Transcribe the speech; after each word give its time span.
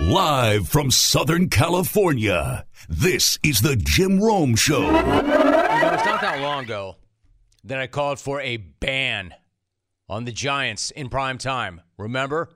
Live 0.00 0.68
from 0.68 0.92
Southern 0.92 1.48
California, 1.50 2.64
this 2.88 3.36
is 3.42 3.62
the 3.62 3.74
Jim 3.74 4.20
Rome 4.20 4.54
Show. 4.54 4.82
Know, 4.82 5.00
it's 5.92 6.04
not 6.04 6.20
that 6.20 6.38
long 6.40 6.62
ago 6.62 6.94
that 7.64 7.80
I 7.80 7.88
called 7.88 8.20
for 8.20 8.40
a 8.40 8.58
ban 8.58 9.34
on 10.08 10.24
the 10.24 10.30
Giants 10.30 10.92
in 10.92 11.08
prime 11.08 11.36
time. 11.36 11.80
Remember? 11.96 12.48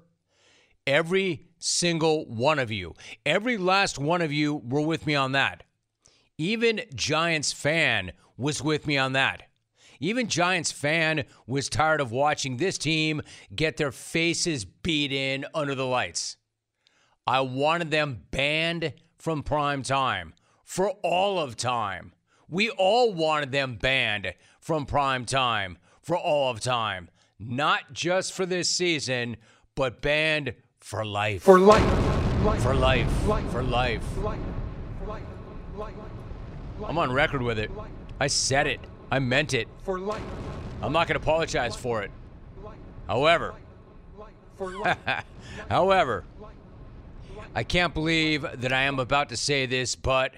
Every 0.86 1.48
single 1.58 2.26
one 2.26 2.60
of 2.60 2.70
you, 2.70 2.94
every 3.26 3.56
last 3.56 3.98
one 3.98 4.22
of 4.22 4.30
you 4.30 4.62
were 4.64 4.80
with 4.80 5.04
me 5.04 5.16
on 5.16 5.32
that. 5.32 5.64
Even 6.38 6.82
Giants 6.94 7.52
fan 7.52 8.12
was 8.36 8.62
with 8.62 8.86
me 8.86 8.96
on 8.96 9.14
that. 9.14 9.42
Even 9.98 10.28
Giants 10.28 10.70
fan 10.70 11.24
was 11.48 11.68
tired 11.68 12.00
of 12.00 12.12
watching 12.12 12.58
this 12.58 12.78
team 12.78 13.20
get 13.52 13.78
their 13.78 13.92
faces 13.92 14.64
beat 14.64 15.10
in 15.10 15.44
under 15.52 15.74
the 15.74 15.86
lights. 15.86 16.36
I 17.26 17.40
wanted 17.40 17.90
them 17.90 18.22
banned 18.30 18.94
from 19.18 19.42
prime 19.42 19.82
time 19.82 20.34
for 20.64 20.90
all 21.02 21.38
of 21.38 21.56
time. 21.56 22.12
We 22.48 22.70
all 22.70 23.12
wanted 23.12 23.52
them 23.52 23.76
banned 23.76 24.34
from 24.60 24.86
prime 24.86 25.24
time 25.24 25.78
for 26.02 26.16
all 26.16 26.50
of 26.50 26.60
time, 26.60 27.08
not 27.38 27.92
just 27.92 28.32
for 28.32 28.44
this 28.44 28.68
season, 28.68 29.36
but 29.74 30.02
banned 30.02 30.54
for 30.80 31.04
life. 31.04 31.42
For 31.42 31.58
life. 31.58 31.82
For 32.62 32.74
life. 32.74 33.10
For 33.52 33.62
life. 33.62 34.04
I'm 36.84 36.98
on 36.98 37.12
record 37.12 37.42
with 37.42 37.58
it. 37.58 37.70
I 38.18 38.26
said 38.26 38.66
it. 38.66 38.80
I 39.10 39.20
meant 39.20 39.54
it. 39.54 39.68
For 39.84 39.98
life. 39.98 40.22
I'm 40.82 40.92
not 40.92 41.06
going 41.06 41.18
to 41.18 41.22
apologize 41.22 41.76
for 41.76 42.02
it. 42.02 42.10
However, 43.06 43.54
however, 45.68 46.24
I 47.54 47.64
can't 47.64 47.92
believe 47.92 48.46
that 48.54 48.72
I 48.72 48.84
am 48.84 48.98
about 48.98 49.28
to 49.28 49.36
say 49.36 49.66
this, 49.66 49.94
but 49.94 50.36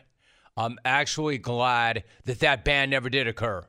I'm 0.57 0.79
actually 0.85 1.39
glad 1.39 2.03
that 2.25 2.41
that 2.41 2.65
ban 2.65 2.91
never 2.91 3.09
did 3.09 3.29
occur. 3.29 3.65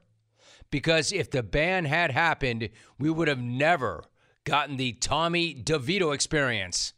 Because 0.71 1.13
if 1.13 1.29
the 1.29 1.43
ban 1.43 1.85
had 1.85 2.09
happened, 2.09 2.69
we 2.97 3.11
would 3.11 3.27
have 3.27 3.39
never 3.39 4.03
gotten 4.45 4.77
the 4.77 4.93
Tommy 4.93 5.53
DeVito 5.53 6.11
experience. 6.13 6.93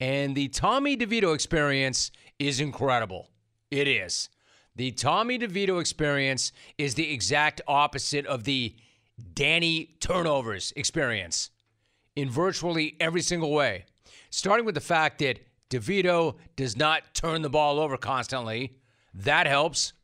And 0.00 0.34
the 0.34 0.48
Tommy 0.48 0.96
DeVito 0.96 1.34
experience 1.34 2.10
is 2.38 2.58
incredible. 2.58 3.28
It 3.70 3.86
is. 3.86 4.30
The 4.74 4.92
Tommy 4.92 5.38
DeVito 5.38 5.78
experience 5.78 6.52
is 6.78 6.94
the 6.94 7.12
exact 7.12 7.60
opposite 7.68 8.24
of 8.24 8.44
the 8.44 8.74
Danny 9.34 9.96
turnovers 10.00 10.72
experience 10.74 11.50
in 12.16 12.30
virtually 12.30 12.96
every 12.98 13.20
single 13.20 13.52
way. 13.52 13.84
Starting 14.30 14.64
with 14.64 14.74
the 14.74 14.80
fact 14.80 15.18
that 15.18 15.38
DeVito 15.72 16.36
does 16.54 16.76
not 16.76 17.14
turn 17.14 17.40
the 17.40 17.48
ball 17.48 17.80
over 17.80 17.96
constantly. 17.96 18.76
That 19.14 19.46
helps. 19.46 19.94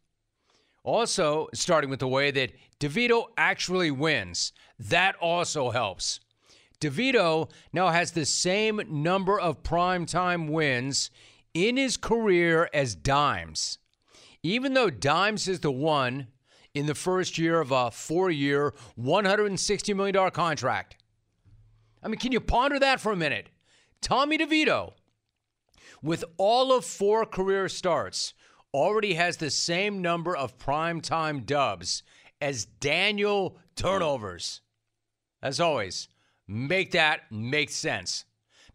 Also, 0.82 1.48
starting 1.52 1.90
with 1.90 2.00
the 2.00 2.08
way 2.08 2.30
that 2.30 2.52
DeVito 2.80 3.26
actually 3.36 3.90
wins. 3.90 4.52
That 4.78 5.14
also 5.16 5.70
helps. 5.70 6.20
DeVito 6.80 7.50
now 7.72 7.88
has 7.88 8.12
the 8.12 8.24
same 8.24 8.80
number 8.88 9.38
of 9.38 9.62
primetime 9.62 10.48
wins 10.48 11.10
in 11.52 11.76
his 11.76 11.98
career 11.98 12.70
as 12.72 12.94
Dimes. 12.94 13.78
Even 14.42 14.72
though 14.72 14.88
Dimes 14.88 15.48
is 15.48 15.60
the 15.60 15.72
one 15.72 16.28
in 16.72 16.86
the 16.86 16.94
first 16.94 17.36
year 17.36 17.60
of 17.60 17.72
a 17.72 17.90
four 17.90 18.30
year, 18.30 18.72
$160 18.98 19.94
million 19.94 20.30
contract. 20.30 20.96
I 22.02 22.08
mean, 22.08 22.18
can 22.18 22.32
you 22.32 22.40
ponder 22.40 22.78
that 22.78 23.00
for 23.00 23.12
a 23.12 23.16
minute? 23.16 23.50
Tommy 24.00 24.38
DeVito, 24.38 24.92
with 26.02 26.24
all 26.36 26.72
of 26.72 26.84
four 26.84 27.24
career 27.24 27.68
starts, 27.68 28.34
already 28.72 29.14
has 29.14 29.36
the 29.36 29.50
same 29.50 30.02
number 30.02 30.36
of 30.36 30.58
primetime 30.58 31.44
dubs 31.44 32.02
as 32.40 32.64
Daniel 32.64 33.58
turnovers. 33.76 34.60
As 35.42 35.60
always, 35.60 36.08
make 36.46 36.92
that 36.92 37.30
make 37.30 37.70
sense 37.70 38.24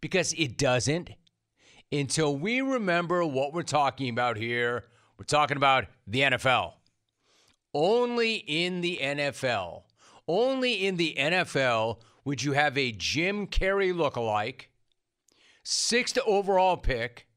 because 0.01 0.33
it 0.33 0.57
doesn't 0.57 1.12
until 1.91 2.35
we 2.35 2.62
remember 2.62 3.23
what 3.25 3.53
we're 3.53 3.63
talking 3.63 4.09
about 4.09 4.38
here. 4.38 4.85
We're 5.17 5.25
talking 5.25 5.57
about 5.57 5.85
the 6.07 6.22
NFL. 6.22 6.73
Only 7.73 8.35
in 8.35 8.81
the 8.81 9.00
NFL, 9.01 9.83
only 10.28 10.85
in 10.85 10.97
the 10.97 11.16
NFL 11.17 12.01
would 12.25 12.44
you 12.44 12.53
have 12.53 12.78
a 12.78 12.91
Jim 12.91 13.47
Carrey 13.47 13.94
lookalike, 13.94 14.67
sixth 15.63 16.18
overall 16.25 16.78
pick 16.78 17.28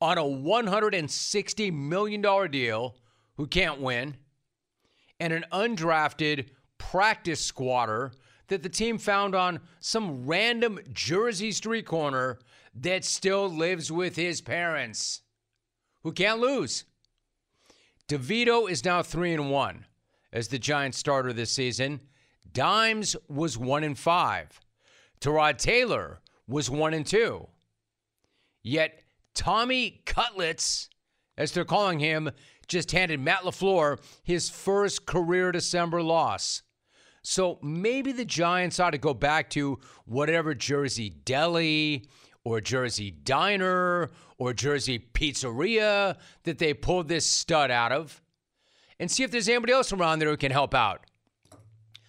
on 0.00 0.16
a 0.16 0.22
$160 0.22 1.72
million 1.72 2.50
deal 2.50 2.96
who 3.36 3.46
can't 3.46 3.80
win, 3.80 4.16
and 5.18 5.32
an 5.32 5.44
undrafted 5.52 6.48
practice 6.78 7.44
squatter 7.44 8.12
that 8.48 8.62
the 8.62 8.68
team 8.68 8.98
found 8.98 9.34
on 9.34 9.60
some 9.80 10.26
random 10.26 10.78
Jersey 10.92 11.52
street 11.52 11.86
corner 11.86 12.38
that 12.74 13.04
still 13.04 13.48
lives 13.48 13.92
with 13.92 14.16
his 14.16 14.40
parents 14.40 15.22
who 16.02 16.12
can't 16.12 16.40
lose. 16.40 16.84
DeVito 18.08 18.68
is 18.68 18.84
now 18.84 19.02
3 19.02 19.34
and 19.34 19.50
1 19.50 19.86
as 20.32 20.48
the 20.48 20.58
Giants 20.58 20.98
starter 20.98 21.32
this 21.32 21.52
season. 21.52 22.00
Dimes 22.52 23.14
was 23.28 23.56
1 23.56 23.84
and 23.84 23.98
5. 23.98 24.60
Tyrod 25.20 25.58
Taylor 25.58 26.20
was 26.48 26.68
1 26.70 26.94
and 26.94 27.06
2. 27.06 27.46
Yet 28.62 29.02
Tommy 29.34 30.02
Cutlets, 30.06 30.88
as 31.36 31.52
they're 31.52 31.64
calling 31.64 31.98
him, 31.98 32.30
just 32.68 32.92
handed 32.92 33.20
Matt 33.20 33.42
LaFleur 33.42 33.98
his 34.22 34.48
first 34.48 35.06
career 35.06 35.52
December 35.52 36.02
loss. 36.02 36.62
So 37.22 37.58
maybe 37.62 38.12
the 38.12 38.24
Giants 38.24 38.80
ought 38.80 38.90
to 38.90 38.98
go 38.98 39.12
back 39.12 39.50
to 39.50 39.78
whatever 40.06 40.54
Jersey 40.54 41.10
Deli 41.10 42.06
or 42.44 42.60
Jersey 42.60 43.10
Diner 43.10 44.10
or 44.38 44.54
Jersey 44.54 44.98
Pizzeria 44.98 46.16
that 46.44 46.58
they 46.58 46.72
pulled 46.72 47.08
this 47.08 47.26
stud 47.26 47.70
out 47.70 47.92
of 47.92 48.22
and 48.98 49.10
see 49.10 49.22
if 49.22 49.30
there's 49.30 49.48
anybody 49.48 49.72
else 49.72 49.92
around 49.92 50.18
there 50.18 50.30
who 50.30 50.36
can 50.36 50.52
help 50.52 50.74
out. 50.74 51.04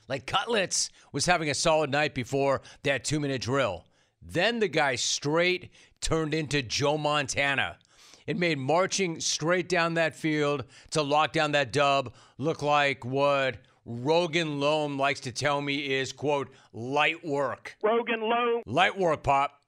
Like 0.07 0.25
Cutlets 0.25 0.89
was 1.11 1.25
having 1.25 1.49
a 1.49 1.53
solid 1.53 1.89
night 1.89 2.13
before 2.13 2.61
that 2.83 3.03
two 3.03 3.19
minute 3.19 3.41
drill. 3.41 3.85
Then 4.31 4.59
the 4.59 4.69
guy 4.69 4.95
straight 4.95 5.71
turned 5.99 6.33
into 6.33 6.61
Joe 6.61 6.97
Montana. 6.97 7.77
It 8.25 8.37
made 8.37 8.57
marching 8.57 9.19
straight 9.19 9.67
down 9.67 9.95
that 9.95 10.15
field 10.15 10.63
to 10.91 11.01
lock 11.01 11.33
down 11.33 11.51
that 11.51 11.73
dub 11.73 12.13
look 12.37 12.61
like 12.61 13.03
what 13.03 13.57
Rogan 13.85 14.59
Loam 14.59 14.97
likes 14.97 15.19
to 15.21 15.33
tell 15.33 15.59
me 15.59 15.93
is, 15.95 16.13
quote, 16.13 16.49
light 16.71 17.25
work. 17.25 17.75
Rogan 17.83 18.21
Loam. 18.21 18.63
Light 18.65 18.97
work, 18.97 19.23
Pop. 19.23 19.59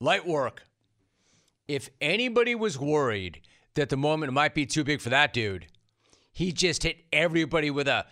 Light 0.00 0.24
work. 0.24 0.62
If 1.66 1.90
anybody 2.00 2.54
was 2.54 2.78
worried 2.78 3.40
that 3.74 3.88
the 3.88 3.96
moment 3.96 4.32
might 4.32 4.54
be 4.54 4.66
too 4.66 4.84
big 4.84 5.00
for 5.00 5.10
that 5.10 5.32
dude, 5.32 5.66
he 6.32 6.52
just 6.52 6.84
hit 6.84 6.98
everybody 7.12 7.70
with 7.70 7.88
a 7.88 8.06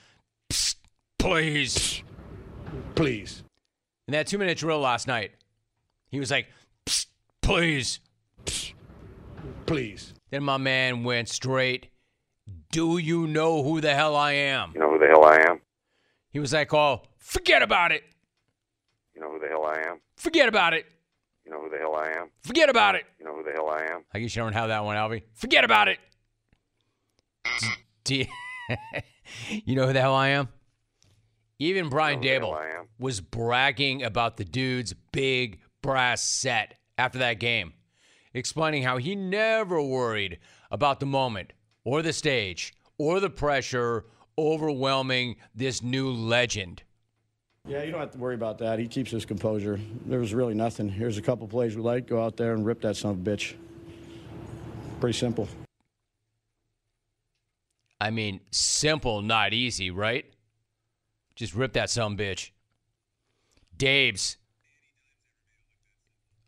psst, 0.50 0.76
please. 1.18 2.02
Please. 2.96 3.44
In 4.08 4.12
that 4.12 4.26
two 4.26 4.38
minute 4.38 4.58
drill 4.58 4.80
last 4.80 5.06
night, 5.06 5.32
he 6.10 6.18
was 6.18 6.30
like, 6.30 6.48
psst, 6.86 7.06
please. 7.42 8.00
Please. 9.66 10.14
Then 10.30 10.42
my 10.42 10.56
man 10.56 11.04
went 11.04 11.28
straight, 11.28 11.88
do 12.72 12.98
you 12.98 13.26
know 13.26 13.62
who 13.62 13.80
the 13.80 13.94
hell 13.94 14.16
I 14.16 14.32
am? 14.32 14.72
You 14.74 14.80
know 14.80 14.90
who 14.90 14.98
the 14.98 15.06
hell 15.06 15.24
I 15.24 15.36
am? 15.48 15.60
He 16.30 16.38
was 16.38 16.52
like, 16.52 16.72
oh, 16.72 17.02
forget 17.18 17.62
about 17.62 17.92
it. 17.92 18.02
You 19.14 19.20
know 19.20 19.32
who 19.32 19.38
the 19.38 19.48
hell 19.48 19.64
I 19.64 19.78
am? 19.88 20.00
Forget 20.16 20.48
about 20.48 20.74
it. 20.74 20.86
You 21.44 21.52
know 21.52 21.62
who 21.62 21.68
the 21.70 21.78
hell 21.78 21.96
I 21.96 22.08
am? 22.10 22.28
Forget 22.44 22.68
about 22.68 22.94
it. 22.94 23.04
You 23.18 23.24
know 23.24 23.34
who 23.36 23.42
the 23.42 23.52
hell 23.52 23.68
I 23.68 23.82
am? 23.92 24.04
I 24.14 24.20
guess 24.20 24.34
you 24.34 24.42
don't 24.42 24.52
have 24.52 24.68
that 24.68 24.84
one, 24.84 24.96
Albie. 24.96 25.22
Forget 25.34 25.64
about 25.64 25.88
it. 25.88 25.98
Do 28.04 28.16
you, 28.16 28.26
you 29.64 29.74
know 29.74 29.86
who 29.86 29.92
the 29.92 30.00
hell 30.00 30.14
I 30.14 30.28
am? 30.28 30.48
Even 31.58 31.88
Brian 31.88 32.22
You 32.22 32.40
know 32.40 32.52
Daboll 32.52 32.86
was 32.98 33.20
bragging 33.20 34.02
about 34.02 34.36
the 34.36 34.44
dude's 34.44 34.94
big 35.12 35.60
brass 35.82 36.22
set 36.22 36.74
after 36.98 37.18
that 37.18 37.40
game, 37.40 37.72
explaining 38.34 38.82
how 38.82 38.98
he 38.98 39.14
never 39.14 39.82
worried 39.82 40.38
about 40.70 41.00
the 41.00 41.06
moment 41.06 41.52
or 41.84 42.02
the 42.02 42.12
stage 42.12 42.74
or 42.98 43.20
the 43.20 43.30
pressure 43.30 44.04
overwhelming 44.38 45.36
this 45.54 45.82
new 45.82 46.10
legend. 46.10 46.82
Yeah, 47.66 47.82
you 47.82 47.90
don't 47.92 48.00
have 48.00 48.12
to 48.12 48.18
worry 48.18 48.34
about 48.34 48.58
that. 48.58 48.78
He 48.78 48.88
keeps 48.88 49.10
his 49.10 49.26
composure. 49.26 49.78
There 50.06 50.18
was 50.18 50.32
really 50.32 50.54
nothing. 50.54 50.88
Here's 50.88 51.18
a 51.18 51.22
couple 51.22 51.46
plays 51.46 51.76
we 51.76 51.82
like. 51.82 52.06
Go 52.06 52.22
out 52.22 52.36
there 52.36 52.54
and 52.54 52.64
rip 52.64 52.80
that 52.82 52.96
son 52.96 53.12
of 53.12 53.26
a 53.26 53.30
bitch. 53.30 53.54
Pretty 54.98 55.18
simple. 55.18 55.46
I 58.00 58.10
mean, 58.10 58.40
simple, 58.50 59.20
not 59.20 59.52
easy, 59.52 59.90
right? 59.90 60.24
Just 61.36 61.54
rip 61.54 61.74
that 61.74 61.90
some 61.90 62.16
bitch. 62.16 62.50
Dabes. 63.76 64.38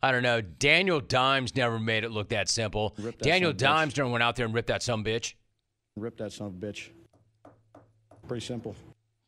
I 0.02 0.10
don't 0.10 0.22
know. 0.22 0.40
Daniel 0.40 1.00
Dimes 1.00 1.54
never 1.54 1.78
made 1.78 2.02
it 2.04 2.10
look 2.10 2.30
that 2.30 2.48
simple. 2.48 2.94
That 2.98 3.18
Daniel 3.20 3.52
bitch. 3.52 3.58
Dimes 3.58 3.96
never 3.96 4.10
went 4.10 4.22
out 4.22 4.34
there 4.36 4.46
and 4.46 4.54
ripped 4.54 4.68
that 4.68 4.82
some 4.82 5.04
bitch. 5.04 5.34
Rip 5.96 6.16
that 6.18 6.32
son 6.32 6.48
of 6.48 6.54
a 6.54 6.56
bitch. 6.56 6.88
Pretty 8.26 8.44
simple. 8.44 8.74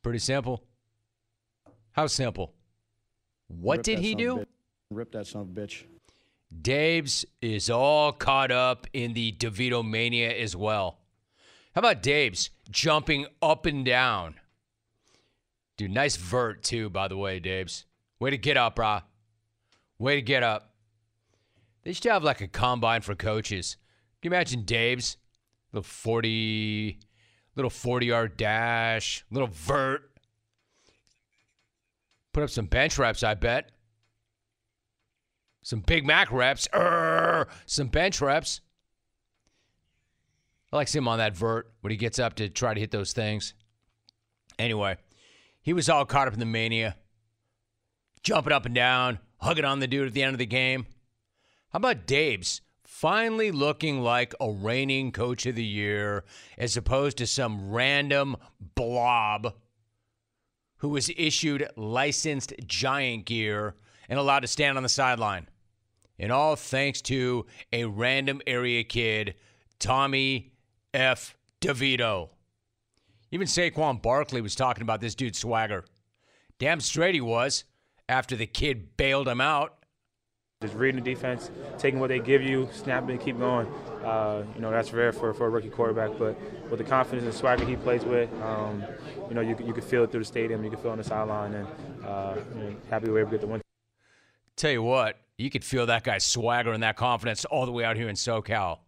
Pretty 0.03 0.19
simple. 0.19 0.65
How 1.93 2.07
simple? 2.09 2.53
What 3.49 3.79
Rip 3.79 3.85
did 3.85 3.99
he 4.01 4.13
son 4.13 4.21
of 4.21 4.21
a 4.21 4.23
do? 4.23 4.37
bitch. 4.41 4.47
Rip 4.91 5.13
that 5.13 5.27
son 5.27 5.43
of 5.43 5.49
bitch. 5.49 5.85
Dabes 6.61 7.25
is 7.41 7.71
all 7.71 8.13
caught 8.13 8.51
up 8.51 8.87
in 8.93 9.13
the 9.13 9.33
DeVito 9.33 9.89
mania 9.89 10.33
as 10.33 10.57
well. 10.57 10.99
How 11.75 11.81
about 11.81 12.03
Dabes 12.03 12.51
jumping 12.71 13.27
up 13.43 13.67
and 13.67 13.85
down? 13.85 14.37
Dude, 15.77 15.91
nice 15.91 16.17
vert 16.17 16.63
too, 16.63 16.89
by 16.91 17.09
the 17.09 17.17
way, 17.17 17.41
Dabes. 17.41 17.85
Way 18.21 18.31
to 18.31 18.39
get 18.39 18.57
up, 18.57 18.77
brah. 18.77 19.03
Way 19.99 20.17
to 20.17 20.23
get 20.23 20.43
up. 20.43 20.75
They 21.83 21.93
should 21.93 22.11
have 22.11 22.25
like 22.25 22.41
a 22.41 22.49
combine 22.49 23.03
for 23.03 23.15
coaches. 23.15 23.77
Can 24.21 24.31
you 24.31 24.37
imagine 24.37 24.65
Dabes? 24.65 25.17
Little 25.73 25.83
40, 25.83 26.99
little 27.57 27.71
40 27.71 28.07
yard 28.07 28.37
dash, 28.37 29.25
little 29.31 29.49
vert. 29.49 30.11
Put 32.33 32.43
up 32.43 32.51
some 32.51 32.67
bench 32.67 32.99
reps, 32.99 33.23
I 33.23 33.35
bet. 33.35 33.71
Some 35.63 35.81
Big 35.81 36.07
Mac 36.07 36.31
reps. 36.31 36.69
Err, 36.73 37.49
some 37.67 37.89
bench 37.89 38.21
reps. 38.21 38.61
I 40.73 40.77
like 40.77 40.89
seeing 40.89 41.03
him 41.03 41.09
on 41.09 41.19
that 41.19 41.37
vert 41.37 41.73
when 41.81 41.91
he 41.91 41.97
gets 41.97 42.19
up 42.19 42.35
to 42.35 42.49
try 42.49 42.75
to 42.75 42.81
hit 42.81 42.91
those 42.91 43.13
things. 43.13 43.55
Anyway, 44.59 44.97
he 45.63 45.73
was 45.73 45.89
all 45.89 46.05
caught 46.05 46.29
up 46.29 46.35
in 46.35 46.41
the 46.41 46.47
mania, 46.47 46.97
jumping 48.23 48.53
up 48.53 48.67
and 48.67 48.75
down, 48.75 49.21
hugging 49.45 49.65
on 49.65 49.79
the 49.79 49.87
dude 49.87 50.09
at 50.09 50.15
the 50.15 50.23
end 50.23 50.33
of 50.33 50.39
the 50.39 50.47
game. 50.47 50.87
How 51.71 51.77
about 51.77 52.07
Dabes 52.07 52.63
finally 52.83 53.51
looking 53.51 54.01
like 54.01 54.35
a 54.41 54.51
reigning 54.51 55.13
coach 55.13 55.45
of 55.45 55.55
the 55.55 55.65
year 55.65 56.25
as 56.57 56.79
opposed 56.79 57.19
to 57.19 57.27
some 57.27 57.71
random 57.71 58.37
blob 58.75 59.53
who 60.79 60.89
was 60.89 61.11
issued 61.17 61.69
licensed 61.77 62.55
giant 62.67 63.27
gear 63.27 63.75
and 64.09 64.19
allowed 64.19 64.41
to 64.41 64.47
stand 64.47 64.79
on 64.79 64.83
the 64.83 64.89
sideline? 64.89 65.47
And 66.19 66.33
all 66.33 66.57
thanks 66.57 67.03
to 67.03 67.45
a 67.71 67.85
random 67.85 68.41
area 68.47 68.83
kid, 68.83 69.35
Tommy 69.79 70.53
F. 70.95 71.37
DeVito. 71.61 72.31
Even 73.31 73.47
Saquon 73.47 74.01
Barkley 74.01 74.41
was 74.41 74.55
talking 74.55 74.83
about 74.83 75.03
this 75.03 75.15
dude's 75.15 75.41
swagger. 75.41 75.85
Damn 76.59 76.81
straight 76.81 77.15
he 77.15 77.21
was 77.21 77.65
after 78.09 78.37
the 78.37 78.47
kid 78.47 78.97
bailed 78.97 79.29
him 79.29 79.41
out. 79.41 79.77
Just 80.63 80.75
reading 80.75 81.03
the 81.03 81.15
defense, 81.15 81.51
taking 81.79 82.01
what 82.01 82.09
they 82.09 82.21
give 82.21 82.41
you, 82.43 82.69
snapping, 82.73 83.19
keep 83.19 83.39
going. 83.39 83.67
Uh, 84.03 84.45
you 84.55 84.63
know 84.63 84.71
that's 84.71 84.93
rare 84.93 85.13
for, 85.13 85.35
for 85.35 85.47
a 85.47 85.51
rookie 85.51 85.69
quarterback, 85.69 86.11
but 86.19 86.39
with 86.71 86.79
the 86.79 86.85
confidence 86.85 87.25
and 87.25 87.35
swagger 87.35 87.67
he 87.67 87.77
plays 87.77 88.05
with, 88.05 88.31
um, 88.43 88.83
you 89.29 89.35
know 89.35 89.41
you, 89.41 89.57
you 89.63 89.73
can 89.73 89.83
feel 89.83 90.05
it 90.05 90.11
through 90.11 90.21
the 90.21 90.27
stadium, 90.27 90.65
you 90.65 90.71
can 90.71 90.79
feel 90.79 90.91
it 90.91 90.93
on 90.93 90.99
the 90.99 91.05
sideline, 91.05 91.55
and 91.55 91.67
uh, 92.07 92.37
you 92.55 92.63
know, 92.63 92.77
happy 92.89 93.07
we 93.07 93.13
were 93.13 93.21
able 93.21 93.31
to 93.31 93.37
get 93.37 93.41
the 93.43 93.47
win. 93.47 93.61
Tell 94.57 94.71
you 94.71 94.83
what, 94.83 95.19
you 95.37 95.51
could 95.51 95.65
feel 95.65 95.87
that 95.87 96.05
guy's 96.05 96.25
swagger 96.25 96.73
and 96.73 96.83
that 96.83 96.97
confidence 96.97 97.45
all 97.45 97.67
the 97.67 97.73
way 97.73 97.85
out 97.85 97.97
here 97.97 98.09
in 98.09 98.15
SoCal. 98.15 98.79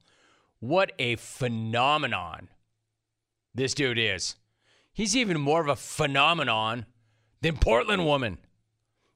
What 0.61 0.93
a 0.99 1.17
phenomenon 1.17 2.49
this 3.55 3.75
dude 3.75 3.99
is. 3.99 4.37
He's 4.93 5.17
even 5.17 5.39
more 5.41 5.61
of 5.61 5.69
a 5.69 5.77
phenomenon 5.77 6.87
than 7.43 7.57
Portland 7.57 8.07
woman. 8.07 8.39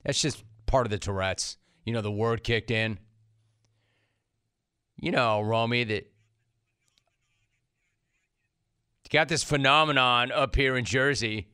That's 0.04 0.20
just 0.20 0.44
part 0.66 0.86
of 0.86 0.90
the 0.90 0.98
Tourette's. 0.98 1.56
You 1.84 1.92
know, 1.92 2.00
the 2.00 2.10
word 2.10 2.44
kicked 2.44 2.70
in. 2.70 2.98
You 4.96 5.10
know, 5.10 5.40
Romy, 5.40 5.84
that 5.84 6.12
got 9.10 9.28
this 9.28 9.42
phenomenon 9.42 10.30
up 10.30 10.54
here 10.56 10.76
in 10.76 10.84
Jersey. 10.84 11.48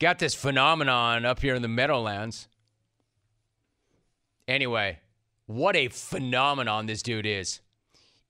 Got 0.00 0.18
this 0.18 0.34
phenomenon 0.34 1.24
up 1.24 1.40
here 1.40 1.54
in 1.54 1.62
the 1.62 1.68
Meadowlands. 1.68 2.48
Anyway, 4.48 4.98
what 5.46 5.76
a 5.76 5.88
phenomenon 5.88 6.86
this 6.86 7.02
dude 7.02 7.26
is. 7.26 7.60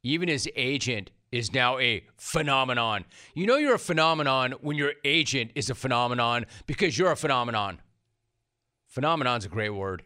Even 0.02 0.28
his 0.28 0.48
agent 0.54 1.10
is 1.32 1.52
now 1.52 1.78
a 1.78 2.04
phenomenon. 2.16 3.04
You 3.34 3.46
know 3.46 3.56
you're 3.56 3.74
a 3.74 3.78
phenomenon 3.78 4.54
when 4.60 4.76
your 4.76 4.92
agent 5.04 5.50
is 5.54 5.70
a 5.70 5.74
phenomenon 5.74 6.46
because 6.66 6.96
you're 6.96 7.12
a 7.12 7.16
phenomenon. 7.16 7.80
Phenomenon's 8.96 9.44
a 9.44 9.50
great 9.50 9.68
word. 9.68 10.04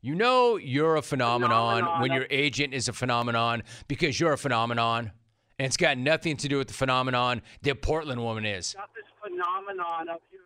You 0.00 0.14
know 0.14 0.58
you're 0.58 0.94
a 0.94 1.02
phenomenon, 1.02 1.78
Phenomenon. 1.80 2.00
when 2.00 2.12
your 2.12 2.24
agent 2.30 2.72
is 2.72 2.86
a 2.86 2.92
phenomenon 2.92 3.64
because 3.88 4.20
you're 4.20 4.32
a 4.32 4.38
phenomenon. 4.38 5.10
And 5.58 5.66
it's 5.66 5.76
got 5.76 5.98
nothing 5.98 6.36
to 6.36 6.46
do 6.46 6.58
with 6.58 6.68
the 6.68 6.74
phenomenon 6.74 7.42
that 7.62 7.82
Portland 7.82 8.22
woman 8.22 8.46
is. 8.46 8.74
got 8.74 8.94
this 8.94 9.06
phenomenon 9.20 10.08
up 10.08 10.22
here. 10.30 10.42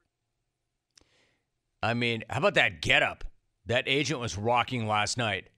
I 1.83 1.93
mean, 1.93 2.25
how 2.31 2.39
about 2.39 2.55
that 2.55 2.81
getup 2.81 3.25
that 3.67 3.85
agent 3.87 4.19
was 4.19 4.39
rocking 4.39 4.89
last 4.89 5.19
night? 5.19 5.51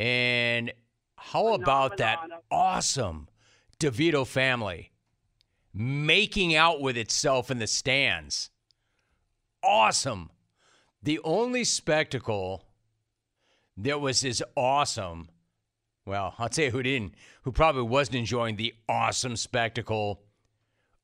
And 0.00 0.72
how 1.18 1.54
about 1.54 1.98
that 1.98 2.18
awesome 2.50 3.28
DeVito 3.78 4.26
family 4.26 4.90
making 5.72 6.56
out 6.56 6.80
with 6.80 6.96
itself 6.96 7.48
in 7.48 7.60
the 7.60 7.68
stands? 7.68 8.50
Awesome. 9.62 10.30
The 11.02 11.20
only 11.24 11.64
spectacle 11.64 12.64
that 13.76 14.00
was 14.00 14.24
as 14.24 14.42
awesome, 14.56 15.28
well, 16.04 16.34
I'll 16.38 16.48
tell 16.48 16.66
you 16.66 16.70
who 16.70 16.82
didn't, 16.82 17.14
who 17.42 17.52
probably 17.52 17.82
wasn't 17.82 18.16
enjoying 18.16 18.56
the 18.56 18.74
awesome 18.88 19.36
spectacle 19.36 20.22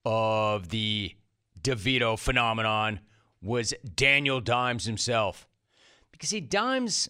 of 0.04 0.69
the 0.70 1.14
DeVito 1.60 2.19
phenomenon 2.19 3.00
was 3.43 3.75
Daniel 3.94 4.40
Dimes 4.40 4.84
himself. 4.84 5.46
Because 6.10 6.31
he 6.31 6.40
Dimes, 6.40 7.08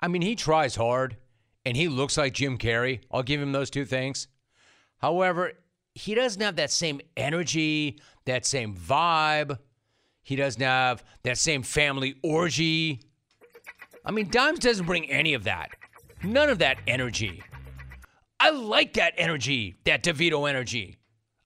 I 0.00 0.08
mean, 0.08 0.22
he 0.22 0.34
tries 0.34 0.76
hard 0.76 1.16
and 1.64 1.76
he 1.76 1.88
looks 1.88 2.16
like 2.16 2.34
Jim 2.34 2.58
Carrey. 2.58 3.00
I'll 3.10 3.22
give 3.22 3.40
him 3.40 3.52
those 3.52 3.70
two 3.70 3.84
things. 3.84 4.28
However, 4.98 5.52
he 5.94 6.14
doesn't 6.14 6.40
have 6.40 6.56
that 6.56 6.70
same 6.70 7.00
energy, 7.16 8.00
that 8.24 8.46
same 8.46 8.74
vibe. 8.74 9.58
He 10.28 10.36
doesn't 10.36 10.60
have 10.60 11.02
that 11.22 11.38
same 11.38 11.62
family 11.62 12.16
orgy. 12.22 13.00
I 14.04 14.10
mean, 14.10 14.28
Dimes 14.28 14.58
doesn't 14.58 14.84
bring 14.84 15.10
any 15.10 15.32
of 15.32 15.44
that. 15.44 15.70
None 16.22 16.50
of 16.50 16.58
that 16.58 16.80
energy. 16.86 17.42
I 18.38 18.50
like 18.50 18.92
that 18.92 19.14
energy, 19.16 19.76
that 19.84 20.02
DeVito 20.02 20.46
energy. 20.46 20.98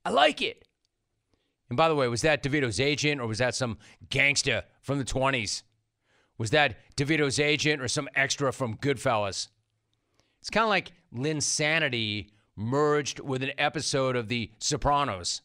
I 0.04 0.10
like 0.10 0.42
it. 0.42 0.66
And 1.68 1.76
by 1.76 1.88
the 1.88 1.94
way, 1.94 2.08
was 2.08 2.22
that 2.22 2.42
DeVito's 2.42 2.80
agent 2.80 3.20
or 3.20 3.28
was 3.28 3.38
that 3.38 3.54
some 3.54 3.78
gangster 4.10 4.64
from 4.80 4.98
the 4.98 5.04
20s? 5.04 5.62
Was 6.36 6.50
that 6.50 6.74
DeVito's 6.96 7.38
agent 7.38 7.80
or 7.80 7.86
some 7.86 8.08
extra 8.16 8.52
from 8.52 8.76
Goodfellas? 8.78 9.46
It's 10.40 10.50
kind 10.50 10.64
of 10.64 10.70
like 10.70 10.90
Linsanity 11.14 12.30
merged 12.56 13.20
with 13.20 13.44
an 13.44 13.52
episode 13.58 14.16
of 14.16 14.26
The 14.26 14.50
Sopranos. 14.58 15.42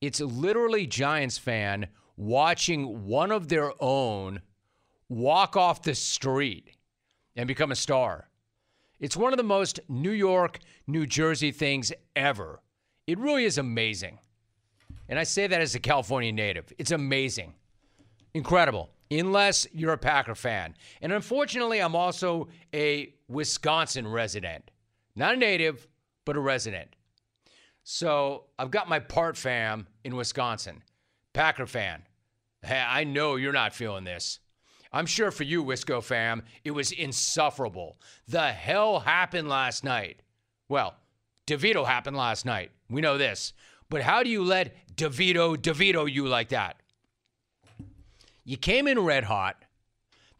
It's 0.00 0.20
literally 0.20 0.86
Giants 0.86 1.36
fan 1.36 1.88
watching 2.16 3.06
one 3.06 3.30
of 3.30 3.48
their 3.48 3.72
own 3.82 4.40
walk 5.08 5.56
off 5.56 5.82
the 5.82 5.94
street 5.94 6.76
and 7.36 7.46
become 7.46 7.70
a 7.70 7.76
star. 7.76 8.28
It's 8.98 9.16
one 9.16 9.32
of 9.32 9.36
the 9.36 9.42
most 9.42 9.80
New 9.88 10.10
York, 10.10 10.58
New 10.86 11.06
Jersey 11.06 11.52
things 11.52 11.92
ever. 12.16 12.60
It 13.06 13.18
really 13.18 13.44
is 13.44 13.58
amazing. 13.58 14.18
And 15.08 15.18
I 15.18 15.24
say 15.24 15.46
that 15.46 15.60
as 15.60 15.74
a 15.74 15.80
California 15.80 16.32
native. 16.32 16.72
It's 16.78 16.92
amazing. 16.92 17.54
Incredible. 18.32 18.90
Unless 19.10 19.66
you're 19.72 19.92
a 19.92 19.98
Packer 19.98 20.34
fan. 20.34 20.76
And 21.02 21.12
unfortunately, 21.12 21.80
I'm 21.80 21.96
also 21.96 22.48
a 22.72 23.12
Wisconsin 23.28 24.06
resident. 24.06 24.70
Not 25.16 25.34
a 25.34 25.36
native, 25.36 25.88
but 26.24 26.36
a 26.36 26.40
resident. 26.40 26.94
So 27.82 28.44
I've 28.58 28.70
got 28.70 28.88
my 28.88 29.00
part 29.00 29.36
fam 29.36 29.88
in 30.04 30.16
Wisconsin. 30.16 30.82
Packer 31.32 31.66
fan. 31.66 32.02
Hey, 32.62 32.82
I 32.86 33.04
know 33.04 33.36
you're 33.36 33.52
not 33.52 33.74
feeling 33.74 34.04
this. 34.04 34.38
I'm 34.92 35.06
sure 35.06 35.30
for 35.30 35.44
you, 35.44 35.64
Wisco 35.64 36.02
fam, 36.02 36.42
it 36.64 36.72
was 36.72 36.90
insufferable. 36.90 37.98
The 38.26 38.52
hell 38.52 39.00
happened 39.00 39.48
last 39.48 39.84
night? 39.84 40.20
Well, 40.68 40.96
DeVito 41.46 41.86
happened 41.86 42.16
last 42.16 42.44
night. 42.44 42.72
We 42.88 43.00
know 43.00 43.16
this. 43.16 43.52
But 43.88 44.02
how 44.02 44.22
do 44.22 44.30
you 44.30 44.42
let 44.42 44.96
DeVito 44.96 45.56
DeVito 45.56 46.12
you 46.12 46.26
like 46.26 46.48
that? 46.48 46.76
You 48.44 48.56
came 48.56 48.88
in 48.88 48.98
red 49.00 49.24
hot. 49.24 49.64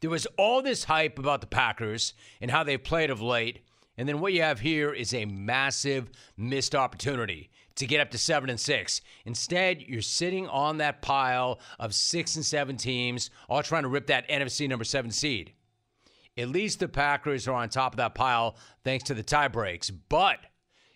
There 0.00 0.10
was 0.10 0.26
all 0.38 0.62
this 0.62 0.84
hype 0.84 1.18
about 1.18 1.40
the 1.40 1.46
Packers 1.46 2.14
and 2.40 2.50
how 2.50 2.64
they 2.64 2.76
played 2.76 3.10
of 3.10 3.20
late. 3.20 3.60
And 3.96 4.08
then 4.08 4.20
what 4.20 4.32
you 4.32 4.42
have 4.42 4.60
here 4.60 4.92
is 4.92 5.12
a 5.12 5.26
massive 5.26 6.10
missed 6.36 6.74
opportunity 6.74 7.50
to 7.80 7.86
get 7.86 8.00
up 8.00 8.10
to 8.10 8.18
seven 8.18 8.48
and 8.48 8.60
six. 8.60 9.00
Instead, 9.24 9.82
you're 9.82 10.02
sitting 10.02 10.46
on 10.48 10.78
that 10.78 11.02
pile 11.02 11.60
of 11.78 11.94
six 11.94 12.36
and 12.36 12.44
seven 12.44 12.76
teams, 12.76 13.30
all 13.48 13.62
trying 13.62 13.82
to 13.82 13.88
rip 13.88 14.06
that 14.06 14.28
NFC 14.28 14.68
number 14.68 14.84
seven 14.84 15.10
seed. 15.10 15.52
At 16.36 16.48
least 16.48 16.78
the 16.78 16.88
Packers 16.88 17.48
are 17.48 17.54
on 17.54 17.68
top 17.68 17.94
of 17.94 17.96
that 17.96 18.14
pile 18.14 18.56
thanks 18.84 19.04
to 19.04 19.14
the 19.14 19.22
tie 19.22 19.48
breaks. 19.48 19.90
But 19.90 20.38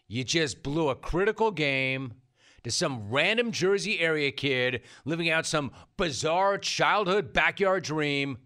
you 0.06 0.24
just 0.24 0.62
blew 0.62 0.90
a 0.90 0.94
critical 0.94 1.50
game 1.50 2.14
to 2.62 2.70
some 2.70 3.10
random 3.10 3.50
Jersey 3.50 3.98
area 4.00 4.30
kid 4.30 4.82
living 5.04 5.30
out 5.30 5.46
some 5.46 5.72
bizarre 5.96 6.58
childhood 6.58 7.32
backyard 7.32 7.82
dream, 7.82 8.38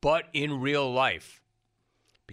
but 0.00 0.24
in 0.32 0.60
real 0.60 0.92
life 0.92 1.40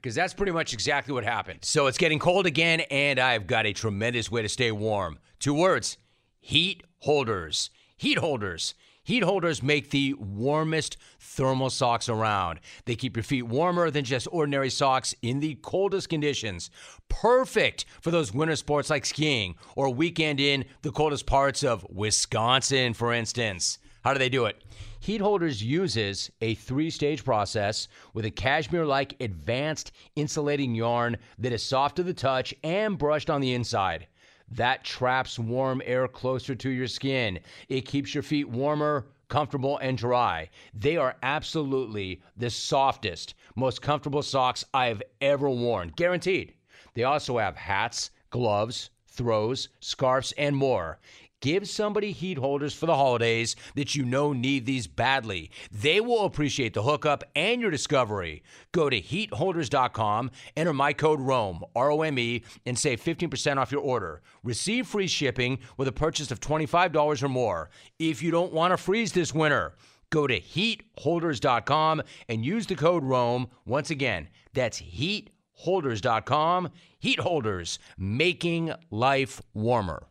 because 0.01 0.15
that's 0.15 0.33
pretty 0.33 0.51
much 0.51 0.73
exactly 0.73 1.13
what 1.13 1.23
happened. 1.23 1.59
So 1.63 1.87
it's 1.87 1.97
getting 1.97 2.19
cold 2.19 2.45
again, 2.45 2.81
and 2.91 3.19
I've 3.19 3.45
got 3.45 3.65
a 3.65 3.73
tremendous 3.73 4.31
way 4.31 4.41
to 4.41 4.49
stay 4.49 4.71
warm. 4.71 5.19
Two 5.39 5.53
words 5.53 5.97
heat 6.39 6.83
holders. 6.99 7.69
Heat 7.97 8.17
holders. 8.17 8.73
Heat 9.03 9.23
holders 9.23 9.63
make 9.63 9.89
the 9.89 10.13
warmest 10.13 10.97
thermal 11.19 11.69
socks 11.71 12.07
around. 12.07 12.59
They 12.85 12.95
keep 12.95 13.15
your 13.15 13.23
feet 13.23 13.43
warmer 13.43 13.89
than 13.89 14.05
just 14.05 14.27
ordinary 14.31 14.69
socks 14.69 15.15
in 15.21 15.39
the 15.39 15.55
coldest 15.55 16.09
conditions. 16.09 16.69
Perfect 17.09 17.85
for 17.99 18.11
those 18.11 18.33
winter 18.33 18.55
sports 18.55 18.91
like 18.91 19.05
skiing 19.05 19.55
or 19.75 19.89
weekend 19.89 20.39
in 20.39 20.65
the 20.83 20.91
coldest 20.91 21.25
parts 21.25 21.63
of 21.63 21.85
Wisconsin, 21.89 22.93
for 22.93 23.11
instance. 23.11 23.79
How 24.03 24.13
do 24.13 24.19
they 24.19 24.29
do 24.29 24.45
it? 24.45 24.63
Heat 25.01 25.19
Holders 25.19 25.63
uses 25.63 26.29
a 26.41 26.53
three 26.53 26.91
stage 26.91 27.25
process 27.25 27.87
with 28.13 28.23
a 28.23 28.29
cashmere 28.29 28.85
like 28.85 29.19
advanced 29.19 29.93
insulating 30.15 30.75
yarn 30.75 31.17
that 31.39 31.51
is 31.51 31.63
soft 31.63 31.95
to 31.95 32.03
the 32.03 32.13
touch 32.13 32.53
and 32.63 32.99
brushed 32.99 33.31
on 33.31 33.41
the 33.41 33.55
inside. 33.55 34.05
That 34.47 34.83
traps 34.83 35.39
warm 35.39 35.81
air 35.85 36.07
closer 36.07 36.53
to 36.53 36.69
your 36.69 36.87
skin. 36.87 37.39
It 37.67 37.87
keeps 37.87 38.13
your 38.13 38.21
feet 38.21 38.47
warmer, 38.47 39.07
comfortable, 39.27 39.79
and 39.79 39.97
dry. 39.97 40.51
They 40.71 40.97
are 40.97 41.17
absolutely 41.23 42.21
the 42.37 42.51
softest, 42.51 43.33
most 43.55 43.81
comfortable 43.81 44.21
socks 44.21 44.63
I've 44.71 45.01
ever 45.19 45.49
worn. 45.49 45.93
Guaranteed. 45.95 46.53
They 46.93 47.05
also 47.05 47.39
have 47.39 47.55
hats, 47.55 48.11
gloves, 48.29 48.91
throws, 49.07 49.69
scarves, 49.79 50.31
and 50.33 50.55
more. 50.55 50.99
Give 51.41 51.67
somebody 51.67 52.11
heat 52.11 52.37
holders 52.37 52.75
for 52.75 52.85
the 52.85 52.95
holidays 52.95 53.55
that 53.73 53.95
you 53.95 54.05
know 54.05 54.31
need 54.31 54.67
these 54.67 54.85
badly. 54.85 55.49
They 55.71 55.99
will 55.99 56.25
appreciate 56.25 56.75
the 56.75 56.83
hookup 56.83 57.23
and 57.35 57.59
your 57.59 57.71
discovery. 57.71 58.43
Go 58.71 58.91
to 58.91 59.01
heatholders.com, 59.01 60.29
enter 60.55 60.73
my 60.73 60.93
code 60.93 61.19
ROME, 61.19 61.63
R 61.75 61.91
O 61.91 62.03
M 62.03 62.19
E, 62.19 62.43
and 62.67 62.77
save 62.77 63.01
15% 63.01 63.57
off 63.57 63.71
your 63.71 63.81
order. 63.81 64.21
Receive 64.43 64.85
free 64.85 65.07
shipping 65.07 65.57
with 65.77 65.87
a 65.87 65.91
purchase 65.91 66.29
of 66.29 66.39
$25 66.39 67.23
or 67.23 67.29
more. 67.29 67.71
If 67.97 68.21
you 68.21 68.29
don't 68.29 68.53
want 68.53 68.71
to 68.71 68.77
freeze 68.77 69.11
this 69.11 69.33
winter, 69.33 69.73
go 70.11 70.27
to 70.27 70.39
heatholders.com 70.39 72.03
and 72.29 72.45
use 72.45 72.67
the 72.67 72.75
code 72.75 73.03
ROME. 73.03 73.47
Once 73.65 73.89
again, 73.89 74.27
that's 74.53 74.79
heatholders.com. 74.79 76.69
Heat 76.99 77.19
holders, 77.19 77.79
making 77.97 78.73
life 78.91 79.41
warmer. 79.55 80.05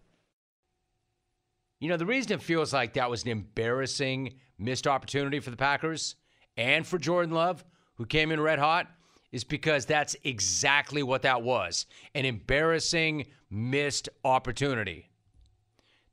You 1.81 1.89
know, 1.89 1.97
the 1.97 2.07
reason 2.07 2.33
it 2.33 2.43
feels 2.43 2.75
like 2.75 2.93
that 2.93 3.09
was 3.09 3.23
an 3.23 3.31
embarrassing 3.31 4.35
missed 4.59 4.87
opportunity 4.87 5.41
for 5.41 5.51
the 5.51 5.57
Packers 5.57 6.15
and 6.59 6.87
for 6.87 6.99
Jordan 6.99 7.35
Love, 7.35 7.65
who 7.95 8.05
came 8.05 8.31
in 8.31 8.41
red 8.41 8.59
hot, 8.59 8.87
is 9.33 9.45
because 9.45 9.87
that's 9.87 10.15
exactly 10.23 11.03
what 11.03 11.23
that 11.23 11.43
was 11.43 11.87
an 12.15 12.27
embarrassing 12.27 13.27
missed 13.49 14.11
opportunity. 14.25 15.09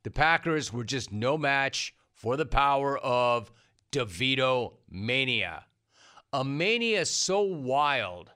The 0.04 0.10
Packers 0.10 0.72
were 0.72 0.84
just 0.84 1.12
no 1.12 1.36
match 1.36 1.94
for 2.14 2.38
the 2.38 2.46
power 2.46 2.96
of 2.98 3.52
DeVito 3.92 4.74
mania. 4.88 5.66
A 6.32 6.44
mania 6.44 7.04
so 7.04 7.42
wild 7.42 8.30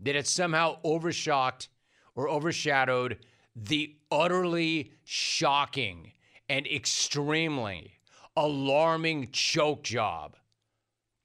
that 0.00 0.14
it 0.14 0.28
somehow 0.28 0.78
overshocked 0.84 1.68
or 2.14 2.28
overshadowed 2.28 3.18
the 3.56 3.96
utterly 4.10 4.92
shocking 5.04 6.12
and 6.48 6.66
extremely 6.66 7.92
alarming 8.36 9.30
choke 9.32 9.82
job 9.82 10.36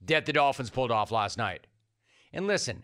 that 0.02 0.26
the 0.26 0.34
Dolphins 0.34 0.70
pulled 0.70 0.92
off 0.92 1.12
last 1.12 1.38
night. 1.38 1.68
And 2.34 2.48
listen, 2.48 2.84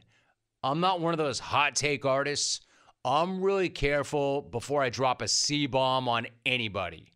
I'm 0.63 0.79
not 0.79 1.01
one 1.01 1.13
of 1.13 1.17
those 1.17 1.39
hot 1.39 1.75
take 1.75 2.05
artists. 2.05 2.61
I'm 3.03 3.41
really 3.41 3.69
careful 3.69 4.41
before 4.41 4.81
I 4.81 4.89
drop 4.89 5.21
a 5.21 5.27
C 5.27 5.65
bomb 5.65 6.07
on 6.07 6.27
anybody. 6.45 7.13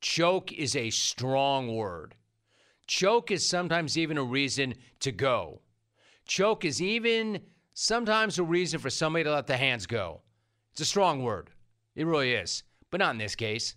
Choke 0.00 0.52
is 0.52 0.76
a 0.76 0.90
strong 0.90 1.74
word. 1.74 2.14
Choke 2.86 3.30
is 3.30 3.48
sometimes 3.48 3.98
even 3.98 4.18
a 4.18 4.22
reason 4.22 4.74
to 5.00 5.10
go. 5.10 5.62
Choke 6.26 6.64
is 6.64 6.80
even 6.80 7.40
sometimes 7.74 8.38
a 8.38 8.44
reason 8.44 8.78
for 8.78 8.90
somebody 8.90 9.24
to 9.24 9.32
let 9.32 9.46
the 9.46 9.56
hands 9.56 9.86
go. 9.86 10.20
It's 10.72 10.82
a 10.82 10.84
strong 10.84 11.22
word. 11.22 11.50
It 11.94 12.06
really 12.06 12.32
is. 12.32 12.62
But 12.90 12.98
not 12.98 13.12
in 13.12 13.18
this 13.18 13.34
case 13.34 13.74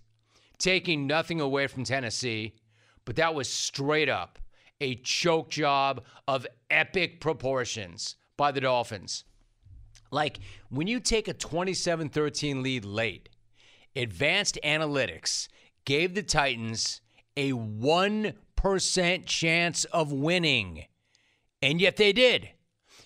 taking 0.60 1.08
nothing 1.08 1.42
away 1.42 1.68
from 1.68 1.84
Tennessee, 1.84 2.54
but 3.06 3.16
that 3.16 3.34
was 3.34 3.50
straight 3.50 4.10
up 4.10 4.38
a 4.82 4.96
choke 4.96 5.50
job 5.50 6.04
of 6.28 6.48
epic 6.70 7.20
proportions 7.20 8.16
by 8.38 8.51
the 8.51 8.62
Dolphins. 8.62 9.24
Like 10.12 10.39
when 10.70 10.88
you 10.88 11.00
take 11.00 11.28
a 11.28 11.34
27 11.34 12.10
13 12.10 12.63
lead 12.63 12.86
late, 12.86 13.30
advanced 13.96 14.58
analytics 14.63 15.48
gave 15.86 16.16
the 16.16 16.24
Titans 16.24 17.01
a 17.36 17.51
1% 17.51 19.25
chance 19.25 19.84
of 19.86 20.12
winning. 20.12 20.86
And 21.62 21.82
yet 21.82 21.98
they 21.98 22.13
did. 22.13 22.50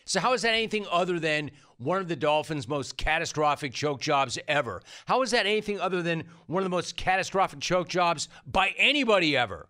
So, 0.06 0.20
how 0.20 0.34
is 0.34 0.42
that 0.42 0.54
anything 0.54 0.86
other 0.92 1.20
than 1.20 1.52
one 1.78 2.00
of 2.00 2.08
the 2.08 2.16
Dolphins' 2.16 2.68
most 2.68 2.98
catastrophic 2.98 3.74
choke 3.74 4.02
jobs 4.02 4.38
ever? 4.48 4.82
How 5.06 5.22
is 5.22 5.32
that 5.32 5.46
anything 5.46 5.80
other 5.80 6.02
than 6.02 6.26
one 6.48 6.62
of 6.62 6.66
the 6.66 6.76
most 6.76 6.98
catastrophic 6.98 7.60
choke 7.60 7.88
jobs 7.88 8.28
by 8.46 8.74
anybody 8.78 9.38
ever? 9.38 9.68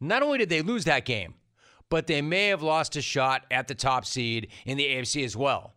Not 0.00 0.22
only 0.22 0.38
did 0.38 0.48
they 0.48 0.62
lose 0.62 0.84
that 0.84 1.04
game, 1.04 1.34
but 1.90 2.06
they 2.06 2.22
may 2.22 2.46
have 2.48 2.62
lost 2.62 2.96
a 2.96 3.02
shot 3.02 3.44
at 3.50 3.68
the 3.68 3.74
top 3.74 4.06
seed 4.06 4.48
in 4.64 4.78
the 4.78 4.86
AFC 4.86 5.24
as 5.24 5.36
well. 5.36 5.74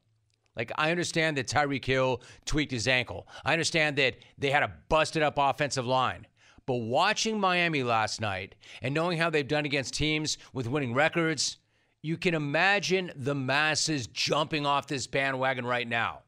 Like, 0.55 0.71
I 0.77 0.91
understand 0.91 1.35
that 1.37 1.47
Tyreek 1.47 1.83
Hill 1.83 2.21
tweaked 2.45 2.71
his 2.71 2.87
ankle. 2.87 3.27
I 3.43 3.53
understand 3.53 3.97
that 3.97 4.17
they 4.37 4.51
had 4.51 4.63
a 4.63 4.71
busted 4.87 5.23
up 5.23 5.35
offensive 5.37 5.87
line. 5.87 6.27
But 6.65 6.75
watching 6.75 7.39
Miami 7.39 7.83
last 7.83 8.21
night 8.21 8.55
and 8.81 8.93
knowing 8.93 9.17
how 9.17 9.29
they've 9.29 9.47
done 9.47 9.65
against 9.65 9.95
teams 9.95 10.37
with 10.53 10.67
winning 10.67 10.93
records, 10.93 11.57
you 12.03 12.17
can 12.17 12.35
imagine 12.35 13.11
the 13.15 13.33
masses 13.33 14.07
jumping 14.07 14.65
off 14.65 14.87
this 14.87 15.07
bandwagon 15.07 15.65
right 15.65 15.87
now. 15.87 16.19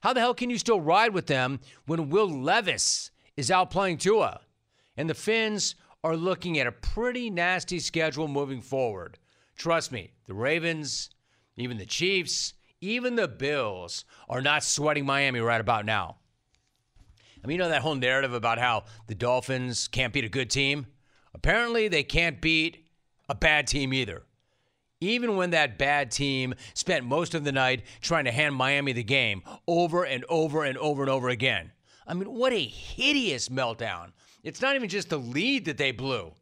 How 0.00 0.14
the 0.14 0.20
hell 0.20 0.34
can 0.34 0.48
you 0.48 0.56
still 0.56 0.80
ride 0.80 1.12
with 1.12 1.26
them 1.26 1.60
when 1.84 2.08
Will 2.08 2.26
Levis 2.26 3.10
is 3.36 3.50
out 3.50 3.70
playing 3.70 3.98
Tua? 3.98 4.40
And 4.96 5.08
the 5.08 5.14
Fins 5.14 5.74
are 6.02 6.16
looking 6.16 6.58
at 6.58 6.66
a 6.66 6.72
pretty 6.72 7.28
nasty 7.28 7.78
schedule 7.78 8.28
moving 8.28 8.62
forward. 8.62 9.18
Trust 9.56 9.92
me, 9.92 10.12
the 10.26 10.32
Ravens, 10.32 11.10
even 11.54 11.76
the 11.76 11.84
Chiefs, 11.84 12.54
even 12.80 13.16
the 13.16 13.28
Bills 13.28 14.06
are 14.26 14.40
not 14.40 14.64
sweating 14.64 15.04
Miami 15.04 15.40
right 15.40 15.60
about 15.60 15.84
now. 15.84 16.16
I 17.44 17.46
mean, 17.46 17.56
you 17.56 17.62
know 17.62 17.68
that 17.68 17.82
whole 17.82 17.94
narrative 17.94 18.32
about 18.32 18.58
how 18.58 18.84
the 19.06 19.14
Dolphins 19.14 19.86
can't 19.86 20.14
beat 20.14 20.24
a 20.24 20.30
good 20.30 20.48
team? 20.48 20.86
Apparently, 21.34 21.88
they 21.88 22.02
can't 22.02 22.40
beat 22.40 22.86
a 23.28 23.34
bad 23.34 23.66
team 23.66 23.92
either 23.92 24.22
even 25.00 25.36
when 25.36 25.50
that 25.50 25.78
bad 25.78 26.10
team 26.10 26.54
spent 26.74 27.04
most 27.04 27.34
of 27.34 27.44
the 27.44 27.52
night 27.52 27.82
trying 28.00 28.26
to 28.26 28.32
hand 28.32 28.54
Miami 28.54 28.92
the 28.92 29.02
game 29.02 29.42
over 29.66 30.04
and 30.04 30.24
over 30.28 30.64
and 30.64 30.76
over 30.78 31.02
and 31.02 31.10
over 31.10 31.28
again. 31.28 31.72
I 32.06 32.14
mean, 32.14 32.32
what 32.32 32.52
a 32.52 32.64
hideous 32.64 33.48
meltdown. 33.48 34.12
It's 34.42 34.60
not 34.60 34.76
even 34.76 34.88
just 34.88 35.10
the 35.10 35.18
lead 35.18 35.64
that 35.66 35.78
they 35.78 35.92
blew, 35.92 36.32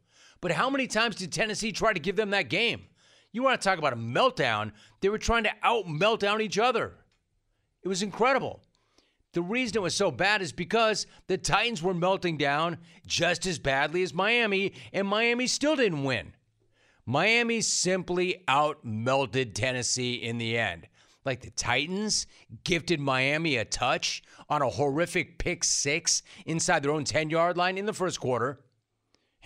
but 0.41 0.51
how 0.51 0.69
many 0.69 0.87
times 0.87 1.15
did 1.15 1.31
Tennessee 1.31 1.71
try 1.71 1.93
to 1.93 1.99
give 1.99 2.15
them 2.15 2.31
that 2.31 2.49
game? 2.49 2.83
You 3.31 3.43
want 3.43 3.61
to 3.61 3.67
talk 3.67 3.77
about 3.77 3.93
a 3.93 3.97
meltdown? 3.97 4.71
They 5.01 5.09
were 5.09 5.17
trying 5.17 5.43
to 5.43 5.51
out 5.63 5.85
meltdown 5.85 6.41
each 6.41 6.57
other. 6.57 6.93
It 7.83 7.87
was 7.87 8.01
incredible. 8.01 8.61
The 9.33 9.41
reason 9.43 9.77
it 9.77 9.81
was 9.81 9.95
so 9.95 10.09
bad 10.09 10.41
is 10.41 10.51
because 10.51 11.05
the 11.27 11.37
Titans 11.37 11.83
were 11.83 11.93
melting 11.93 12.37
down 12.37 12.77
just 13.05 13.45
as 13.45 13.59
badly 13.59 14.01
as 14.01 14.13
Miami, 14.13 14.73
and 14.91 15.07
Miami 15.07 15.45
still 15.45 15.75
didn't 15.75 16.03
win. 16.03 16.33
Miami 17.09 17.59
simply 17.59 18.43
out 18.47 18.85
melted 18.85 19.55
Tennessee 19.55 20.13
in 20.13 20.37
the 20.37 20.55
end. 20.55 20.87
Like 21.25 21.41
the 21.41 21.49
Titans 21.49 22.27
gifted 22.63 22.99
Miami 22.99 23.55
a 23.55 23.65
touch 23.65 24.21
on 24.47 24.61
a 24.61 24.69
horrific 24.69 25.39
pick 25.39 25.63
six 25.63 26.21
inside 26.45 26.83
their 26.83 26.91
own 26.91 27.05
10 27.05 27.31
yard 27.31 27.57
line 27.57 27.79
in 27.79 27.87
the 27.87 27.93
first 27.93 28.19
quarter. 28.19 28.59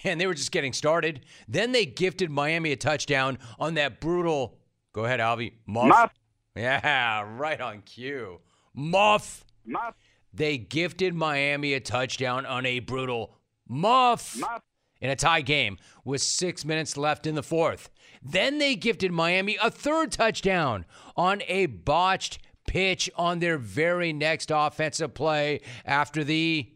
And 0.04 0.20
they 0.20 0.28
were 0.28 0.34
just 0.34 0.52
getting 0.52 0.74
started. 0.74 1.22
Then 1.48 1.72
they 1.72 1.86
gifted 1.86 2.30
Miami 2.30 2.74
a 2.74 2.76
touchdown 2.76 3.38
on 3.58 3.76
that 3.76 4.02
brutal, 4.02 4.58
go 4.92 5.06
ahead, 5.06 5.22
Alvy, 5.22 5.54
muff. 5.66 5.88
muff. 5.88 6.14
Yeah, 6.58 7.22
right 7.38 7.62
on 7.62 7.82
cue. 7.84 8.42
muff. 8.74 9.46
Muff. 9.66 9.96
They 10.34 10.58
gifted 10.58 11.14
Miami 11.14 11.76
a 11.76 11.80
touchdown 11.80 12.46
on 12.46 12.66
a 12.66 12.80
brutal 12.80 13.38
muff 13.70 14.36
Muff. 14.38 14.64
In 15.04 15.10
a 15.10 15.16
tie 15.18 15.42
game 15.42 15.78
with 16.06 16.22
six 16.22 16.64
minutes 16.64 16.96
left 16.96 17.28
in 17.28 17.36
the 17.36 17.44
fourth. 17.44 17.90
Then 18.24 18.58
they 18.58 18.76
gifted 18.76 19.12
Miami 19.12 19.58
a 19.62 19.70
third 19.70 20.14
touchdown 20.14 20.86
on 21.18 21.42
a 21.48 21.66
botched 21.66 22.40
pitch 22.66 23.10
on 23.18 23.40
their 23.40 23.58
very 23.58 24.14
next 24.14 24.50
offensive 24.50 25.14
play 25.14 25.60
after 25.86 26.24
the 26.24 26.72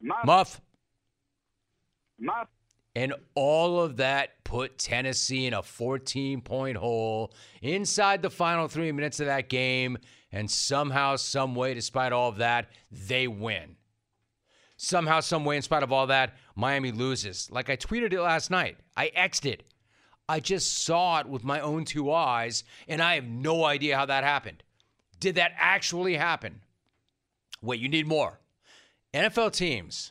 Muff. 0.00 0.24
muff. 0.24 0.60
Muff. 2.18 2.48
And 2.96 3.12
all 3.34 3.80
of 3.80 3.98
that 3.98 4.42
put 4.44 4.78
Tennessee 4.78 5.46
in 5.46 5.52
a 5.52 5.62
14 5.62 6.40
point 6.40 6.78
hole 6.78 7.34
inside 7.60 8.22
the 8.22 8.30
final 8.30 8.66
three 8.66 8.90
minutes 8.92 9.20
of 9.20 9.26
that 9.26 9.50
game. 9.50 9.98
And 10.32 10.50
somehow, 10.50 11.16
some 11.16 11.54
way, 11.54 11.74
despite 11.74 12.12
all 12.12 12.30
of 12.30 12.38
that, 12.38 12.70
they 12.90 13.28
win. 13.28 13.76
Somehow, 14.76 15.20
some 15.20 15.44
way, 15.44 15.56
in 15.56 15.62
spite 15.62 15.82
of 15.82 15.92
all 15.92 16.06
that, 16.06 16.36
Miami 16.58 16.90
loses. 16.90 17.48
Like 17.52 17.70
I 17.70 17.76
tweeted 17.76 18.12
it 18.12 18.20
last 18.20 18.50
night. 18.50 18.78
I 18.96 19.12
X'd 19.14 19.46
it. 19.46 19.62
I 20.28 20.40
just 20.40 20.84
saw 20.84 21.20
it 21.20 21.28
with 21.28 21.44
my 21.44 21.60
own 21.60 21.84
two 21.84 22.10
eyes, 22.12 22.64
and 22.88 23.00
I 23.00 23.14
have 23.14 23.22
no 23.24 23.64
idea 23.64 23.96
how 23.96 24.06
that 24.06 24.24
happened. 24.24 24.64
Did 25.20 25.36
that 25.36 25.52
actually 25.56 26.16
happen? 26.16 26.62
Wait, 27.62 27.78
you 27.78 27.88
need 27.88 28.08
more. 28.08 28.40
NFL 29.14 29.52
teams 29.52 30.10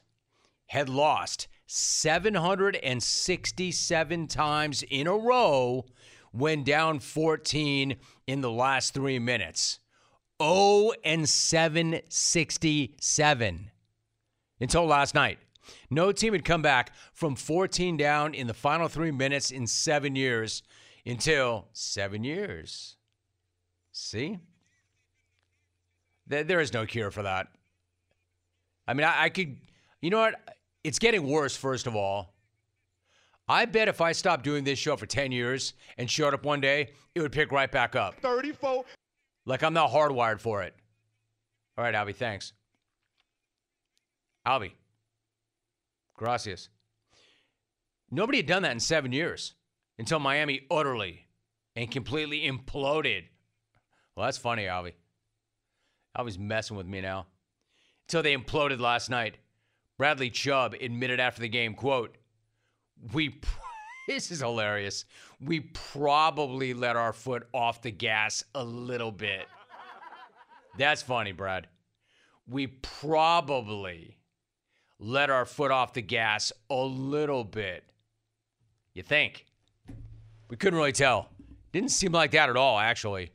had 0.68 0.88
lost 0.88 1.50
767 1.66 4.28
times 4.28 4.86
in 4.90 5.06
a 5.06 5.18
row 5.18 5.84
when 6.32 6.64
down 6.64 7.00
14 7.00 7.98
in 8.26 8.42
the 8.42 8.52
last 8.52 8.94
three 8.94 9.20
minutes. 9.20 9.80
0 10.42 10.92
and 11.04 11.28
767 11.28 13.72
until 14.60 14.86
last 14.86 15.14
night. 15.14 15.40
No 15.90 16.12
team 16.12 16.34
had 16.34 16.46
come 16.46 16.62
back 16.62 16.94
from 17.14 17.36
14 17.36 17.98
down 17.98 18.34
in 18.34 18.48
the 18.48 18.54
final 18.54 18.88
three 18.88 19.12
minutes 19.12 19.52
in 19.52 19.68
seven 19.68 20.16
years 20.16 20.64
until 21.06 21.68
seven 21.74 22.24
years. 22.24 22.98
See? 23.92 24.40
There 26.28 26.44
there 26.44 26.60
is 26.60 26.74
no 26.74 26.86
cure 26.86 27.12
for 27.12 27.24
that. 27.24 27.48
I 28.88 28.94
mean, 28.94 29.06
I, 29.06 29.24
I 29.24 29.30
could, 29.30 29.58
you 30.02 30.10
know 30.10 30.20
what? 30.20 30.36
It's 30.84 31.00
getting 31.00 31.28
worse, 31.28 31.56
first 31.58 31.88
of 31.88 31.96
all. 31.96 32.34
I 33.50 33.66
bet 33.66 33.88
if 33.88 34.02
I 34.02 34.12
stopped 34.12 34.44
doing 34.44 34.64
this 34.64 34.78
show 34.78 34.98
for 34.98 35.06
10 35.06 35.32
years 35.32 35.74
and 35.98 36.10
showed 36.10 36.34
up 36.34 36.44
one 36.44 36.60
day, 36.60 36.92
it 37.16 37.22
would 37.22 37.32
pick 37.32 37.52
right 37.52 37.72
back 37.72 37.96
up. 37.96 38.16
34. 38.20 38.84
Like 39.46 39.64
I'm 39.64 39.74
not 39.74 39.92
hardwired 39.92 40.42
for 40.42 40.64
it. 40.64 40.76
All 41.78 41.84
right, 41.84 41.94
Albie, 41.94 42.16
thanks. 42.16 42.54
Albie. 44.46 44.72
Gracias. 46.18 46.70
Nobody 48.12 48.40
had 48.40 48.48
done 48.48 48.64
that 48.64 48.72
in 48.72 48.80
seven 48.80 49.14
years 49.14 49.54
until 49.98 50.20
Miami 50.20 50.66
utterly 50.70 51.28
and 51.76 51.90
completely 51.90 52.42
imploded. 52.42 53.26
Well, 54.16 54.26
that's 54.26 54.38
funny, 54.38 54.64
Albie. 54.64 54.94
Albie's 56.18 56.40
messing 56.40 56.76
with 56.76 56.88
me 56.88 57.02
now. 57.02 57.28
Until 58.08 58.24
they 58.24 58.36
imploded 58.36 58.80
last 58.80 59.10
night. 59.10 59.38
Bradley 59.98 60.30
Chubb 60.30 60.76
admitted 60.80 61.20
after 61.20 61.42
the 61.42 61.50
game, 61.50 61.74
quote, 61.74 62.18
we 63.14 63.40
this 64.08 64.32
is 64.32 64.40
hilarious. 64.40 65.06
We 65.40 65.60
probably 65.60 66.74
let 66.74 66.96
our 66.96 67.14
foot 67.14 67.48
off 67.54 67.82
the 67.82 67.92
gas 67.92 68.44
a 68.56 68.64
little 68.64 69.12
bit. 69.12 69.46
That's 70.78 71.02
funny, 71.02 71.32
Brad. 71.32 71.68
We 72.48 72.68
probably 72.68 74.17
let 75.00 75.30
our 75.30 75.46
foot 75.46 75.72
off 75.72 75.94
the 75.94 76.02
gas 76.02 76.52
a 76.70 76.76
little 76.76 77.44
bit. 77.44 77.84
You 78.94 79.04
think? 79.04 79.46
We 80.50 80.58
couldn't 80.58 80.78
really 80.78 80.92
tell. 80.92 81.30
Didn't 81.72 81.92
seem 81.92 82.12
like 82.12 82.32
that 82.32 82.50
at 82.50 82.58
all, 82.58 82.80
actually. 82.80 83.32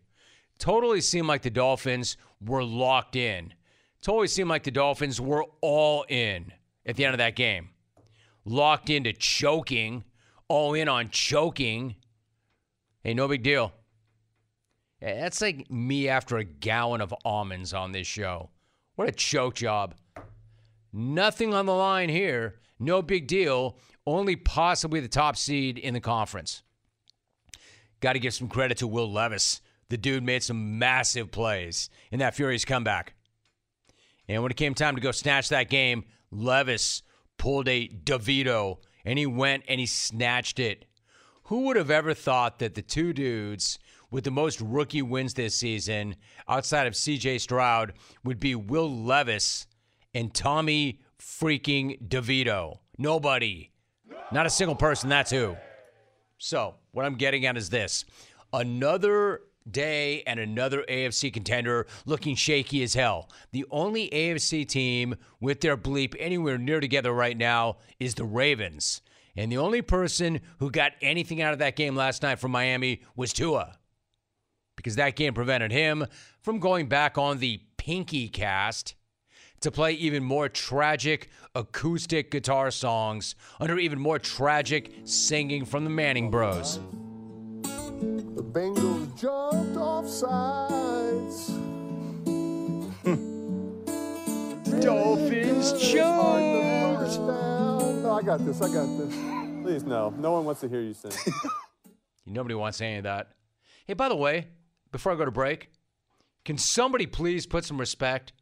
Totally 0.59 1.01
seemed 1.01 1.29
like 1.29 1.43
the 1.43 1.51
Dolphins 1.51 2.17
were 2.45 2.65
locked 2.65 3.17
in. 3.17 3.53
Totally 4.01 4.29
seemed 4.29 4.49
like 4.49 4.65
the 4.65 4.71
Dolphins 4.71 5.21
were 5.21 5.45
all 5.61 6.05
in 6.09 6.53
at 6.85 6.97
the 6.97 7.05
end 7.05 7.15
of 7.15 7.19
that 7.19 7.37
game. 7.37 7.71
Locked 8.45 8.91
into 8.91 9.13
choking, 9.13 10.03
all 10.49 10.75
in 10.75 10.89
on 10.89 11.11
choking. 11.11 11.97
Hey, 13.05 13.15
no 13.15 13.29
big 13.29 13.43
deal. 13.43 13.73
Eh, 15.01 15.21
that's 15.21 15.41
like 15.41 15.71
me 15.71 16.09
after 16.09 16.39
a 16.39 16.45
gallon 16.45 17.01
of 17.01 17.15
almonds 17.25 17.73
on 17.73 17.93
this 17.93 18.07
show. 18.07 18.51
What 18.97 19.09
a 19.09 19.13
choke 19.13 19.55
job. 19.55 19.95
Nothing 20.93 21.55
on 21.55 21.67
the 21.67 21.75
line 21.75 22.09
here. 22.09 22.61
No 22.79 23.01
big 23.01 23.27
deal. 23.27 23.79
Only 24.07 24.37
possibly 24.37 25.01
the 25.01 25.09
top 25.09 25.37
seed 25.37 25.79
in 25.79 25.95
the 25.95 26.01
conference. 26.01 26.63
Got 28.01 28.15
to 28.15 28.19
give 28.19 28.35
some 28.35 28.49
credit 28.49 28.79
to 28.79 28.87
Will 28.87 29.11
Levis. 29.11 29.61
The 29.89 29.97
dude 29.97 30.25
made 30.25 30.43
some 30.43 30.79
massive 30.79 31.31
plays 31.31 31.89
in 32.11 32.19
that 32.19 32.35
Furious 32.35 32.65
comeback. 32.65 33.15
And 34.29 34.43
when 34.43 34.51
it 34.51 34.57
came 34.57 34.75
time 34.75 34.97
to 34.97 35.01
go 35.01 35.13
snatch 35.13 35.49
that 35.51 35.71
game, 35.71 36.05
Levis 36.31 37.03
pulled 37.39 37.69
a 37.69 37.89
DeVito 37.89 38.79
and 39.05 39.19
he 39.19 39.27
went 39.27 39.65
and 39.69 39.79
he 39.79 39.87
snatched 39.87 40.59
it. 40.59 40.87
Who 41.45 41.63
would 41.63 41.77
have 41.77 41.91
ever 41.91 42.15
thought 42.15 42.59
that 42.59 42.75
the 42.75 42.83
two 42.83 43.13
dudes 43.13 43.79
with 44.11 44.25
the 44.25 44.31
most 44.31 44.61
rookie 44.61 45.03
wins 45.03 45.35
this 45.35 45.55
season 45.55 46.17
outside 46.49 46.87
of 46.87 46.95
CJ 46.95 47.41
Stroud 47.41 47.95
would 48.25 48.41
be 48.41 48.55
Will 48.55 48.91
Levis 48.91 49.67
and 50.15 50.33
Tommy 50.33 51.01
freaking 51.19 52.01
DeVito? 52.09 52.79
Nobody. 52.99 53.71
Not 54.31 54.47
a 54.47 54.51
single 54.51 54.77
person, 54.77 55.09
that's 55.09 55.31
who. 55.31 55.57
So, 56.39 56.75
what 56.93 57.05
I'm 57.05 57.17
getting 57.17 57.47
at 57.47 57.57
is 57.57 57.71
this 57.71 58.05
another 58.53 59.43
day 59.71 60.23
and 60.27 60.41
another 60.41 60.85
AFC 60.89 61.33
contender 61.33 61.87
looking 62.05 62.35
shaky 62.35 62.83
as 62.83 62.95
hell. 62.95 63.29
The 63.53 63.65
only 63.71 64.09
AFC 64.11 64.67
team 64.67 65.17
with 65.41 65.61
their 65.61 65.77
bleep 65.77 66.15
anywhere 66.19 66.59
near 66.59 66.81
together 66.81 67.13
right 67.13 67.37
now 67.37 67.77
is 68.01 68.15
the 68.15 68.25
Ravens. 68.25 69.03
And 69.37 69.51
the 69.51 69.59
only 69.59 69.81
person 69.81 70.41
who 70.59 70.71
got 70.71 70.93
anything 71.01 71.41
out 71.41 71.53
of 71.53 71.59
that 71.61 71.77
game 71.77 71.97
last 71.97 72.23
night 72.23 72.39
from 72.39 72.51
Miami 72.51 73.03
was 73.17 73.33
Tua. 73.33 73.79
Because 74.77 74.97
that 74.97 75.17
game 75.17 75.33
prevented 75.33 75.73
him 75.73 76.07
from 76.41 76.59
going 76.59 76.89
back 76.89 77.17
on 77.17 77.39
the 77.39 77.61
Pinky 77.77 78.29
cast 78.29 78.95
to 79.63 79.71
play 79.71 79.93
even 79.93 80.23
more 80.23 80.49
tragic 80.49 81.31
acoustic 81.55 82.31
guitar 82.31 82.71
songs 82.71 83.35
under 83.61 83.79
even 83.79 83.99
more 83.99 84.19
tragic 84.19 84.93
singing 85.05 85.65
from 85.65 85.85
the 85.85 85.91
Manning 85.91 86.31
Bros. 86.31 86.79
The 88.35 88.43
Bengals 88.43 89.21
jumped 89.21 89.77
off 89.77 90.09
sides. 90.09 91.49
Dolphins 94.83 95.73
First 95.73 97.19
down. 97.19 98.03
No, 98.03 98.13
I 98.13 98.23
got 98.23 98.45
this. 98.45 98.61
I 98.61 98.73
got 98.73 98.87
this. 98.99 99.15
Please, 99.63 99.85
no. 99.85 100.11
No 100.19 100.33
one 100.33 100.45
wants 100.45 100.61
to 100.63 100.69
hear 100.69 100.81
you 100.81 100.95
sing. 100.95 101.13
Nobody 102.27 102.55
wants 102.55 102.81
any 102.81 102.97
of 102.97 103.05
that. 103.05 103.29
Hey, 103.87 103.95
by 103.95 104.09
the 104.09 104.17
way, 104.17 104.49
before 104.91 105.13
I 105.13 105.17
go 105.17 105.25
to 105.25 105.31
break, 105.31 105.71
can 106.45 106.59
somebody 106.59 107.07
please 107.07 107.47
put 107.47 107.65
some 107.65 107.79
respect 107.79 108.33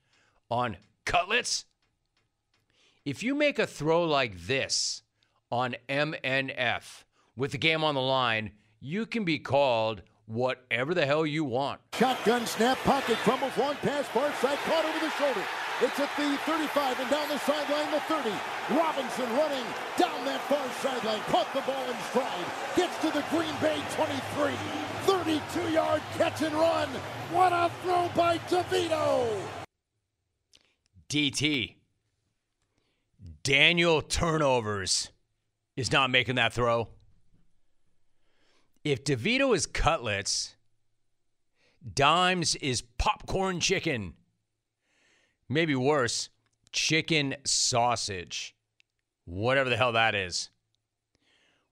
on 0.51 0.77
cutlets? 1.05 1.65
If 3.05 3.23
you 3.23 3.35
make 3.35 3.59
a 3.59 3.67
throw 3.67 4.05
like 4.05 4.47
this 4.47 5.03
on 5.51 5.75
MNF 5.89 7.05
with 7.37 7.53
the 7.53 7.59
game 7.59 7.83
on 7.83 7.95
the 7.95 8.01
line, 8.01 8.53
you 8.81 9.07
can 9.07 9.25
be 9.25 9.39
called 9.39 10.03
whatever 10.27 10.95
the 10.95 11.07
hell 11.07 11.27
you 11.27 11.45
want. 11.45 11.81
Shotgun 11.95 12.47
snap, 12.47 12.79
pocket 12.79 13.17
crumbles, 13.19 13.57
long 13.57 13.75
pass, 13.77 14.07
far 14.09 14.33
side, 14.35 14.59
caught 14.59 14.85
over 14.85 14.99
the 15.01 15.11
shoulder. 15.13 15.43
It's 15.83 15.99
at 15.99 16.11
the 16.17 16.37
35 16.45 17.01
and 17.01 17.11
down 17.11 17.29
the 17.29 17.39
sideline, 17.39 17.91
the 17.91 18.01
30. 18.01 18.31
Robinson 18.79 19.25
running 19.37 19.65
down 19.97 20.25
that 20.27 20.41
far 20.43 20.69
sideline, 20.83 21.21
caught 21.29 21.53
the 21.55 21.63
ball 21.63 21.85
in 21.89 21.97
stride, 22.11 22.45
gets 22.77 22.97
to 23.01 23.11
the 23.11 23.25
Green 23.31 23.55
Bay 23.63 23.81
23. 23.97 24.53
32 25.07 25.73
yard 25.73 26.03
catch 26.19 26.43
and 26.43 26.55
run. 26.55 26.89
What 27.33 27.53
a 27.53 27.71
throw 27.83 28.11
by 28.15 28.39
DeVito! 28.39 29.60
DT. 31.11 31.75
Daniel 33.43 34.01
Turnovers 34.01 35.11
is 35.77 35.91
not 35.91 36.09
making 36.09 36.37
that 36.37 36.53
throw. 36.53 36.89
If 38.85 39.03
DeVito 39.03 39.55
is 39.55 39.67
cutlets, 39.67 40.55
Dimes 41.95 42.55
is 42.57 42.83
popcorn 42.97 43.59
chicken. 43.59 44.15
Maybe 45.49 45.75
worse, 45.75 46.29
chicken 46.71 47.35
sausage. 47.45 48.55
Whatever 49.25 49.69
the 49.69 49.77
hell 49.77 49.93
that 49.93 50.15
is. 50.15 50.51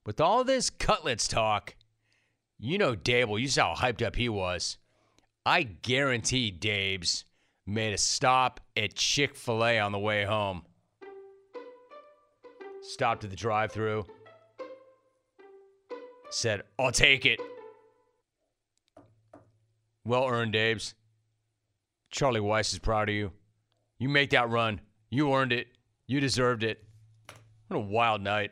With 0.05 0.19
all 0.19 0.43
this 0.43 0.69
cutlets 0.69 1.29
talk, 1.29 1.75
you 2.57 2.77
know 2.77 2.93
Daboll, 2.93 3.39
you 3.39 3.47
saw 3.47 3.73
how 3.73 3.87
hyped 3.87 4.05
up 4.05 4.17
he 4.17 4.27
was. 4.27 4.77
I 5.45 5.63
guarantee 5.63 6.51
Dabes 6.51 7.23
made 7.69 7.93
a 7.93 7.97
stop 7.97 8.59
at 8.75 8.95
Chick 8.95 9.35
fil 9.35 9.65
A 9.65 9.79
on 9.79 9.91
the 9.91 9.99
way 9.99 10.25
home. 10.25 10.63
Stopped 12.81 13.23
at 13.23 13.29
the 13.29 13.35
drive 13.35 13.71
through. 13.71 14.05
Said, 16.29 16.63
I'll 16.77 16.91
take 16.91 17.25
it. 17.25 17.39
Well 20.05 20.27
earned, 20.27 20.53
Dabes. 20.53 20.95
Charlie 22.11 22.39
Weis 22.39 22.73
is 22.73 22.79
proud 22.79 23.09
of 23.09 23.15
you. 23.15 23.31
You 23.99 24.09
make 24.09 24.31
that 24.31 24.49
run. 24.49 24.81
You 25.09 25.33
earned 25.33 25.53
it. 25.53 25.67
You 26.07 26.19
deserved 26.19 26.63
it. 26.63 26.83
What 27.67 27.77
a 27.77 27.79
wild 27.79 28.21
night. 28.21 28.51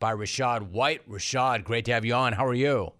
by 0.00 0.12
Rachaad 0.12 0.70
White. 0.70 1.08
Rachaad, 1.08 1.62
great 1.62 1.84
to 1.84 1.92
have 1.92 2.04
you 2.04 2.14
on. 2.14 2.32
How 2.32 2.46
are 2.46 2.54
you? 2.54 2.92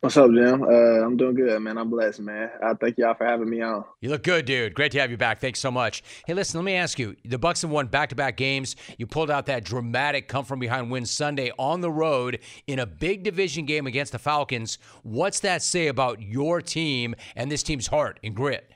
What's 0.00 0.16
up, 0.16 0.32
Jim? 0.32 0.64
Uh, 0.64 0.66
I'm 0.66 1.16
doing 1.16 1.36
good, 1.36 1.60
man. 1.60 1.78
I'm 1.78 1.88
blessed, 1.88 2.18
man. 2.18 2.50
I 2.60 2.74
thank 2.74 2.98
y'all 2.98 3.14
for 3.14 3.24
having 3.24 3.48
me 3.48 3.60
on. 3.60 3.84
You 4.00 4.10
look 4.10 4.24
good, 4.24 4.46
dude. 4.46 4.74
Great 4.74 4.90
to 4.92 5.00
have 5.00 5.12
you 5.12 5.16
back. 5.16 5.40
Thanks 5.40 5.60
so 5.60 5.70
much. 5.70 6.02
Hey, 6.26 6.34
listen, 6.34 6.58
let 6.58 6.64
me 6.64 6.74
ask 6.74 6.98
you. 6.98 7.14
The 7.24 7.38
Bucks 7.38 7.62
have 7.62 7.70
won 7.70 7.86
back-to-back 7.86 8.36
games. 8.36 8.74
You 8.98 9.06
pulled 9.06 9.30
out 9.30 9.46
that 9.46 9.62
dramatic 9.62 10.26
come 10.26 10.44
from 10.44 10.58
behind 10.58 10.90
win 10.90 11.06
Sunday 11.06 11.52
on 11.56 11.82
the 11.82 11.90
road 11.90 12.40
in 12.66 12.80
a 12.80 12.86
big 12.86 13.22
division 13.22 13.64
game 13.64 13.86
against 13.86 14.10
the 14.10 14.18
Falcons. 14.18 14.78
What's 15.04 15.38
that 15.40 15.62
say 15.62 15.86
about 15.86 16.20
your 16.20 16.60
team 16.60 17.14
and 17.36 17.48
this 17.48 17.62
team's 17.62 17.86
heart 17.86 18.18
and 18.24 18.34
grit? 18.34 18.71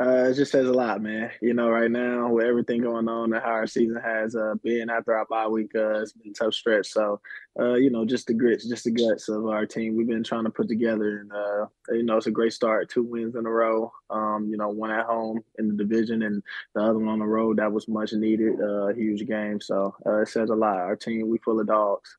Uh, 0.00 0.28
it 0.30 0.34
just 0.34 0.52
says 0.52 0.66
a 0.66 0.72
lot, 0.72 1.02
man. 1.02 1.28
You 1.42 1.54
know, 1.54 1.68
right 1.68 1.90
now 1.90 2.28
with 2.28 2.46
everything 2.46 2.82
going 2.82 3.08
on 3.08 3.32
and 3.32 3.42
how 3.42 3.50
our 3.50 3.66
season 3.66 4.00
has 4.00 4.36
uh, 4.36 4.54
been 4.62 4.90
after 4.90 5.16
our 5.16 5.26
bye 5.26 5.48
week, 5.48 5.72
uh, 5.74 6.02
it's 6.02 6.12
been 6.12 6.30
a 6.30 6.34
tough 6.34 6.54
stretch. 6.54 6.86
So, 6.86 7.20
uh, 7.58 7.74
you 7.74 7.90
know, 7.90 8.04
just 8.04 8.28
the 8.28 8.34
grits, 8.34 8.68
just 8.68 8.84
the 8.84 8.92
guts 8.92 9.28
of 9.28 9.46
our 9.46 9.66
team 9.66 9.96
we've 9.96 10.06
been 10.06 10.22
trying 10.22 10.44
to 10.44 10.50
put 10.50 10.68
together. 10.68 11.18
And, 11.18 11.32
uh, 11.32 11.66
you 11.88 12.04
know, 12.04 12.16
it's 12.16 12.28
a 12.28 12.30
great 12.30 12.52
start, 12.52 12.88
two 12.88 13.02
wins 13.02 13.34
in 13.34 13.44
a 13.44 13.50
row. 13.50 13.92
Um, 14.08 14.46
you 14.48 14.56
know, 14.56 14.68
one 14.68 14.92
at 14.92 15.06
home 15.06 15.40
in 15.58 15.66
the 15.66 15.74
division 15.74 16.22
and 16.22 16.44
the 16.76 16.82
other 16.82 16.98
one 16.98 17.08
on 17.08 17.18
the 17.18 17.26
road. 17.26 17.56
That 17.56 17.72
was 17.72 17.88
much 17.88 18.12
needed, 18.12 18.60
uh, 18.60 18.88
huge 18.94 19.26
game. 19.26 19.60
So 19.60 19.96
it 20.06 20.28
says 20.28 20.50
a 20.50 20.54
lot. 20.54 20.76
Our 20.76 20.94
team, 20.94 21.28
we 21.28 21.38
full 21.38 21.58
of 21.58 21.66
dogs. 21.66 22.16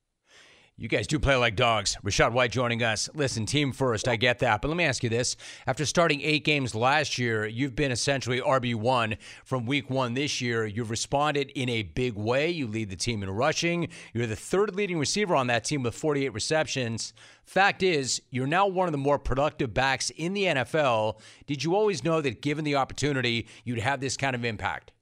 You 0.80 0.88
guys 0.88 1.06
do 1.06 1.18
play 1.18 1.36
like 1.36 1.56
dogs. 1.56 1.98
Rachaad 2.02 2.32
White 2.32 2.52
joining 2.52 2.82
us. 2.82 3.10
Listen, 3.12 3.44
team 3.44 3.70
first, 3.70 4.08
I 4.08 4.16
get 4.16 4.38
that. 4.38 4.62
But 4.62 4.68
let 4.68 4.78
me 4.78 4.84
ask 4.84 5.02
you 5.02 5.10
this. 5.10 5.36
After 5.66 5.84
starting 5.84 6.22
eight 6.22 6.42
games 6.42 6.74
last 6.74 7.18
year, 7.18 7.46
you've 7.46 7.76
been 7.76 7.92
essentially 7.92 8.40
RB1 8.40 9.18
from 9.44 9.66
week 9.66 9.90
one 9.90 10.14
this 10.14 10.40
year. 10.40 10.64
You've 10.64 10.88
responded 10.88 11.50
in 11.50 11.68
a 11.68 11.82
big 11.82 12.14
way. 12.14 12.48
You 12.48 12.66
lead 12.66 12.88
the 12.88 12.96
team 12.96 13.22
in 13.22 13.28
rushing. 13.28 13.90
You're 14.14 14.26
the 14.26 14.36
third 14.36 14.74
leading 14.74 14.98
receiver 14.98 15.36
on 15.36 15.48
that 15.48 15.64
team 15.64 15.82
with 15.82 15.94
48 15.94 16.30
receptions. 16.30 17.12
Fact 17.44 17.82
is, 17.82 18.22
you're 18.30 18.46
now 18.46 18.66
one 18.66 18.88
of 18.88 18.92
the 18.92 18.96
more 18.96 19.18
productive 19.18 19.74
backs 19.74 20.08
in 20.08 20.32
the 20.32 20.44
NFL. 20.44 21.20
Did 21.46 21.62
you 21.62 21.76
always 21.76 22.04
know 22.04 22.22
that 22.22 22.40
given 22.40 22.64
the 22.64 22.76
opportunity, 22.76 23.48
you'd 23.64 23.80
have 23.80 24.00
this 24.00 24.16
kind 24.16 24.34
of 24.34 24.46
impact? 24.46 24.92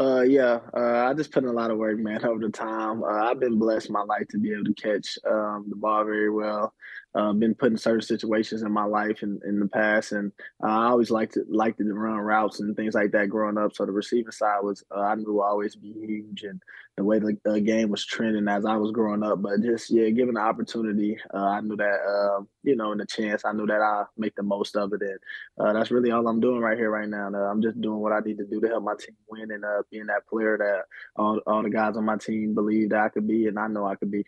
Uh, 0.00 0.20
yeah, 0.22 0.60
uh, 0.76 1.08
I 1.10 1.14
just 1.14 1.32
put 1.32 1.42
in 1.42 1.48
a 1.48 1.52
lot 1.52 1.72
of 1.72 1.78
work, 1.78 1.98
man, 1.98 2.24
over 2.24 2.40
the 2.40 2.50
time. 2.50 3.02
Uh, 3.02 3.06
I've 3.30 3.40
been 3.40 3.58
blessed 3.58 3.90
my 3.90 4.02
life 4.02 4.28
to 4.28 4.38
be 4.38 4.52
able 4.52 4.64
to 4.64 4.74
catch 4.74 5.18
um, 5.28 5.66
the 5.68 5.76
ball 5.76 6.04
very 6.04 6.30
well. 6.30 6.72
Uh, 7.14 7.32
been 7.32 7.54
put 7.54 7.72
in 7.72 7.78
certain 7.78 8.02
situations 8.02 8.62
in 8.62 8.70
my 8.70 8.84
life 8.84 9.22
in, 9.22 9.40
in 9.46 9.58
the 9.58 9.66
past, 9.66 10.12
and 10.12 10.30
I 10.62 10.88
always 10.88 11.10
liked 11.10 11.34
to 11.34 11.44
liked 11.48 11.78
to 11.78 11.84
run 11.92 12.18
routes 12.18 12.60
and 12.60 12.76
things 12.76 12.94
like 12.94 13.12
that 13.12 13.30
growing 13.30 13.56
up. 13.56 13.74
So 13.74 13.86
the 13.86 13.92
receiving 13.92 14.30
side 14.30 14.60
was 14.62 14.84
uh, 14.94 15.00
I 15.00 15.14
knew 15.14 15.32
would 15.32 15.42
always 15.42 15.74
be 15.74 15.92
huge, 15.92 16.42
and 16.42 16.60
the 16.98 17.04
way 17.04 17.18
the, 17.18 17.36
the, 17.44 17.60
game 17.62 17.90
was 17.90 18.04
trending 18.04 18.46
as 18.46 18.66
I 18.66 18.76
was 18.76 18.92
growing 18.92 19.22
up. 19.22 19.40
But 19.40 19.62
just 19.62 19.90
yeah, 19.90 20.10
given 20.10 20.34
the 20.34 20.40
opportunity, 20.40 21.16
uh, 21.32 21.38
I 21.38 21.60
knew 21.62 21.76
that 21.76 21.84
uh, 21.84 22.44
you 22.62 22.76
know, 22.76 22.92
in 22.92 22.98
the 22.98 23.06
chance, 23.06 23.42
I 23.44 23.52
knew 23.52 23.66
that 23.66 23.80
I 23.80 24.04
make 24.18 24.34
the 24.36 24.42
most 24.42 24.76
of 24.76 24.92
it, 24.92 25.00
and 25.00 25.68
uh, 25.68 25.72
that's 25.72 25.90
really 25.90 26.10
all 26.10 26.28
I'm 26.28 26.40
doing 26.40 26.60
right 26.60 26.76
here, 26.76 26.90
right 26.90 27.08
now. 27.08 27.30
Uh, 27.32 27.50
I'm 27.50 27.62
just 27.62 27.80
doing 27.80 28.00
what 28.00 28.12
I 28.12 28.20
need 28.20 28.36
to 28.38 28.44
do 28.44 28.60
to 28.60 28.68
help 28.68 28.84
my 28.84 28.94
team 29.00 29.16
win, 29.30 29.50
and 29.50 29.64
being 29.90 30.06
that 30.06 30.26
player 30.28 30.58
that 30.58 30.82
all 31.16 31.40
all 31.46 31.62
the 31.62 31.70
guys 31.70 31.96
on 31.96 32.04
my 32.04 32.18
team 32.18 32.54
believe 32.54 32.90
that 32.90 33.00
I 33.00 33.08
could 33.08 33.26
be, 33.26 33.46
and 33.46 33.58
I 33.58 33.66
know 33.66 33.86
I 33.86 33.94
could 33.94 34.10
be. 34.10 34.26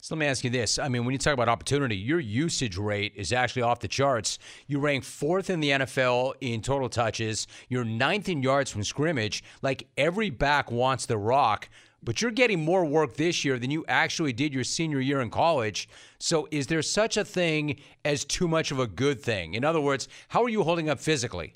So 0.00 0.14
let 0.14 0.20
me 0.20 0.26
ask 0.26 0.44
you 0.44 0.50
this. 0.50 0.78
I 0.78 0.88
mean, 0.88 1.04
when 1.04 1.12
you 1.12 1.18
talk 1.18 1.34
about 1.34 1.48
opportunity, 1.48 1.96
your 1.96 2.20
usage 2.20 2.76
rate 2.76 3.12
is 3.16 3.32
actually 3.32 3.62
off 3.62 3.80
the 3.80 3.88
charts. 3.88 4.38
You 4.66 4.78
rank 4.78 5.04
fourth 5.04 5.50
in 5.50 5.60
the 5.60 5.70
NFL 5.70 6.34
in 6.40 6.60
total 6.60 6.88
touches. 6.88 7.46
You're 7.68 7.84
ninth 7.84 8.28
in 8.28 8.42
yards 8.42 8.70
from 8.70 8.84
scrimmage. 8.84 9.42
Like 9.62 9.86
every 9.96 10.30
back 10.30 10.70
wants 10.70 11.06
the 11.06 11.16
rock, 11.16 11.68
but 12.02 12.20
you're 12.20 12.30
getting 12.30 12.62
more 12.62 12.84
work 12.84 13.14
this 13.16 13.44
year 13.44 13.58
than 13.58 13.70
you 13.70 13.84
actually 13.88 14.32
did 14.32 14.52
your 14.52 14.64
senior 14.64 15.00
year 15.00 15.20
in 15.20 15.30
college. 15.30 15.88
So 16.18 16.46
is 16.50 16.66
there 16.66 16.82
such 16.82 17.16
a 17.16 17.24
thing 17.24 17.80
as 18.04 18.24
too 18.24 18.46
much 18.46 18.70
of 18.70 18.78
a 18.78 18.86
good 18.86 19.20
thing? 19.22 19.54
In 19.54 19.64
other 19.64 19.80
words, 19.80 20.08
how 20.28 20.42
are 20.42 20.50
you 20.50 20.62
holding 20.62 20.90
up 20.90 21.00
physically? 21.00 21.54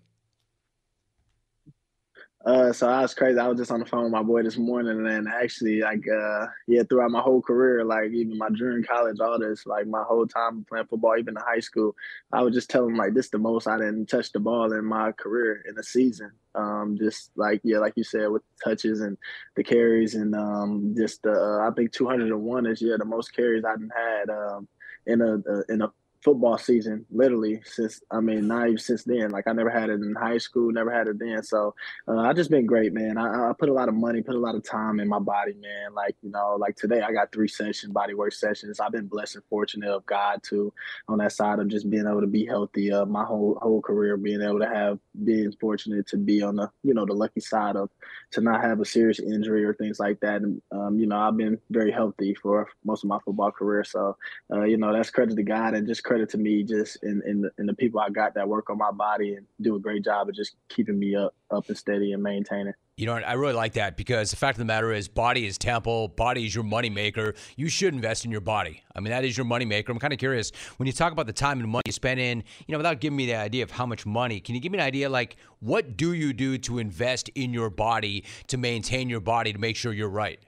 Uh, 2.46 2.72
so 2.72 2.88
I 2.88 3.02
was 3.02 3.14
crazy. 3.14 3.38
I 3.38 3.48
was 3.48 3.58
just 3.58 3.72
on 3.72 3.80
the 3.80 3.86
phone 3.86 4.04
with 4.04 4.12
my 4.12 4.22
boy 4.22 4.44
this 4.44 4.56
morning, 4.56 5.06
and 5.06 5.26
actually, 5.28 5.80
like, 5.80 6.04
uh, 6.08 6.46
yeah, 6.68 6.82
throughout 6.88 7.10
my 7.10 7.20
whole 7.20 7.42
career, 7.42 7.84
like 7.84 8.10
even 8.12 8.38
my 8.38 8.48
junior 8.50 8.82
college, 8.84 9.18
all 9.20 9.38
this, 9.40 9.66
like 9.66 9.88
my 9.88 10.04
whole 10.04 10.26
time 10.26 10.64
playing 10.68 10.86
football, 10.86 11.16
even 11.18 11.36
in 11.36 11.42
high 11.44 11.58
school, 11.58 11.96
I 12.32 12.42
was 12.42 12.54
just 12.54 12.70
telling 12.70 12.90
him 12.90 12.96
like 12.96 13.12
this 13.12 13.28
the 13.28 13.38
most 13.38 13.66
I 13.66 13.76
didn't 13.76 14.06
touch 14.06 14.30
the 14.30 14.38
ball 14.38 14.72
in 14.72 14.84
my 14.84 15.10
career 15.12 15.64
in 15.68 15.76
a 15.78 15.82
season. 15.82 16.30
Um, 16.54 16.96
just 16.98 17.32
like 17.34 17.60
yeah, 17.64 17.78
like 17.78 17.94
you 17.96 18.04
said, 18.04 18.28
with 18.28 18.42
touches 18.62 19.00
and 19.00 19.18
the 19.56 19.64
carries, 19.64 20.14
and 20.14 20.34
um, 20.36 20.94
just 20.96 21.26
uh, 21.26 21.58
I 21.58 21.70
think 21.76 21.92
201 21.92 22.66
is 22.66 22.80
yeah 22.80 22.96
the 22.98 23.04
most 23.04 23.34
carries 23.34 23.64
I've 23.64 23.80
had 23.94 24.30
um, 24.30 24.68
in 25.06 25.20
a, 25.20 25.34
a 25.38 25.64
in 25.72 25.82
a 25.82 25.92
football 26.22 26.58
season, 26.58 27.06
literally 27.10 27.60
since 27.64 28.00
I 28.10 28.20
mean, 28.20 28.48
not 28.48 28.66
even 28.66 28.78
since 28.78 29.04
then. 29.04 29.30
Like 29.30 29.46
I 29.46 29.52
never 29.52 29.70
had 29.70 29.90
it 29.90 30.00
in 30.00 30.14
high 30.14 30.38
school, 30.38 30.72
never 30.72 30.92
had 30.92 31.06
it 31.06 31.18
then. 31.18 31.42
So 31.42 31.74
uh, 32.08 32.18
I 32.18 32.32
just 32.32 32.50
been 32.50 32.66
great, 32.66 32.92
man. 32.92 33.18
I, 33.18 33.50
I, 33.50 33.52
put 33.58 33.68
a 33.68 33.72
lot 33.72 33.88
of 33.88 33.94
money, 33.94 34.22
put 34.22 34.34
a 34.34 34.40
lot 34.40 34.54
of 34.54 34.64
time 34.64 35.00
in 35.00 35.08
my 35.08 35.18
body, 35.20 35.54
man. 35.54 35.94
Like 35.94 36.16
you 36.22 36.30
know, 36.30 36.56
like 36.58 36.76
today 36.76 37.02
I 37.02 37.12
got 37.12 37.32
three 37.32 37.48
session 37.48 37.92
body 37.92 38.14
work 38.14 38.32
sessions. 38.32 38.80
I've 38.80 38.92
been 38.92 39.06
blessed 39.06 39.36
and 39.36 39.44
fortunate 39.48 39.90
of 39.90 40.04
God 40.06 40.42
to 40.44 40.72
on 41.08 41.18
that 41.18 41.32
side 41.32 41.60
of 41.60 41.68
just 41.68 41.88
being 41.88 42.06
able 42.06 42.20
to 42.20 42.26
be 42.26 42.44
healthy. 42.44 42.92
Uh, 42.92 43.04
my 43.04 43.24
whole 43.24 43.58
whole 43.62 43.80
career, 43.80 44.16
being 44.16 44.42
able 44.42 44.58
to 44.58 44.68
have, 44.68 44.98
being 45.24 45.52
fortunate 45.60 46.06
to 46.08 46.16
be 46.16 46.42
on 46.42 46.56
the 46.56 46.70
you 46.82 46.94
know 46.94 47.06
the 47.06 47.14
lucky 47.14 47.40
side 47.40 47.76
of 47.76 47.90
to 48.32 48.40
not 48.40 48.62
have 48.62 48.80
a 48.80 48.84
serious 48.84 49.20
injury 49.20 49.64
or 49.64 49.74
things 49.74 50.00
like 50.00 50.18
that. 50.20 50.42
And 50.42 50.60
um, 50.72 50.98
you 50.98 51.06
know, 51.06 51.18
I've 51.18 51.36
been 51.36 51.58
very 51.70 51.92
healthy 51.92 52.34
for 52.34 52.68
most 52.84 53.04
of 53.04 53.08
my 53.08 53.18
football 53.24 53.52
career. 53.52 53.84
So 53.84 54.16
uh, 54.52 54.64
you 54.64 54.76
know, 54.76 54.92
that's 54.92 55.10
credit 55.10 55.36
to 55.36 55.42
God 55.42 55.74
and 55.74 55.86
just 55.86 56.04
credit 56.04 56.17
to 56.26 56.38
me 56.38 56.62
just 56.62 57.02
in 57.02 57.22
in 57.26 57.42
the, 57.42 57.50
in 57.58 57.66
the 57.66 57.74
people 57.74 58.00
I 58.00 58.10
got 58.10 58.34
that 58.34 58.48
work 58.48 58.70
on 58.70 58.78
my 58.78 58.90
body 58.90 59.34
and 59.34 59.46
do 59.60 59.76
a 59.76 59.80
great 59.80 60.04
job 60.04 60.28
of 60.28 60.34
just 60.34 60.56
keeping 60.68 60.98
me 60.98 61.14
up 61.16 61.34
up 61.50 61.68
and 61.68 61.76
steady 61.76 62.12
and 62.12 62.22
maintaining. 62.22 62.74
You 62.96 63.06
know, 63.06 63.12
I 63.12 63.34
really 63.34 63.52
like 63.52 63.74
that 63.74 63.96
because 63.96 64.30
the 64.30 64.36
fact 64.36 64.56
of 64.56 64.58
the 64.58 64.64
matter 64.64 64.92
is, 64.92 65.06
body 65.06 65.46
is 65.46 65.56
temple, 65.56 66.08
body 66.08 66.44
is 66.44 66.52
your 66.52 66.64
moneymaker. 66.64 67.36
You 67.54 67.68
should 67.68 67.94
invest 67.94 68.24
in 68.24 68.32
your 68.32 68.40
body. 68.40 68.82
I 68.92 68.98
mean, 68.98 69.12
that 69.12 69.24
is 69.24 69.36
your 69.36 69.46
moneymaker. 69.46 69.90
I'm 69.90 70.00
kind 70.00 70.12
of 70.12 70.18
curious 70.18 70.50
when 70.78 70.88
you 70.88 70.92
talk 70.92 71.12
about 71.12 71.28
the 71.28 71.32
time 71.32 71.60
and 71.60 71.68
money 71.68 71.84
you 71.86 71.92
spend 71.92 72.18
in, 72.18 72.42
you 72.66 72.72
know, 72.72 72.78
without 72.78 72.98
giving 72.98 73.16
me 73.16 73.26
the 73.26 73.36
idea 73.36 73.62
of 73.62 73.70
how 73.70 73.86
much 73.86 74.04
money, 74.04 74.40
can 74.40 74.56
you 74.56 74.60
give 74.60 74.72
me 74.72 74.78
an 74.78 74.84
idea 74.84 75.08
like 75.08 75.36
what 75.60 75.96
do 75.96 76.12
you 76.12 76.32
do 76.32 76.58
to 76.58 76.80
invest 76.80 77.28
in 77.36 77.54
your 77.54 77.70
body 77.70 78.24
to 78.48 78.56
maintain 78.56 79.08
your 79.08 79.20
body 79.20 79.52
to 79.52 79.60
make 79.60 79.76
sure 79.76 79.92
you're 79.92 80.08
right? 80.08 80.40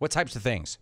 What 0.00 0.10
types 0.10 0.36
of 0.36 0.42
things? 0.42 0.76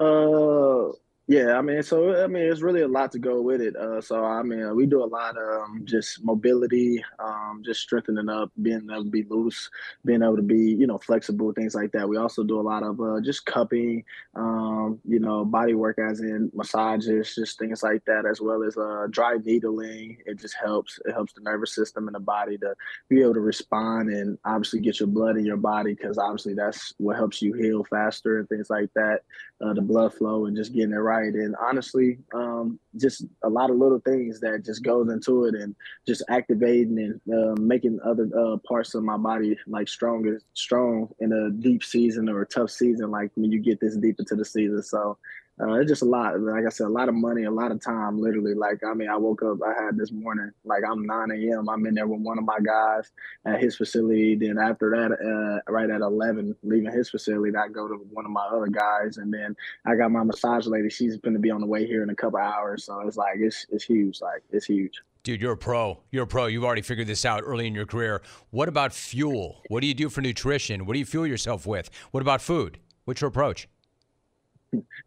Uh, 0.00 0.90
yeah, 1.28 1.58
I 1.58 1.60
mean, 1.60 1.82
so 1.82 2.22
I 2.22 2.28
mean, 2.28 2.44
it's 2.44 2.60
really 2.60 2.82
a 2.82 2.88
lot 2.88 3.10
to 3.12 3.18
go 3.18 3.42
with 3.42 3.60
it. 3.60 3.74
Uh, 3.74 4.00
so 4.00 4.24
I 4.24 4.44
mean, 4.44 4.76
we 4.76 4.86
do 4.86 5.02
a 5.02 5.06
lot 5.06 5.36
of 5.36 5.62
um, 5.62 5.82
just 5.84 6.22
mobility, 6.24 7.02
um, 7.18 7.62
just 7.64 7.80
strengthening 7.80 8.28
up, 8.28 8.52
being 8.62 8.86
able 8.88 9.02
to 9.02 9.10
be 9.10 9.24
loose, 9.28 9.68
being 10.04 10.22
able 10.22 10.36
to 10.36 10.42
be, 10.42 10.56
you 10.56 10.86
know, 10.86 10.98
flexible, 10.98 11.52
things 11.52 11.74
like 11.74 11.90
that. 11.92 12.08
We 12.08 12.16
also 12.16 12.44
do 12.44 12.60
a 12.60 12.62
lot 12.62 12.84
of 12.84 13.00
uh, 13.00 13.20
just 13.24 13.44
cupping, 13.44 14.04
um, 14.36 15.00
you 15.04 15.18
know, 15.18 15.44
body 15.44 15.74
work, 15.74 15.98
as 15.98 16.20
in 16.20 16.48
massages, 16.54 17.34
just 17.34 17.58
things 17.58 17.82
like 17.82 18.04
that, 18.04 18.24
as 18.24 18.40
well 18.40 18.62
as 18.62 18.76
uh, 18.76 19.08
dry 19.10 19.36
needling. 19.44 20.18
It 20.26 20.38
just 20.38 20.54
helps. 20.54 21.00
It 21.06 21.12
helps 21.12 21.32
the 21.32 21.40
nervous 21.40 21.74
system 21.74 22.06
and 22.06 22.14
the 22.14 22.20
body 22.20 22.56
to 22.58 22.76
be 23.08 23.20
able 23.22 23.34
to 23.34 23.40
respond 23.40 24.10
and 24.10 24.38
obviously 24.44 24.78
get 24.78 25.00
your 25.00 25.08
blood 25.08 25.36
in 25.36 25.44
your 25.44 25.56
body 25.56 25.94
because 25.94 26.18
obviously 26.18 26.54
that's 26.54 26.94
what 26.98 27.16
helps 27.16 27.42
you 27.42 27.52
heal 27.52 27.82
faster 27.90 28.38
and 28.38 28.48
things 28.48 28.70
like 28.70 28.90
that. 28.94 29.22
Uh, 29.64 29.72
the 29.72 29.80
blood 29.80 30.12
flow 30.12 30.44
and 30.44 30.54
just 30.54 30.74
getting 30.74 30.92
it 30.92 30.96
right 30.96 31.32
and 31.32 31.56
honestly, 31.58 32.18
um, 32.34 32.78
just 32.98 33.24
a 33.42 33.48
lot 33.48 33.70
of 33.70 33.76
little 33.76 34.00
things 34.00 34.38
that 34.38 34.62
just 34.62 34.84
goes 34.84 35.10
into 35.10 35.46
it, 35.46 35.54
and 35.54 35.74
just 36.06 36.22
activating 36.28 36.98
and 36.98 37.34
uh, 37.34 37.54
making 37.58 37.98
other 38.04 38.28
uh, 38.38 38.58
parts 38.68 38.94
of 38.94 39.02
my 39.02 39.16
body 39.16 39.56
like 39.66 39.88
stronger, 39.88 40.42
strong 40.52 41.08
in 41.20 41.32
a 41.32 41.50
deep 41.50 41.82
season 41.82 42.28
or 42.28 42.42
a 42.42 42.46
tough 42.46 42.70
season, 42.70 43.10
like 43.10 43.30
when 43.34 43.50
you 43.50 43.58
get 43.58 43.80
this 43.80 43.96
deep 43.96 44.16
into 44.18 44.36
the 44.36 44.44
season. 44.44 44.82
So 44.82 45.16
uh, 45.58 45.72
it's 45.74 45.88
just 45.88 46.02
a 46.02 46.06
lot. 46.06 46.38
Like 46.38 46.66
I 46.66 46.68
said, 46.68 46.86
a 46.86 46.90
lot 46.90 47.08
of 47.08 47.14
money, 47.14 47.44
a 47.44 47.50
lot 47.50 47.72
of 47.72 47.80
time. 47.80 48.18
Literally, 48.18 48.52
like 48.52 48.82
I 48.84 48.92
mean, 48.92 49.08
I 49.08 49.16
woke 49.16 49.42
up. 49.42 49.58
I 49.66 49.82
had 49.82 49.96
this 49.96 50.12
morning. 50.12 50.50
Like 50.64 50.82
I'm 50.88 51.06
9 51.06 51.30
a.m. 51.30 51.68
I'm 51.68 51.86
in 51.86 51.94
there 51.94 52.06
with 52.06 52.20
one 52.20 52.38
of 52.38 52.44
my 52.44 52.58
guys 52.60 53.10
at 53.46 53.60
his 53.60 53.76
facility. 53.76 54.34
Then 54.34 54.58
after 54.58 54.90
that, 54.90 55.12
uh, 55.12 55.72
right 55.72 55.88
at 55.88 56.02
11, 56.02 56.54
leaving 56.62 56.92
his 56.92 57.08
facility, 57.08 57.56
I 57.56 57.68
go 57.68 57.88
to 57.88 57.94
one 58.10 58.26
of 58.26 58.30
my 58.30 58.44
other 58.44 58.66
guys, 58.66 59.16
and 59.16 59.32
then 59.32 59.56
I 59.86 59.94
got 59.96 60.10
my 60.10 60.24
massage 60.24 60.66
lady. 60.66 60.90
She's 60.90 61.16
going 61.16 61.34
to 61.34 61.40
be 61.40 61.50
on 61.50 61.62
the 61.62 61.66
way 61.66 61.86
here 61.86 62.02
in 62.02 62.10
a 62.10 62.14
couple 62.14 62.38
hours. 62.38 62.84
So 62.84 63.00
it's 63.06 63.16
like 63.16 63.36
it's 63.38 63.64
it's 63.70 63.84
huge. 63.84 64.20
Like 64.20 64.42
it's 64.50 64.66
huge. 64.66 65.00
Dude, 65.22 65.40
you're 65.40 65.54
a 65.54 65.56
pro. 65.56 66.02
You're 66.12 66.24
a 66.24 66.26
pro. 66.26 66.46
You've 66.46 66.64
already 66.64 66.82
figured 66.82 67.08
this 67.08 67.24
out 67.24 67.42
early 67.44 67.66
in 67.66 67.74
your 67.74 67.86
career. 67.86 68.22
What 68.50 68.68
about 68.68 68.92
fuel? 68.92 69.62
What 69.68 69.80
do 69.80 69.86
you 69.86 69.94
do 69.94 70.08
for 70.08 70.20
nutrition? 70.20 70.84
What 70.84 70.92
do 70.92 70.98
you 70.98 71.06
fuel 71.06 71.26
yourself 71.26 71.66
with? 71.66 71.90
What 72.10 72.20
about 72.20 72.42
food? 72.42 72.78
What's 73.06 73.20
your 73.20 73.28
approach? 73.28 73.68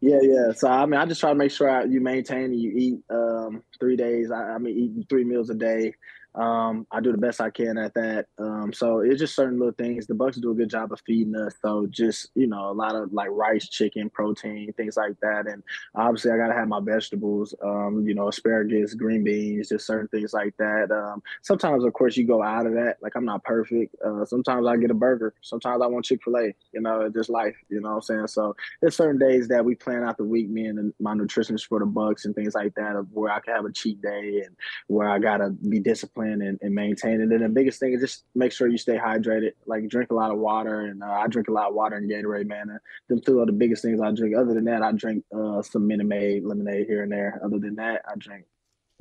Yeah, 0.02 0.19
yeah. 0.22 0.52
So 0.54 0.67
I 0.67 0.86
mean, 0.86 1.00
I 1.00 1.06
just 1.06 1.19
try 1.19 1.30
to 1.32 1.36
make 1.36 1.52
sure 1.52 1.86
you 1.86 2.02
maintain 2.02 2.45
and 2.45 2.60
you 2.60 2.72
eat 2.72 3.00
um, 3.10 3.63
three 3.80 3.95
days. 3.95 4.32
I, 4.32 4.54
I 4.54 4.58
mean, 4.58 4.78
eating 4.78 5.06
three 5.10 5.24
meals 5.24 5.50
a 5.50 5.56
day. 5.56 5.93
Um, 6.36 6.86
I 6.92 7.02
do 7.02 7.12
the 7.12 7.18
best 7.18 7.42
I 7.42 7.50
can 7.50 7.78
at 7.78 7.94
that. 7.96 8.28
Um, 8.38 8.72
so 8.72 9.00
it's 9.00 9.20
just 9.20 9.36
certain 9.36 9.58
little 9.58 9.74
things. 9.74 10.06
The 10.06 10.13
Bucks 10.13 10.38
do 10.38 10.52
a 10.52 10.56
good 10.56 10.70
job 10.70 10.94
of 10.94 11.02
feeding 11.06 11.36
us. 11.36 11.56
So 11.62 11.88
just 11.89 12.30
you 12.36 12.48
know, 12.48 12.70
a 12.70 12.74
lot 12.74 12.96
of 12.96 13.12
like 13.12 13.30
rice, 13.32 13.68
chicken, 13.68 14.10
protein, 14.10 14.72
things 14.74 14.96
like 14.96 15.20
that. 15.22 15.48
And 15.48 15.63
obviously, 15.96 16.32
I 16.32 16.38
gotta 16.38 16.54
have 16.54 16.68
my 16.68 16.82
vegetables. 16.82 17.56
Um, 17.63 18.06
you 18.08 18.13
know, 18.13 18.28
asparagus, 18.28 18.94
green 18.94 19.24
beans, 19.24 19.70
just 19.70 19.88
certain 19.88 20.08
things 20.10 20.34
like 20.34 20.56
that. 20.58 20.92
Um, 20.92 21.24
sometimes, 21.42 21.84
of 21.84 21.94
course, 21.94 22.15
you 22.15 22.28
go 22.28 22.44
out 22.44 22.68
of 22.68 22.74
that. 22.74 22.98
Like 23.02 23.15
I'm 23.15 23.26
not 23.26 23.44
perfect. 23.44 23.96
Uh, 24.06 24.24
sometimes 24.24 24.68
I 24.68 24.78
get 24.78 24.92
a 24.92 24.96
burger. 24.96 25.34
Sometimes 25.42 25.82
I 25.82 25.88
want 25.88 26.06
Chick 26.06 26.22
Fil 26.24 26.38
A. 26.38 26.54
You 26.74 26.82
know, 26.82 27.10
just 27.10 27.30
life. 27.30 27.56
You 27.70 27.82
know 27.82 27.89
what 27.89 27.96
I'm 27.96 28.02
saying? 28.02 28.28
So 28.28 28.56
there's 28.82 28.96
certain 28.96 29.20
days 29.20 29.48
that 29.48 29.65
we 29.65 29.74
plan 29.74 30.04
out 30.04 30.18
the 30.18 30.26
week, 30.26 30.50
me 30.50 30.68
and 30.68 30.94
my 31.00 31.15
nutritionist 31.15 31.68
for 31.68 31.80
the 31.80 31.86
Bucks 31.88 32.26
and 32.26 32.36
things 32.36 32.54
like 32.54 32.76
that, 32.76 32.96
of 32.96 33.08
where 33.13 33.32
I 33.32 33.39
can 33.39 33.56
have 33.56 33.65
a 33.65 33.72
cheat 33.72 34.00
day 34.02 34.44
and 34.46 34.56
where 34.88 35.10
I 35.10 35.18
gotta 35.18 35.50
be 35.50 35.80
disciplined 35.80 36.18
and, 36.27 36.60
and 36.62 36.75
maintain 36.75 37.21
it. 37.21 37.32
And 37.32 37.43
the 37.43 37.49
biggest 37.49 37.79
thing 37.79 37.93
is 37.93 38.01
just 38.01 38.25
make 38.36 38.51
sure 38.51 38.67
you 38.67 38.77
stay 38.77 38.97
hydrated. 38.97 39.53
Like 39.65 39.88
drink 39.88 40.12
a 40.12 40.15
lot 40.15 40.32
of 40.32 40.38
water, 40.38 40.82
and 40.82 41.03
uh, 41.03 41.08
I 41.08 41.27
drink 41.27 41.47
a 41.47 41.51
lot 41.51 41.69
of 41.69 41.75
water 41.75 41.95
and 41.95 42.10
Gatorade, 42.10 42.47
man. 42.47 42.69
And 42.69 42.79
them 43.08 43.21
two 43.21 43.39
are 43.41 43.45
the 43.45 43.51
biggest 43.51 43.84
things 43.84 44.01
I 44.01 44.12
drink. 44.12 44.36
Other 44.36 44.53
than 44.53 44.65
that, 44.65 44.84
I 44.84 44.91
drink 44.91 45.23
uh, 45.36 45.62
some 45.62 45.88
Minute 45.88 46.08
Maid 46.08 46.43
lemonade 46.43 46.88
here 46.88 47.03
and 47.03 47.12
there. 47.12 47.39
Other 47.43 47.60
than 47.60 47.75
that, 47.75 48.03
I 48.08 48.13
drink 48.17 48.45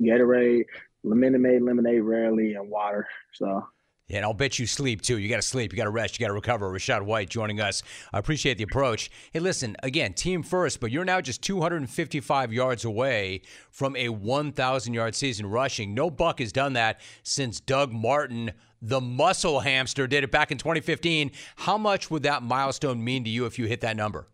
Gatorade, 0.01 0.65
Minute 1.03 1.41
Maid 1.41 1.61
lemonade 1.61 2.01
rarely, 2.01 2.53
and 2.53 2.69
water. 2.69 3.07
So 3.33 3.67
yeah, 4.09 4.17
and 4.17 4.25
I'll 4.25 4.33
bet 4.33 4.57
you 4.57 4.65
sleep 4.65 5.01
too. 5.01 5.19
You 5.19 5.29
got 5.29 5.35
to 5.35 5.41
sleep, 5.43 5.71
you 5.71 5.77
got 5.77 5.83
to 5.83 5.91
rest, 5.91 6.19
you 6.19 6.23
got 6.23 6.29
to 6.29 6.33
recover. 6.33 6.71
Rachaad 6.71 7.03
White 7.03 7.29
joining 7.29 7.61
us. 7.61 7.83
I 8.11 8.17
appreciate 8.17 8.57
the 8.57 8.63
approach. 8.63 9.11
Hey, 9.31 9.39
listen, 9.39 9.77
again, 9.83 10.13
team 10.13 10.41
first, 10.41 10.79
but 10.79 10.91
you're 10.91 11.05
now 11.05 11.21
just 11.21 11.43
255 11.43 12.51
yards 12.51 12.83
away 12.83 13.43
from 13.69 13.95
a 13.95 14.09
1,000 14.09 14.93
yard 14.93 15.13
season 15.13 15.45
rushing. 15.45 15.93
No 15.93 16.09
Buck 16.09 16.39
has 16.39 16.51
done 16.51 16.73
that 16.73 16.99
since 17.21 17.59
Doug 17.59 17.93
Martin, 17.93 18.51
the 18.81 18.99
muscle 18.99 19.59
hamster, 19.59 20.07
did 20.07 20.23
it 20.23 20.31
back 20.31 20.51
in 20.51 20.57
2015. 20.57 21.29
How 21.57 21.77
much 21.77 22.09
would 22.09 22.23
that 22.23 22.41
milestone 22.41 23.03
mean 23.03 23.23
to 23.25 23.29
you 23.29 23.45
if 23.45 23.59
you 23.59 23.65
hit 23.65 23.81
that 23.81 23.95
number? 23.95 24.27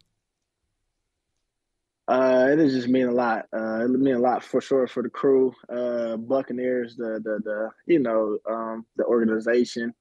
Uh, 2.08 2.50
it 2.52 2.58
just 2.70 2.88
mean 2.88 3.08
a 3.08 3.12
lot. 3.12 3.46
Uh, 3.52 3.86
it 3.86 3.90
mean 3.90 4.14
a 4.14 4.20
lot 4.20 4.44
for 4.44 4.62
sure 4.62 4.86
for 4.86 5.02
the 5.02 5.10
crew, 5.10 5.52
uh, 5.70 6.16
Buccaneers, 6.18 6.96
the 6.96 7.20
the 7.24 7.40
the 7.44 7.70
you 7.88 8.00
know 8.00 8.38
um, 8.48 8.86
the 8.96 9.04
organization. 9.06 9.92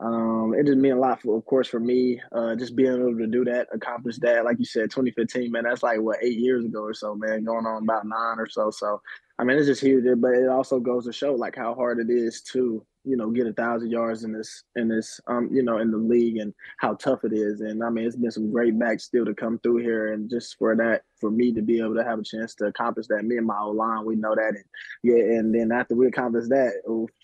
Um, 0.00 0.54
it 0.58 0.66
just 0.66 0.78
mean 0.78 0.94
a 0.94 0.98
lot 0.98 1.22
for, 1.22 1.36
of 1.38 1.44
course, 1.44 1.68
for 1.68 1.78
me. 1.78 2.20
Uh, 2.32 2.56
just 2.56 2.74
being 2.74 2.92
able 2.92 3.16
to 3.16 3.28
do 3.28 3.44
that, 3.44 3.68
accomplish 3.72 4.16
that, 4.18 4.44
like 4.44 4.58
you 4.58 4.64
said, 4.64 4.90
2015, 4.90 5.52
man. 5.52 5.62
That's 5.62 5.84
like 5.84 6.00
what 6.00 6.18
eight 6.20 6.38
years 6.38 6.64
ago 6.64 6.80
or 6.82 6.94
so, 6.94 7.14
man. 7.14 7.44
Going 7.44 7.64
on 7.66 7.84
about 7.84 8.06
nine 8.06 8.40
or 8.40 8.48
so. 8.48 8.72
So, 8.72 9.00
I 9.38 9.44
mean, 9.44 9.56
it's 9.56 9.68
just 9.68 9.82
huge. 9.82 10.04
But 10.20 10.34
it 10.34 10.48
also 10.48 10.80
goes 10.80 11.04
to 11.06 11.12
show 11.12 11.34
like 11.34 11.54
how 11.54 11.74
hard 11.74 12.00
it 12.00 12.10
is 12.10 12.42
to 12.52 12.84
you 13.04 13.16
know 13.16 13.30
get 13.30 13.46
a 13.46 13.52
thousand 13.52 13.90
yards 13.90 14.24
in 14.24 14.32
this 14.32 14.62
in 14.76 14.88
this 14.88 15.20
um 15.26 15.48
you 15.52 15.62
know 15.62 15.78
in 15.78 15.90
the 15.90 15.96
league 15.96 16.36
and 16.38 16.54
how 16.78 16.94
tough 16.94 17.24
it 17.24 17.32
is. 17.32 17.60
And 17.60 17.82
i 17.82 17.90
mean 17.90 18.06
it's 18.06 18.16
been 18.16 18.30
some 18.30 18.52
great 18.52 18.78
backs 18.78 19.04
still 19.04 19.24
to 19.24 19.34
come 19.34 19.58
through 19.58 19.78
here. 19.78 20.12
And 20.12 20.30
just 20.30 20.56
for 20.58 20.76
that 20.76 21.02
for 21.20 21.30
me 21.30 21.52
to 21.52 21.62
be 21.62 21.78
able 21.78 21.94
to 21.94 22.04
have 22.04 22.18
a 22.18 22.24
chance 22.24 22.54
to 22.56 22.66
accomplish 22.66 23.06
that 23.08 23.24
me 23.24 23.36
and 23.36 23.46
my 23.46 23.58
old 23.58 23.76
line 23.76 24.04
we 24.04 24.16
know 24.16 24.34
that. 24.34 24.54
And 24.54 24.64
yeah 25.02 25.38
and 25.38 25.54
then 25.54 25.72
after 25.72 25.94
we 25.94 26.06
accomplish 26.06 26.48
that 26.48 26.72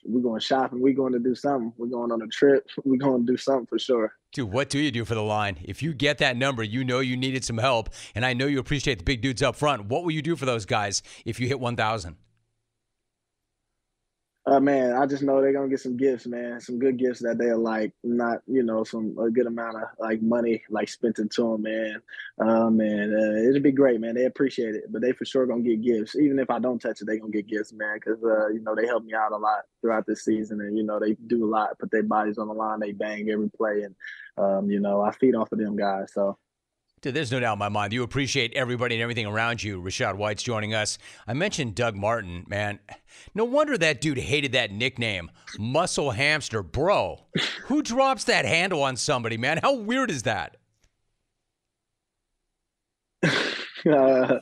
we're 0.05 0.23
going 0.23 0.41
shopping. 0.41 0.81
We're 0.81 0.95
going 0.95 1.12
to 1.12 1.19
do 1.19 1.35
something. 1.35 1.73
We're 1.77 1.88
going 1.88 2.11
on 2.11 2.23
a 2.23 2.27
trip. 2.27 2.67
We're 2.85 2.99
going 2.99 3.27
to 3.27 3.33
do 3.33 3.37
something 3.37 3.67
for 3.67 3.79
sure. 3.79 4.14
Dude, 4.33 4.51
what 4.51 4.71
do 4.71 4.79
you 4.79 4.91
do 4.91 5.05
for 5.05 5.14
the 5.14 5.23
line? 5.23 5.59
If 5.62 5.83
you 5.83 5.95
get 5.95 6.19
that 6.19 6.37
number, 6.37 6.62
you 6.62 6.85
know 6.85 7.01
you 7.01 7.17
needed 7.17 7.45
some 7.45 7.59
help, 7.59 7.91
and 8.14 8.25
I 8.25 8.35
know 8.35 8.47
you 8.47 8.59
appreciate 8.59 8.99
the 8.99 9.05
big 9.05 9.21
dudes 9.21 9.43
up 9.43 9.57
front. 9.57 9.87
What 9.87 10.05
will 10.05 10.11
you 10.11 10.23
do 10.23 10.37
for 10.37 10.47
those 10.47 10.67
guys 10.67 11.03
if 11.25 11.41
you 11.41 11.47
hit 11.47 11.61
1,000? 11.61 12.17
Uh, 14.48 14.58
man, 14.61 14.94
I 14.94 15.04
just 15.04 15.22
know 15.22 15.42
they're 15.42 15.52
gonna 15.52 15.68
get 15.68 15.80
some 15.80 15.98
gifts, 15.98 16.26
man. 16.26 16.58
Some 16.58 16.78
good 16.78 16.96
gifts 16.96 17.20
that 17.20 17.37
they're 17.37 17.58
like 17.58 17.92
not, 18.02 18.38
you 18.46 18.62
know, 18.62 18.82
some 18.82 19.14
a 19.18 19.30
good 19.30 19.46
amount 19.46 19.76
of 19.76 19.82
like 19.98 20.22
money 20.22 20.62
like 20.70 20.88
spent 20.88 21.18
into 21.18 21.42
them, 21.42 21.62
man. 21.62 22.00
Um, 22.40 22.80
and 22.80 23.14
uh, 23.14 23.46
it'll 23.46 23.61
be 23.61 23.72
great, 23.72 24.00
man. 24.00 24.14
They 24.14 24.24
appreciate 24.24 24.74
it, 24.74 24.84
but 24.90 25.02
they 25.02 25.12
for 25.12 25.26
sure 25.26 25.46
gonna 25.46 25.61
get 25.61 25.82
gifts. 25.82 26.16
Even 26.16 26.38
if 26.38 26.48
I 26.48 26.61
don't 26.61 26.78
touch 26.78 27.02
it, 27.02 27.04
they 27.06 27.18
gonna 27.18 27.30
get 27.30 27.46
gifts, 27.46 27.74
man. 27.74 27.96
Because 27.96 28.24
uh, 28.24 28.48
you 28.48 28.61
know 28.61 28.74
they 28.74 28.87
help 28.87 29.04
me 29.04 29.12
out 29.12 29.32
a 29.32 29.37
lot 29.37 29.64
throughout 29.82 30.06
this 30.06 30.24
season, 30.24 30.62
and 30.62 30.78
you 30.78 30.82
know 30.82 30.98
they 30.98 31.14
do 31.26 31.44
a 31.44 31.50
lot, 31.50 31.78
put 31.78 31.90
their 31.90 32.02
bodies 32.04 32.38
on 32.38 32.48
the 32.48 32.54
line, 32.54 32.80
they 32.80 32.92
bang 32.92 33.28
every 33.30 33.50
play, 33.50 33.82
and 33.82 33.94
um, 34.38 34.70
you 34.70 34.80
know 34.80 35.02
I 35.02 35.12
feed 35.12 35.34
off 35.34 35.52
of 35.52 35.58
them 35.58 35.76
guys. 35.76 36.11
So 36.14 36.38
Dude, 37.00 37.14
there's 37.14 37.30
no 37.30 37.38
doubt 37.38 37.52
in 37.54 37.58
my 37.61 37.68
mind. 37.68 37.92
You 37.92 38.02
appreciate 38.02 38.52
everybody 38.54 38.96
and 38.96 39.02
everything 39.02 39.26
around 39.26 39.62
you. 39.62 39.80
Rachaad 39.80 40.16
White's 40.16 40.42
joining 40.42 40.74
us. 40.74 40.98
I 41.26 41.34
mentioned 41.34 41.74
Doug 41.76 41.94
Martin, 41.94 42.44
man. 42.48 42.80
No 43.34 43.44
wonder 43.44 43.78
that 43.78 44.00
dude 44.00 44.18
hated 44.18 44.52
that 44.52 44.72
nickname, 44.72 45.30
Muscle 45.58 46.11
Hamster. 46.11 46.62
Bro, 46.62 47.20
who 47.64 47.82
drops 47.82 48.24
that 48.24 48.44
handle 48.44 48.82
on 48.82 48.96
somebody, 48.96 49.37
man? 49.37 49.58
How 49.62 49.74
weird 49.74 50.11
is 50.11 50.24
that? 50.24 50.56
uh, 53.24 54.38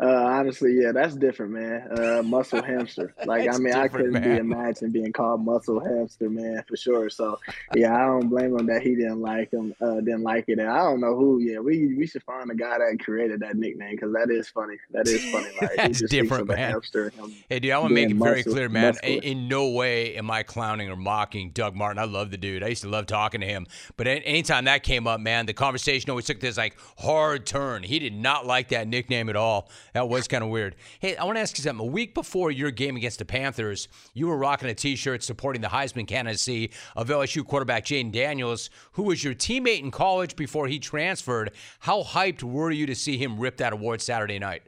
uh, 0.00 0.06
honestly, 0.06 0.76
yeah, 0.80 0.90
that's 0.90 1.14
different, 1.14 1.52
man. 1.52 1.88
Uh, 1.96 2.20
muscle 2.22 2.60
hamster. 2.64 3.14
Like, 3.26 3.48
I 3.48 3.58
mean, 3.58 3.74
I 3.74 3.86
couldn't 3.86 4.12
man. 4.12 4.22
be 4.22 4.36
imagined 4.38 4.92
being 4.92 5.12
called 5.12 5.44
muscle 5.44 5.78
hamster, 5.78 6.28
man, 6.28 6.64
for 6.66 6.76
sure. 6.76 7.08
So, 7.08 7.38
yeah, 7.76 7.94
I 7.94 8.06
don't 8.06 8.28
blame 8.28 8.58
him 8.58 8.66
that 8.66 8.82
he 8.82 8.96
didn't 8.96 9.20
like 9.20 9.52
him, 9.52 9.72
uh, 9.80 10.00
didn't 10.00 10.24
like 10.24 10.46
it. 10.48 10.58
And 10.58 10.68
I 10.68 10.78
don't 10.78 11.00
know 11.00 11.14
who. 11.14 11.38
Yeah, 11.38 11.60
we 11.60 11.94
we 11.94 12.08
should 12.08 12.24
find 12.24 12.50
the 12.50 12.56
guy 12.56 12.76
that 12.78 12.98
created 13.04 13.40
that 13.40 13.56
nickname 13.56 13.92
because 13.92 14.12
that 14.14 14.30
is 14.30 14.48
funny. 14.48 14.76
That 14.90 15.06
is 15.06 15.22
funny. 15.30 15.44
Like, 15.64 15.76
that's 15.76 16.02
different, 16.10 16.48
man. 16.48 16.58
Hamster, 16.58 17.12
hey, 17.48 17.60
dude, 17.60 17.70
I 17.70 17.78
want 17.78 17.90
to 17.90 17.94
make 17.94 18.10
it 18.10 18.16
very 18.16 18.38
muscle, 18.38 18.52
clear, 18.52 18.68
man. 18.68 18.94
Muscular. 18.94 19.22
In 19.22 19.48
no 19.48 19.68
way 19.68 20.16
am 20.16 20.30
I 20.30 20.42
clowning 20.42 20.90
or 20.90 20.96
mocking 20.96 21.50
Doug 21.50 21.74
Martin. 21.74 21.98
I 21.98 22.04
love 22.04 22.30
the 22.32 22.36
dude. 22.36 22.62
I 22.62 22.68
used 22.68 22.82
to 22.82 22.88
love 22.88 23.06
talking 23.06 23.40
to 23.40 23.46
him. 23.46 23.66
But 23.96 24.08
anytime 24.08 24.64
that 24.64 24.82
came 24.82 25.06
up, 25.06 25.20
man, 25.20 25.46
the 25.46 25.52
conversation 25.54 26.10
always 26.10 26.26
took 26.26 26.40
this 26.40 26.56
like 26.56 26.76
hard 26.98 27.46
turn. 27.46 27.82
He 27.84 27.98
did 27.98 28.14
not 28.14 28.46
like 28.46 28.68
that 28.70 28.88
nickname 28.88 29.28
at 29.28 29.36
all. 29.36 29.70
That 29.94 30.08
was 30.08 30.26
kind 30.26 30.42
of 30.42 30.50
weird. 30.50 30.74
Hey, 30.98 31.16
I 31.16 31.22
want 31.22 31.36
to 31.36 31.40
ask 31.40 31.56
you 31.56 31.62
something. 31.62 31.86
A 31.86 31.90
week 31.90 32.14
before 32.14 32.50
your 32.50 32.72
game 32.72 32.96
against 32.96 33.20
the 33.20 33.24
Panthers, 33.24 33.86
you 34.12 34.26
were 34.26 34.36
rocking 34.36 34.68
a 34.68 34.74
T-shirt 34.74 35.22
supporting 35.22 35.62
the 35.62 35.68
Heisman 35.68 36.08
candidacy 36.08 36.72
of 36.96 37.08
LSU 37.08 37.46
quarterback 37.46 37.84
Jayden 37.84 38.10
Daniels, 38.10 38.70
who 38.92 39.04
was 39.04 39.22
your 39.22 39.34
teammate 39.34 39.80
in 39.80 39.92
college 39.92 40.34
before 40.34 40.66
he 40.66 40.80
transferred. 40.80 41.52
How 41.78 42.02
hyped 42.02 42.42
were 42.42 42.72
you 42.72 42.86
to 42.86 42.94
see 42.96 43.16
him 43.16 43.38
rip 43.38 43.56
that 43.58 43.72
award 43.72 44.00
Saturday 44.02 44.40
night? 44.40 44.62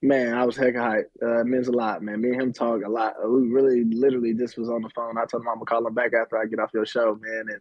Man, 0.00 0.32
I 0.32 0.46
was 0.46 0.56
heck 0.56 0.72
hyped. 0.72 1.10
Uh, 1.22 1.40
it 1.40 1.46
means 1.46 1.68
a 1.68 1.72
lot, 1.72 2.02
man. 2.02 2.22
Me 2.22 2.30
and 2.30 2.40
him 2.40 2.52
talk 2.54 2.82
a 2.86 2.88
lot. 2.88 3.16
We 3.22 3.48
really, 3.48 3.84
literally, 3.84 4.32
just 4.32 4.56
was 4.56 4.70
on 4.70 4.80
the 4.80 4.88
phone. 4.88 5.18
I 5.18 5.26
told 5.26 5.42
him 5.42 5.48
I'm 5.48 5.56
gonna 5.56 5.66
call 5.66 5.86
him 5.86 5.92
back 5.92 6.12
after 6.18 6.38
I 6.38 6.46
get 6.46 6.58
off 6.58 6.70
your 6.72 6.86
show, 6.86 7.18
man. 7.20 7.44
And 7.50 7.60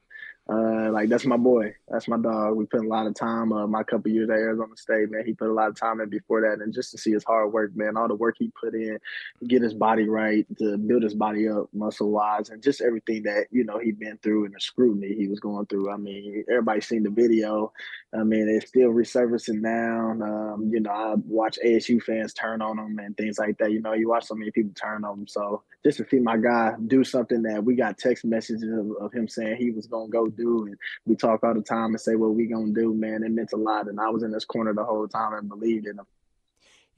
uh, 0.51 0.89
like 0.91 1.09
that's 1.09 1.25
my 1.25 1.37
boy. 1.37 1.75
That's 1.87 2.07
my 2.07 2.17
dog. 2.17 2.55
We 2.55 2.65
put 2.65 2.83
a 2.83 2.87
lot 2.87 3.05
of 3.05 3.13
time. 3.13 3.53
Uh, 3.53 3.67
my 3.67 3.83
couple 3.83 4.11
years 4.11 4.29
at 4.29 4.37
Arizona 4.37 4.75
State, 4.75 5.11
man, 5.11 5.23
he 5.25 5.33
put 5.33 5.49
a 5.49 5.53
lot 5.53 5.67
of 5.67 5.75
time 5.75 6.01
in 6.01 6.09
before 6.09 6.41
that, 6.41 6.63
and 6.63 6.73
just 6.73 6.91
to 6.91 6.97
see 6.97 7.11
his 7.11 7.23
hard 7.23 7.53
work, 7.53 7.75
man, 7.75 7.95
all 7.95 8.07
the 8.07 8.15
work 8.15 8.35
he 8.39 8.51
put 8.59 8.73
in, 8.73 8.97
get 9.47 9.61
his 9.61 9.75
body 9.75 10.09
right, 10.09 10.47
to 10.57 10.77
build 10.77 11.03
his 11.03 11.13
body 11.13 11.47
up 11.47 11.69
muscle 11.71 12.09
wise, 12.09 12.49
and 12.49 12.63
just 12.63 12.81
everything 12.81 13.23
that 13.23 13.45
you 13.51 13.63
know 13.63 13.77
he'd 13.77 13.99
been 13.99 14.17
through 14.23 14.45
and 14.45 14.55
the 14.55 14.59
scrutiny 14.59 15.13
he 15.13 15.27
was 15.27 15.39
going 15.39 15.67
through. 15.67 15.91
I 15.91 15.97
mean, 15.97 16.43
everybody's 16.49 16.87
seen 16.87 17.03
the 17.03 17.11
video. 17.11 17.71
I 18.11 18.23
mean, 18.23 18.49
it's 18.49 18.69
still 18.69 18.89
resurfacing 18.89 19.61
now. 19.61 20.11
Um, 20.11 20.71
you 20.73 20.79
know, 20.79 20.89
I 20.89 21.13
watch 21.27 21.59
ASU 21.63 22.01
fans 22.01 22.33
turn 22.33 22.63
on 22.63 22.79
him 22.79 22.97
and 22.97 23.15
things 23.15 23.37
like 23.37 23.59
that. 23.59 23.71
You 23.71 23.81
know, 23.81 23.93
you 23.93 24.09
watch 24.09 24.25
so 24.25 24.33
many 24.33 24.49
people 24.49 24.73
turn 24.73 25.03
on 25.03 25.19
him. 25.19 25.27
So 25.27 25.61
just 25.83 25.99
to 25.99 26.07
see 26.09 26.19
my 26.19 26.37
guy 26.37 26.73
do 26.87 27.03
something 27.03 27.43
that 27.43 27.63
we 27.63 27.75
got 27.75 27.99
text 27.99 28.25
messages 28.25 28.63
of, 28.63 28.91
of 28.99 29.13
him 29.13 29.27
saying 29.27 29.57
he 29.57 29.69
was 29.71 29.85
gonna 29.85 30.09
go 30.09 30.27
do, 30.39 30.65
and 30.67 30.77
we 31.05 31.15
talk 31.15 31.43
all 31.43 31.53
the 31.53 31.61
time 31.61 31.91
and 31.91 32.01
say 32.01 32.15
what 32.15 32.35
we 32.35 32.47
gonna 32.47 32.73
do. 32.73 32.93
Man, 32.93 33.23
it 33.23 33.31
meant 33.31 33.53
a 33.53 33.57
lot, 33.57 33.87
and 33.87 33.99
I 33.99 34.09
was 34.09 34.23
in 34.23 34.31
this 34.31 34.45
corner 34.45 34.73
the 34.73 34.85
whole 34.85 35.07
time 35.07 35.33
and 35.33 35.49
believed 35.49 35.87
in 35.87 35.99
him 35.99 36.05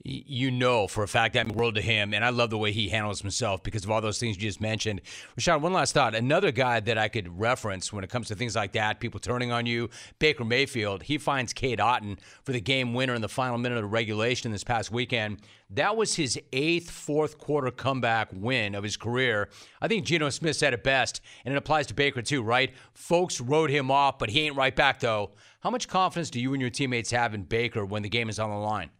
you 0.04 0.50
know 0.50 0.88
for 0.88 1.04
a 1.04 1.08
fact 1.08 1.34
that 1.34 1.52
world 1.52 1.76
to 1.76 1.80
him, 1.80 2.12
and 2.12 2.24
I 2.24 2.30
love 2.30 2.50
the 2.50 2.58
way 2.58 2.72
he 2.72 2.88
handles 2.88 3.20
himself 3.20 3.62
because 3.62 3.84
of 3.84 3.90
all 3.90 4.00
those 4.00 4.18
things 4.18 4.36
you 4.36 4.42
just 4.42 4.60
mentioned. 4.60 5.00
Rachaad, 5.38 5.60
one 5.60 5.72
last 5.72 5.94
thought. 5.94 6.14
Another 6.14 6.50
guy 6.50 6.80
that 6.80 6.98
I 6.98 7.08
could 7.08 7.38
reference 7.38 7.92
when 7.92 8.02
it 8.02 8.10
comes 8.10 8.28
to 8.28 8.34
things 8.34 8.56
like 8.56 8.72
that, 8.72 9.00
people 9.00 9.20
turning 9.20 9.52
on 9.52 9.66
you, 9.66 9.90
Baker 10.18 10.44
Mayfield, 10.44 11.04
he 11.04 11.18
finds 11.18 11.52
Cade 11.52 11.78
Otton 11.78 12.18
for 12.44 12.52
the 12.52 12.60
game 12.60 12.94
winner 12.94 13.14
in 13.14 13.22
the 13.22 13.28
final 13.28 13.58
minute 13.58 13.82
of 13.82 13.92
regulation 13.92 14.50
this 14.50 14.64
past 14.64 14.90
weekend. 14.90 15.40
That 15.70 15.96
was 15.96 16.16
his 16.16 16.38
eighth 16.52 16.90
fourth 16.90 17.38
quarter 17.38 17.70
comeback 17.70 18.28
win 18.32 18.74
of 18.74 18.84
his 18.84 18.96
career. 18.96 19.48
I 19.80 19.88
think 19.88 20.04
Geno 20.04 20.28
Smith 20.30 20.56
said 20.56 20.74
it 20.74 20.84
best, 20.84 21.20
and 21.44 21.54
it 21.54 21.58
applies 21.58 21.86
to 21.86 21.94
Baker 21.94 22.22
too, 22.22 22.42
right? 22.42 22.72
Folks 22.92 23.40
wrote 23.40 23.70
him 23.70 23.90
off, 23.90 24.18
but 24.18 24.30
he 24.30 24.40
ain't 24.40 24.56
right 24.56 24.74
back 24.74 25.00
though. 25.00 25.30
How 25.60 25.70
much 25.70 25.86
confidence 25.86 26.28
do 26.28 26.40
you 26.40 26.52
and 26.52 26.60
your 26.60 26.70
teammates 26.70 27.12
have 27.12 27.34
in 27.34 27.44
Baker 27.44 27.86
when 27.86 28.02
the 28.02 28.08
game 28.08 28.28
is 28.28 28.40
on 28.40 28.50
the 28.50 28.56
line? 28.56 28.90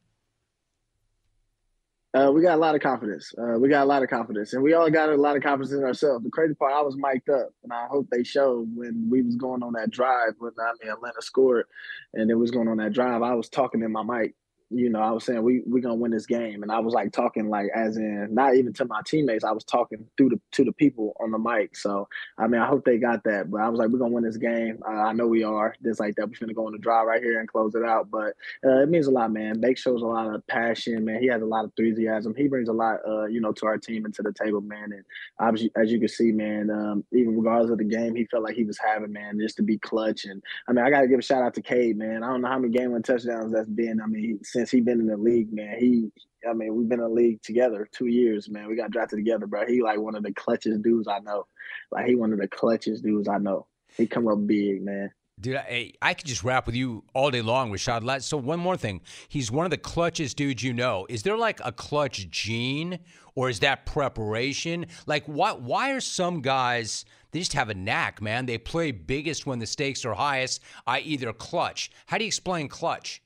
Uh, 2.14 2.31
we 2.31 2.42
got 2.42 2.57
a 2.57 2.61
lot 2.61 2.75
of 2.75 2.83
confidence. 2.83 3.33
Uh, 3.38 3.59
we 3.59 3.70
got 3.70 3.85
a 3.85 3.87
lot 3.87 4.03
of 4.03 4.11
confidence, 4.11 4.53
and 4.53 4.62
we 4.62 4.75
all 4.75 4.90
got 4.90 5.09
a 5.09 5.16
lot 5.16 5.35
of 5.35 5.42
confidence 5.42 5.72
in 5.72 5.83
ourselves. 5.83 6.22
The 6.22 6.31
crazy 6.31 6.55
part, 6.55 6.75
I 6.75 6.83
was 6.83 6.94
mic'd 6.96 7.31
up, 7.31 7.51
and 7.62 7.72
I 7.72 7.87
hope 7.87 8.09
they 8.11 8.22
showed 8.22 8.68
when 8.77 9.09
we 9.11 9.22
was 9.22 9.37
going 9.37 9.62
on 9.62 9.72
that 9.75 9.90
drive 9.90 10.35
when 10.38 10.53
I 10.61 10.72
mean 10.83 10.92
Atlanta 10.92 11.22
scored, 11.22 11.66
and 12.12 12.31
it 12.31 12.35
was 12.35 12.51
going 12.51 12.68
on 12.68 12.77
that 12.79 12.92
drive. 12.92 13.22
I 13.22 13.35
was 13.35 13.48
talking 13.48 13.83
in 13.83 13.92
my 13.92 14.03
mic, 14.03 14.35
you 14.74 14.90
know, 14.90 15.00
I 15.00 15.11
was 15.11 15.24
saying 15.24 15.42
we 15.42 15.62
we 15.66 15.80
gonna 15.80 15.94
win 15.94 16.11
this 16.11 16.26
game, 16.26 16.62
and 16.62 16.72
I 16.72 16.78
was 16.80 16.94
like 16.94 17.12
talking 17.12 17.48
like 17.48 17.70
as 17.74 17.96
in 17.96 18.28
not 18.32 18.54
even 18.56 18.72
to 18.74 18.85
my 18.85 19.00
teammates. 19.06 19.44
I 19.44 19.52
was 19.52 19.64
talking 19.64 20.06
through 20.16 20.30
the 20.30 20.40
to 20.52 20.64
the 20.64 20.72
people 20.72 21.14
on 21.20 21.30
the 21.30 21.38
mic. 21.38 21.76
So 21.76 22.08
I 22.38 22.46
mean, 22.46 22.61
I 22.61 22.66
hope 22.66 22.85
they 22.85 22.98
got 22.98 23.24
that. 23.24 23.50
But 23.50 23.61
I 23.61 23.68
was 23.68 23.78
like, 23.78 23.90
we're 23.90 23.98
gonna 23.98 24.12
win 24.12 24.24
this 24.24 24.37
game. 24.37 24.78
Uh, 24.87 25.02
I 25.02 25.12
know 25.12 25.26
we 25.26 25.44
are. 25.44 25.74
Just 25.82 26.00
like 26.00 26.16
that, 26.16 26.28
we're 26.28 26.35
gonna 26.40 26.54
go 26.54 26.66
on 26.66 26.72
the 26.72 26.78
drive 26.78 27.06
right 27.06 27.22
here 27.22 27.40
and 27.40 27.48
close 27.48 27.74
it 27.74 27.85
out. 27.85 28.11
But 28.11 28.35
uh, 28.64 28.82
it 28.82 28.88
means 28.88 29.06
a 29.06 29.11
lot, 29.11 29.32
man. 29.32 29.61
Bake 29.61 29.78
shows 29.78 30.02
a 30.02 30.06
lot 30.06 30.35
of 30.35 30.46
passion, 30.46 31.04
man. 31.04 31.20
He 31.20 31.28
has 31.28 31.42
a 31.42 31.46
lot 31.46 31.64
of 31.64 31.72
enthusiasm. 31.76 32.35
He 32.37 32.48
brings 32.48 32.68
a 32.68 32.72
lot, 32.72 33.00
uh, 33.06 33.26
you 33.26 33.40
know, 33.40 33.52
to 33.52 33.66
our 33.66 33.78
team 33.78 34.04
and 34.04 34.14
to 34.14 34.22
the 34.22 34.32
table, 34.32 34.61
man. 34.61 34.92
And 34.92 35.04
obviously, 35.38 35.70
as 35.76 35.90
you 35.90 35.98
can 35.98 36.08
see, 36.08 36.32
man, 36.32 36.70
um, 36.70 37.04
even 37.12 37.37
regardless 37.37 37.70
of 37.70 37.78
the 37.78 37.85
game, 37.85 38.14
he 38.14 38.26
felt 38.26 38.44
like 38.44 38.56
he 38.56 38.64
was 38.64 38.78
having, 38.78 39.12
man, 39.12 39.38
just 39.40 39.56
to 39.56 39.62
be 39.62 39.78
clutch. 39.78 40.24
And 40.24 40.42
I 40.68 40.72
mean, 40.72 40.85
I 40.85 40.90
gotta 40.90 41.08
give 41.08 41.18
a 41.18 41.22
shout 41.22 41.42
out 41.42 41.54
to 41.54 41.62
Cade, 41.62 41.96
man. 41.96 42.22
I 42.22 42.28
don't 42.28 42.42
know 42.42 42.48
how 42.48 42.58
many 42.58 42.72
game 42.72 42.92
win 42.92 43.02
touchdowns 43.02 43.52
that's 43.52 43.68
been. 43.68 44.00
I 44.00 44.06
mean, 44.06 44.40
since 44.42 44.62
he 44.70 44.81
been 44.81 45.01
in 45.01 45.07
the 45.07 45.16
league 45.16 45.53
man. 45.53 45.77
He, 45.79 46.11
I 46.48 46.53
mean, 46.53 46.75
we've 46.75 46.88
been 46.88 47.01
in 47.01 47.07
the 47.07 47.11
league 47.11 47.42
together 47.42 47.88
two 47.92 48.07
years, 48.07 48.48
man. 48.48 48.68
We 48.68 48.77
got 48.77 48.90
drafted 48.90 49.18
together, 49.18 49.46
bro. 49.46 49.66
He 49.66 49.83
like 49.83 49.98
one 49.98 50.14
of 50.14 50.22
the 50.22 50.33
clutchest 50.33 50.83
dudes 50.83 51.09
I 51.09 51.20
know. 51.20 51.46
Like 51.90 52.07
he 52.07 52.14
one 52.14 52.33
of 52.33 52.38
the 52.38 52.48
clutchest 52.48 53.03
dudes 53.03 53.29
I 53.29 53.38
know. 53.38 53.66
He 53.96 54.07
come 54.07 54.29
up 54.29 54.46
big, 54.46 54.83
man. 54.83 55.11
Dude, 55.40 55.57
I, 55.57 55.92
I 56.01 56.14
could 56.14 56.27
just 56.27 56.44
rap 56.44 56.66
with 56.66 56.77
you 56.77 57.05
all 57.14 57.31
day 57.31 57.42
long, 57.42 57.72
Rachaad. 57.72 58.22
So 58.22 58.37
one 58.37 58.61
more 58.61 58.77
thing, 58.77 59.01
he's 59.29 59.51
one 59.51 59.64
of 59.64 59.70
the 59.70 59.79
clutchest 59.79 60.37
dudes 60.37 60.62
you 60.62 60.72
know. 60.72 61.07
Is 61.09 61.22
there 61.22 61.37
like 61.37 61.61
a 61.64 61.72
clutch 61.72 62.29
gene, 62.31 63.01
or 63.35 63.48
is 63.48 63.61
that 63.61 63.87
preparation? 63.87 64.87
Like, 65.07 65.25
why 65.25 65.53
why 65.53 65.92
are 65.92 66.01
some 66.01 66.42
guys 66.42 67.05
they 67.33 67.38
just 67.38 67.55
have 67.55 67.70
a 67.70 67.75
knack, 67.75 68.20
man? 68.22 68.46
They 68.46 68.59
play 68.59 68.92
biggest 68.92 69.46
when 69.46 69.59
the 69.59 69.66
stakes 69.66 70.05
are 70.05 70.14
highest, 70.14 70.61
i.e., 70.87 71.16
they're 71.16 71.33
clutch. 71.33 71.90
How 72.07 72.18
do 72.18 72.25
you 72.25 72.29
explain 72.29 72.68
clutch? 72.68 73.22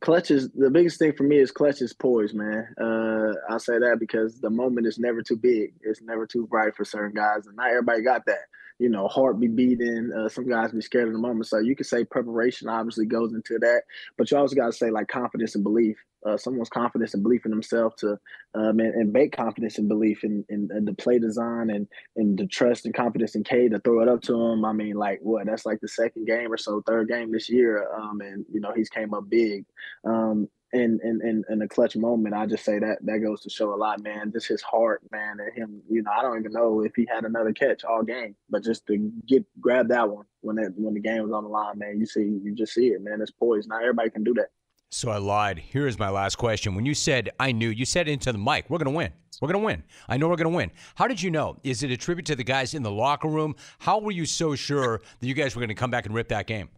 Clutch 0.00 0.30
is 0.30 0.50
the 0.50 0.70
biggest 0.70 0.98
thing 0.98 1.12
for 1.12 1.22
me 1.22 1.38
is 1.38 1.50
clutch 1.50 1.80
is 1.80 1.92
poise, 1.92 2.34
man. 2.34 2.68
Uh, 2.80 3.32
I 3.48 3.58
say 3.58 3.78
that 3.78 3.96
because 4.00 4.40
the 4.40 4.50
moment 4.50 4.86
is 4.86 4.98
never 4.98 5.22
too 5.22 5.36
big. 5.36 5.74
It's 5.82 6.02
never 6.02 6.26
too 6.26 6.46
bright 6.46 6.76
for 6.76 6.84
certain 6.84 7.14
guys, 7.14 7.46
and 7.46 7.56
not 7.56 7.70
everybody 7.70 8.02
got 8.02 8.26
that 8.26 8.46
you 8.78 8.88
know, 8.88 9.06
heart 9.08 9.38
be 9.38 9.48
beating. 9.48 10.12
Uh, 10.12 10.28
some 10.28 10.48
guys 10.48 10.72
be 10.72 10.80
scared 10.80 11.06
of 11.06 11.12
the 11.12 11.18
moment. 11.18 11.46
So 11.46 11.58
you 11.58 11.76
could 11.76 11.86
say 11.86 12.04
preparation 12.04 12.68
obviously 12.68 13.06
goes 13.06 13.32
into 13.32 13.58
that, 13.60 13.82
but 14.18 14.30
you 14.30 14.36
also 14.36 14.56
got 14.56 14.66
to 14.66 14.72
say 14.72 14.90
like 14.90 15.08
confidence 15.08 15.54
and 15.54 15.62
belief. 15.62 15.96
Uh, 16.24 16.36
someone's 16.36 16.68
confidence 16.68 17.14
and 17.14 17.22
belief 17.22 17.44
in 17.44 17.50
themselves 17.50 17.94
to 17.96 18.18
um, 18.54 18.80
and, 18.80 18.94
and 18.94 19.12
bake 19.12 19.36
confidence 19.36 19.78
and 19.78 19.88
belief 19.88 20.24
in, 20.24 20.44
in, 20.48 20.68
in, 20.74 20.84
the 20.84 20.94
play 20.94 21.18
design 21.18 21.70
and 21.70 21.86
and 22.16 22.38
the 22.38 22.46
trust 22.46 22.86
and 22.86 22.94
confidence 22.94 23.34
in 23.34 23.44
K 23.44 23.68
to 23.68 23.78
throw 23.80 24.00
it 24.00 24.08
up 24.08 24.22
to 24.22 24.34
him. 24.34 24.64
I 24.64 24.72
mean, 24.72 24.96
like 24.96 25.18
what? 25.22 25.46
That's 25.46 25.66
like 25.66 25.80
the 25.80 25.88
second 25.88 26.26
game 26.26 26.52
or 26.52 26.56
so, 26.56 26.82
third 26.86 27.08
game 27.08 27.30
this 27.32 27.50
year. 27.50 27.88
Um, 27.94 28.20
and 28.20 28.44
you 28.52 28.60
know 28.60 28.72
he's 28.74 28.88
came 28.88 29.12
up 29.12 29.28
big. 29.28 29.64
Um, 30.04 30.48
in 30.74 30.98
in 31.04 31.20
in, 31.22 31.44
in 31.48 31.62
a 31.62 31.68
clutch 31.68 31.96
moment, 31.96 32.34
I 32.34 32.46
just 32.46 32.64
say 32.64 32.78
that 32.78 32.98
that 33.02 33.18
goes 33.18 33.42
to 33.42 33.50
show 33.50 33.72
a 33.72 33.76
lot, 33.76 34.02
man. 34.02 34.32
Just 34.32 34.48
his 34.48 34.60
heart, 34.62 35.02
man, 35.12 35.36
and 35.38 35.56
him. 35.56 35.82
You 35.88 36.02
know, 36.02 36.10
I 36.10 36.20
don't 36.22 36.38
even 36.38 36.52
know 36.52 36.82
if 36.82 36.94
he 36.96 37.06
had 37.08 37.24
another 37.24 37.52
catch 37.52 37.84
all 37.84 38.02
game, 38.02 38.34
but 38.50 38.64
just 38.64 38.86
to 38.88 39.12
get 39.26 39.44
grab 39.60 39.88
that 39.88 40.10
one 40.10 40.26
when 40.40 40.56
that 40.56 40.72
when 40.76 40.94
the 40.94 41.00
game 41.00 41.22
was 41.22 41.32
on 41.32 41.44
the 41.44 41.48
line, 41.48 41.78
man. 41.78 42.00
You 42.00 42.06
see, 42.06 42.22
you 42.42 42.54
just 42.54 42.74
see 42.74 42.88
it, 42.88 43.02
man. 43.02 43.20
It's 43.20 43.30
poised. 43.30 43.68
Not 43.68 43.82
everybody 43.82 44.10
can 44.10 44.24
do 44.24 44.34
that. 44.34 44.48
So 44.96 45.10
I 45.10 45.18
lied. 45.18 45.58
Here 45.58 45.88
is 45.88 45.98
my 45.98 46.08
last 46.08 46.36
question. 46.36 46.76
When 46.76 46.86
you 46.86 46.94
said 46.94 47.30
I 47.40 47.50
knew, 47.50 47.68
you 47.68 47.84
said 47.84 48.06
into 48.06 48.30
the 48.30 48.38
mic, 48.38 48.70
we're 48.70 48.78
going 48.78 48.92
to 48.92 48.96
win. 48.96 49.10
We're 49.40 49.48
going 49.48 49.60
to 49.60 49.66
win. 49.66 49.82
I 50.08 50.16
know 50.16 50.28
we're 50.28 50.36
going 50.36 50.52
to 50.52 50.56
win. 50.56 50.70
How 50.94 51.08
did 51.08 51.20
you 51.20 51.32
know? 51.32 51.56
Is 51.64 51.82
it 51.82 51.90
a 51.90 51.96
tribute 51.96 52.26
to 52.26 52.36
the 52.36 52.44
guys 52.44 52.74
in 52.74 52.84
the 52.84 52.92
locker 52.92 53.26
room? 53.26 53.56
How 53.80 53.98
were 53.98 54.12
you 54.12 54.24
so 54.24 54.54
sure 54.54 55.00
that 55.18 55.26
you 55.26 55.34
guys 55.34 55.56
were 55.56 55.60
going 55.60 55.68
to 55.70 55.74
come 55.74 55.90
back 55.90 56.06
and 56.06 56.14
rip 56.14 56.28
that 56.28 56.46
game? 56.46 56.68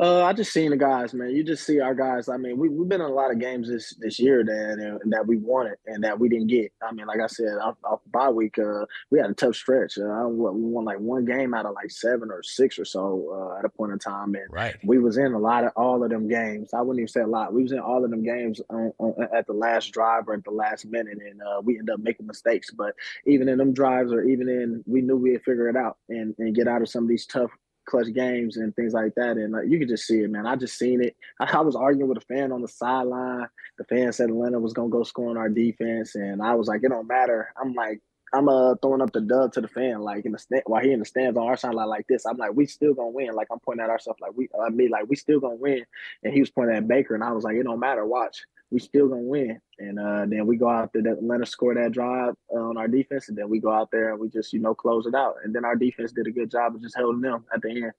Uh, 0.00 0.24
I 0.24 0.32
just 0.32 0.52
seen 0.52 0.70
the 0.70 0.76
guys, 0.76 1.12
man. 1.12 1.30
You 1.30 1.44
just 1.44 1.66
see 1.66 1.78
our 1.78 1.94
guys. 1.94 2.28
I 2.30 2.38
mean, 2.38 2.56
we 2.56 2.70
we've 2.70 2.88
been 2.88 3.02
in 3.02 3.06
a 3.06 3.12
lot 3.12 3.30
of 3.30 3.38
games 3.38 3.68
this 3.68 3.94
this 4.00 4.18
year 4.18 4.42
that 4.42 4.94
uh, 4.94 4.98
that 5.10 5.26
we 5.26 5.36
wanted 5.36 5.76
and 5.86 6.02
that 6.02 6.18
we 6.18 6.30
didn't 6.30 6.46
get. 6.46 6.72
I 6.82 6.92
mean, 6.92 7.06
like 7.06 7.20
I 7.20 7.26
said, 7.26 7.58
off, 7.62 7.76
off 7.84 8.00
bye 8.10 8.30
week, 8.30 8.58
uh, 8.58 8.86
we 9.10 9.18
had 9.18 9.28
a 9.28 9.34
tough 9.34 9.54
stretch. 9.54 9.98
Uh, 9.98 10.28
we 10.28 10.62
won 10.62 10.86
like 10.86 10.98
one 10.98 11.26
game 11.26 11.52
out 11.52 11.66
of 11.66 11.74
like 11.74 11.90
seven 11.90 12.30
or 12.30 12.42
six 12.42 12.78
or 12.78 12.86
so 12.86 13.52
uh, 13.54 13.58
at 13.58 13.66
a 13.66 13.68
point 13.68 13.92
in 13.92 13.98
time, 13.98 14.34
and 14.34 14.46
right. 14.50 14.76
we 14.82 14.98
was 14.98 15.18
in 15.18 15.34
a 15.34 15.38
lot 15.38 15.62
of 15.62 15.72
all 15.76 16.02
of 16.02 16.08
them 16.08 16.26
games. 16.26 16.70
I 16.72 16.80
wouldn't 16.80 17.00
even 17.00 17.08
say 17.08 17.20
a 17.20 17.26
lot. 17.26 17.52
We 17.52 17.62
was 17.62 17.72
in 17.72 17.78
all 17.78 18.02
of 18.02 18.10
them 18.10 18.24
games 18.24 18.62
on, 18.70 18.92
on, 18.98 19.28
at 19.36 19.46
the 19.46 19.52
last 19.52 19.92
drive 19.92 20.26
or 20.26 20.34
at 20.34 20.44
the 20.44 20.52
last 20.52 20.86
minute, 20.86 21.18
and 21.18 21.42
uh, 21.42 21.60
we 21.62 21.78
end 21.78 21.90
up 21.90 22.00
making 22.00 22.26
mistakes. 22.26 22.70
But 22.70 22.94
even 23.26 23.46
in 23.46 23.58
them 23.58 23.74
drives, 23.74 24.10
or 24.10 24.22
even 24.22 24.48
in, 24.48 24.82
we 24.86 25.02
knew 25.02 25.18
we'd 25.18 25.42
figure 25.42 25.68
it 25.68 25.76
out 25.76 25.98
and 26.08 26.34
and 26.38 26.54
get 26.54 26.66
out 26.66 26.80
of 26.80 26.88
some 26.88 27.04
of 27.04 27.10
these 27.10 27.26
tough 27.26 27.50
clutch 27.84 28.12
games 28.14 28.56
and 28.56 28.74
things 28.74 28.92
like 28.92 29.14
that. 29.16 29.36
And 29.36 29.52
like, 29.52 29.68
you 29.68 29.78
could 29.78 29.88
just 29.88 30.06
see 30.06 30.20
it, 30.20 30.30
man. 30.30 30.46
I 30.46 30.56
just 30.56 30.78
seen 30.78 31.02
it. 31.02 31.16
I, 31.40 31.44
I 31.58 31.60
was 31.60 31.76
arguing 31.76 32.08
with 32.08 32.18
a 32.18 32.26
fan 32.26 32.52
on 32.52 32.62
the 32.62 32.68
sideline. 32.68 33.48
The 33.78 33.84
fan 33.84 34.12
said 34.12 34.30
Atlanta 34.30 34.58
was 34.60 34.72
gonna 34.72 34.88
go 34.88 35.02
score 35.02 35.30
on 35.30 35.36
our 35.36 35.48
defense, 35.48 36.14
and 36.14 36.42
I 36.42 36.54
was 36.54 36.68
like, 36.68 36.82
it 36.84 36.88
don't 36.88 37.08
matter. 37.08 37.52
I'm 37.60 37.74
like, 37.74 38.00
I'm 38.32 38.48
uh 38.48 38.74
throwing 38.76 39.02
up 39.02 39.12
the 39.12 39.20
dub 39.20 39.52
to 39.54 39.60
the 39.60 39.68
fan, 39.68 40.00
like 40.00 40.24
in 40.24 40.32
the 40.32 40.38
stand 40.38 40.62
while 40.66 40.82
he 40.82 40.92
in 40.92 41.00
the 41.00 41.04
stands 41.04 41.36
on 41.36 41.46
our 41.46 41.56
side 41.56 41.74
like, 41.74 41.86
like 41.86 42.06
this. 42.08 42.26
I'm 42.26 42.36
like, 42.36 42.54
we 42.54 42.66
still 42.66 42.94
gonna 42.94 43.08
win. 43.08 43.34
Like 43.34 43.48
I'm 43.50 43.60
pointing 43.60 43.84
at 43.84 43.90
ourselves, 43.90 44.20
like 44.20 44.32
we, 44.34 44.48
I 44.64 44.70
mean, 44.70 44.90
like 44.90 45.08
we 45.08 45.16
still 45.16 45.40
gonna 45.40 45.54
win. 45.54 45.84
And 46.22 46.32
he 46.32 46.40
was 46.40 46.50
pointing 46.50 46.76
at 46.76 46.88
Baker, 46.88 47.14
and 47.14 47.24
I 47.24 47.32
was 47.32 47.44
like, 47.44 47.56
it 47.56 47.64
don't 47.64 47.80
matter. 47.80 48.04
Watch 48.06 48.44
we 48.72 48.80
still 48.80 49.08
gonna 49.08 49.20
win. 49.20 49.60
And 49.78 50.00
uh, 50.00 50.24
then 50.26 50.46
we 50.46 50.56
go 50.56 50.68
out 50.68 50.92
there, 50.92 51.02
let 51.20 51.42
us 51.42 51.50
score 51.50 51.74
that 51.74 51.92
drive 51.92 52.34
uh, 52.52 52.58
on 52.58 52.78
our 52.78 52.88
defense, 52.88 53.28
and 53.28 53.36
then 53.36 53.48
we 53.48 53.60
go 53.60 53.70
out 53.70 53.90
there 53.92 54.10
and 54.10 54.18
we 54.18 54.28
just 54.30 54.52
you 54.52 54.60
know 54.60 54.74
close 54.74 55.06
it 55.06 55.14
out. 55.14 55.36
And 55.44 55.54
then 55.54 55.64
our 55.64 55.76
defense 55.76 56.12
did 56.12 56.26
a 56.26 56.32
good 56.32 56.50
job 56.50 56.74
of 56.74 56.80
just 56.80 56.96
holding 56.96 57.20
them 57.20 57.44
at 57.54 57.60
the 57.60 57.70
end. 57.70 57.92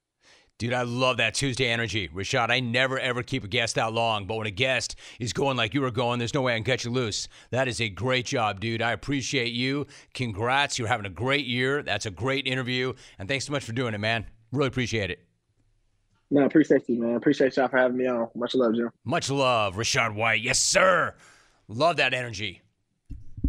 Dude, 0.60 0.74
I 0.74 0.84
love 0.84 1.18
that 1.18 1.34
Tuesday 1.34 1.68
energy. 1.68 2.08
Rachaad, 2.10 2.52
I 2.52 2.60
never 2.60 3.00
ever 3.00 3.24
keep 3.24 3.44
a 3.44 3.48
guest 3.48 3.76
that 3.76 3.92
long, 3.92 4.28
but 4.28 4.36
when 4.38 4.48
a 4.48 4.52
guest 4.52 4.96
is 5.20 5.34
going 5.34 5.58
like 5.58 5.74
you 5.74 5.82
were 5.82 5.92
going, 5.92 6.20
there's 6.20 6.34
no 6.34 6.42
way 6.42 6.54
I 6.54 6.58
can 6.58 6.63
cut 6.63 6.86
you 6.86 6.92
loose. 6.92 7.28
That 7.50 7.68
is 7.68 7.82
a 7.82 7.89
great 7.89 8.26
job, 8.26 8.60
dude. 8.60 8.82
I 8.82 8.92
appreciate 8.92 9.52
you. 9.52 9.88
Congrats. 10.13 10.78
You're 10.78 10.88
having 10.88 11.08
a 11.08 11.10
great 11.10 11.46
year. 11.46 11.82
That's 11.82 12.06
a 12.06 12.12
great 12.12 12.46
interview. 12.46 12.94
And 13.18 13.28
thanks 13.28 13.46
so 13.46 13.52
much 13.52 13.63
for 13.63 13.74
doing 13.74 13.94
it, 13.96 13.98
man. 13.98 14.28
Really 14.52 14.68
appreciate 14.68 15.10
it. 15.10 15.26
No, 16.30 16.46
appreciate 16.46 16.88
you, 16.88 17.02
man. 17.02 17.16
Appreciate 17.16 17.58
y'all 17.58 17.68
for 17.68 17.78
having 17.78 17.98
me 17.98 18.08
on. 18.08 18.30
Much 18.36 18.56
love, 18.56 18.76
Jim. 18.76 18.89
Much 19.04 19.30
love, 19.30 19.76
Rachaad 19.76 20.16
White. 20.16 20.42
Yes, 20.42 20.60
sir. 20.60 21.16
Love 21.68 21.98
that 21.98 22.13
energy. 22.13 22.62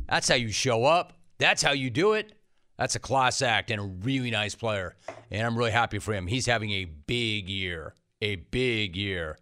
That's 0.09 0.29
how 0.29 0.35
you 0.35 0.49
show 0.51 0.85
up. 0.85 1.13
That's 1.39 1.63
how 1.63 1.73
you 1.73 1.91
do 1.91 2.15
it. 2.15 2.33
That's 2.77 2.97
a 2.97 3.01
class 3.01 3.43
act 3.43 3.71
and 3.71 3.81
a 3.81 3.85
really 3.85 4.31
nice 4.31 4.55
player. 4.55 4.97
And 5.31 5.47
I'm 5.47 5.57
really 5.57 5.71
happy 5.71 5.99
for 5.99 6.13
him. 6.13 6.27
He's 6.27 6.47
having 6.47 6.71
a 6.71 6.85
big 6.85 7.49
year. 7.49 7.95
A 8.21 8.37
big 8.37 8.97
year. 8.97 9.39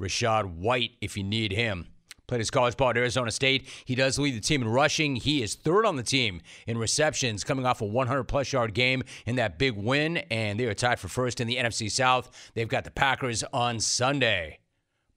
Rachaad 0.00 0.56
White, 0.56 0.92
if 1.00 1.16
you 1.16 1.22
need 1.22 1.52
him. 1.52 1.86
Played 2.26 2.38
his 2.38 2.50
college 2.50 2.76
ball 2.76 2.90
at 2.90 2.96
Arizona 2.96 3.30
State. 3.30 3.68
He 3.84 3.94
does 3.94 4.18
lead 4.18 4.34
the 4.34 4.40
team 4.40 4.62
in 4.62 4.68
rushing. 4.68 5.16
He 5.16 5.42
is 5.42 5.54
third 5.54 5.84
on 5.84 5.96
the 5.96 6.02
team 6.02 6.40
in 6.66 6.78
receptions, 6.78 7.44
coming 7.44 7.66
off 7.66 7.82
a 7.82 7.84
100 7.84 8.24
plus 8.24 8.52
yard 8.52 8.72
game 8.72 9.02
in 9.26 9.36
that 9.36 9.58
big 9.58 9.76
win, 9.76 10.18
and 10.30 10.58
they 10.58 10.64
are 10.64 10.74
tied 10.74 10.98
for 10.98 11.08
first 11.08 11.40
in 11.40 11.46
the 11.46 11.56
NFC 11.56 11.90
South. 11.90 12.30
They've 12.54 12.68
got 12.68 12.84
the 12.84 12.90
Packers 12.90 13.44
on 13.52 13.78
Sunday. 13.78 14.60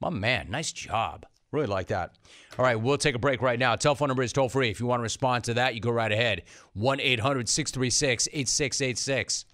My 0.02 0.10
man, 0.10 0.52
nice 0.52 0.74
job. 0.74 1.26
Really 1.52 1.68
like 1.68 1.88
that. 1.88 2.16
All 2.58 2.66
right, 2.66 2.76
we'll 2.76 2.98
take 2.98 3.16
a 3.16 3.20
break 3.20 3.42
right 3.42 3.58
now. 3.58 3.76
Telephone 3.76 4.10
number 4.10 4.24
is 4.24 4.34
toll 4.34 4.50
free. 4.50 4.70
If 4.70 4.80
you 4.80 4.86
want 4.86 5.00
to 5.00 5.04
respond 5.04 5.46
to 5.46 5.54
that, 5.56 5.76
you 5.76 5.80
go 5.80 5.92
right 5.92 6.12
ahead. 6.12 6.44
1 6.74 7.00
800 7.00 7.48
636 7.48 8.28
8686. 8.34 9.46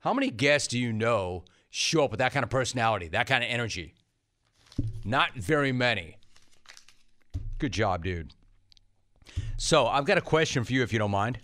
How 0.00 0.14
many 0.14 0.30
guests 0.30 0.68
do 0.68 0.78
you 0.78 0.92
know 0.92 1.44
show 1.70 2.04
up 2.04 2.10
with 2.10 2.18
that 2.18 2.32
kind 2.32 2.44
of 2.44 2.50
personality, 2.50 3.08
that 3.08 3.26
kind 3.26 3.42
of 3.42 3.50
energy? 3.50 3.94
Not 5.04 5.34
very 5.34 5.72
many. 5.72 6.16
Good 7.58 7.72
job, 7.72 8.04
dude. 8.04 8.32
So 9.56 9.86
I've 9.86 10.04
got 10.04 10.18
a 10.18 10.22
question 10.22 10.62
for 10.64 10.72
you, 10.72 10.82
if 10.82 10.92
you 10.92 10.98
don't 10.98 11.10
mind. 11.10 11.38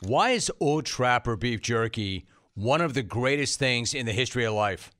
Why 0.00 0.30
is 0.30 0.50
Old 0.60 0.84
Trapper 0.84 1.36
beef 1.36 1.60
jerky 1.60 2.26
one 2.54 2.80
of 2.80 2.94
the 2.94 3.02
greatest 3.02 3.58
things 3.58 3.94
in 3.94 4.06
the 4.06 4.12
history 4.12 4.44
of 4.44 4.54
life? 4.54 4.92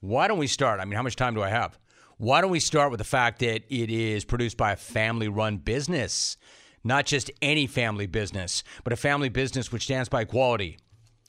Why 0.00 0.26
don't 0.26 0.38
we 0.38 0.46
start? 0.46 0.80
I 0.80 0.84
mean, 0.84 0.96
how 0.96 1.02
much 1.02 1.16
time 1.16 1.34
do 1.34 1.42
I 1.42 1.50
have? 1.50 1.78
Why 2.20 2.42
don't 2.42 2.50
we 2.50 2.60
start 2.60 2.90
with 2.90 2.98
the 2.98 3.04
fact 3.04 3.38
that 3.38 3.62
it 3.70 3.90
is 3.90 4.26
produced 4.26 4.58
by 4.58 4.72
a 4.72 4.76
family 4.76 5.26
run 5.26 5.56
business? 5.56 6.36
Not 6.84 7.06
just 7.06 7.30
any 7.40 7.66
family 7.66 8.06
business, 8.06 8.62
but 8.84 8.92
a 8.92 8.96
family 8.96 9.30
business 9.30 9.72
which 9.72 9.84
stands 9.84 10.10
by 10.10 10.26
quality. 10.26 10.76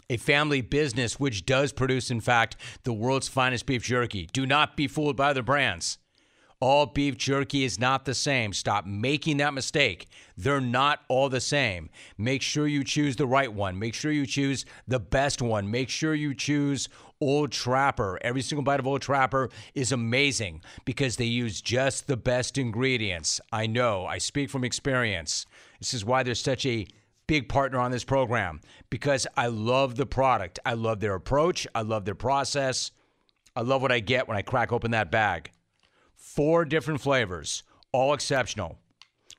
A 0.09 0.17
family 0.17 0.59
business 0.59 1.17
which 1.17 1.45
does 1.45 1.71
produce, 1.71 2.11
in 2.11 2.19
fact, 2.19 2.57
the 2.83 2.91
world's 2.91 3.29
finest 3.29 3.67
beef 3.67 3.83
jerky. 3.83 4.27
Do 4.33 4.45
not 4.45 4.75
be 4.75 4.89
fooled 4.89 5.15
by 5.15 5.29
other 5.29 5.43
brands. 5.43 5.97
All 6.59 6.85
beef 6.87 7.17
jerky 7.17 7.63
is 7.63 7.79
not 7.79 8.03
the 8.03 8.13
same. 8.13 8.51
Stop 8.51 8.85
making 8.85 9.37
that 9.37 9.53
mistake. 9.53 10.09
They're 10.35 10.59
not 10.59 10.99
all 11.07 11.29
the 11.29 11.39
same. 11.39 11.89
Make 12.17 12.41
sure 12.41 12.67
you 12.67 12.83
choose 12.83 13.15
the 13.15 13.25
right 13.25 13.53
one. 13.53 13.79
Make 13.79 13.93
sure 13.93 14.11
you 14.11 14.25
choose 14.25 14.65
the 14.89 14.99
best 14.99 15.41
one. 15.41 15.71
Make 15.71 15.87
sure 15.87 16.13
you 16.13 16.35
choose 16.35 16.89
Old 17.21 17.51
Trapper. 17.51 18.19
Every 18.21 18.41
single 18.41 18.63
bite 18.63 18.79
of 18.79 18.87
Old 18.87 19.01
Trapper 19.01 19.49
is 19.75 19.91
amazing 19.91 20.61
because 20.83 21.15
they 21.15 21.25
use 21.25 21.61
just 21.61 22.07
the 22.07 22.17
best 22.17 22.57
ingredients. 22.57 23.39
I 23.51 23.67
know, 23.67 24.05
I 24.05 24.17
speak 24.17 24.49
from 24.49 24.63
experience. 24.63 25.45
This 25.79 25.93
is 25.93 26.03
why 26.03 26.23
there's 26.23 26.41
such 26.41 26.65
a 26.65 26.87
big 27.27 27.47
partner 27.47 27.79
on 27.79 27.91
this 27.91 28.03
program 28.03 28.59
because 28.89 29.25
I 29.37 29.47
love 29.47 29.95
the 29.95 30.05
product. 30.05 30.59
I 30.65 30.73
love 30.73 30.99
their 30.99 31.15
approach. 31.15 31.65
I 31.73 31.81
love 31.81 32.03
their 32.03 32.15
process. 32.15 32.91
I 33.55 33.61
love 33.61 33.81
what 33.81 33.91
I 33.91 34.01
get 34.01 34.27
when 34.27 34.35
I 34.35 34.41
crack 34.41 34.73
open 34.73 34.91
that 34.91 35.11
bag. 35.11 35.51
Four 36.17 36.65
different 36.65 36.99
flavors, 36.99 37.63
all 37.93 38.13
exceptional. 38.13 38.80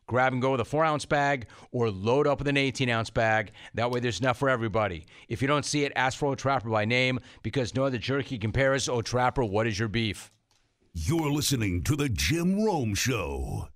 Grab 0.06 0.32
and 0.32 0.42
go 0.42 0.52
with 0.52 0.60
a 0.60 0.64
four 0.64 0.84
ounce 0.84 1.04
bag 1.04 1.46
or 1.70 1.90
load 1.90 2.26
up 2.26 2.38
with 2.38 2.48
an 2.48 2.56
18 2.56 2.88
ounce 2.88 3.10
bag. 3.10 3.52
That 3.74 3.90
way 3.90 4.00
there's 4.00 4.20
enough 4.20 4.38
for 4.38 4.48
everybody. 4.48 5.06
If 5.28 5.40
you 5.42 5.48
don't 5.48 5.64
see 5.64 5.84
it, 5.84 5.92
ask 5.96 6.18
for 6.18 6.26
Old 6.26 6.38
Trapper 6.38 6.68
by 6.68 6.84
name 6.84 7.20
because 7.42 7.74
no 7.74 7.84
other 7.84 7.98
jerky 7.98 8.38
compares. 8.38 8.88
Old 8.88 9.06
Trapper, 9.06 9.44
what 9.44 9.66
is 9.66 9.78
your 9.78 9.88
beef? 9.88 10.30
You're 10.94 11.30
listening 11.30 11.82
to 11.84 11.96
The 11.96 12.08
Jim 12.10 12.62
Rome 12.62 12.94
Show. 12.94 13.68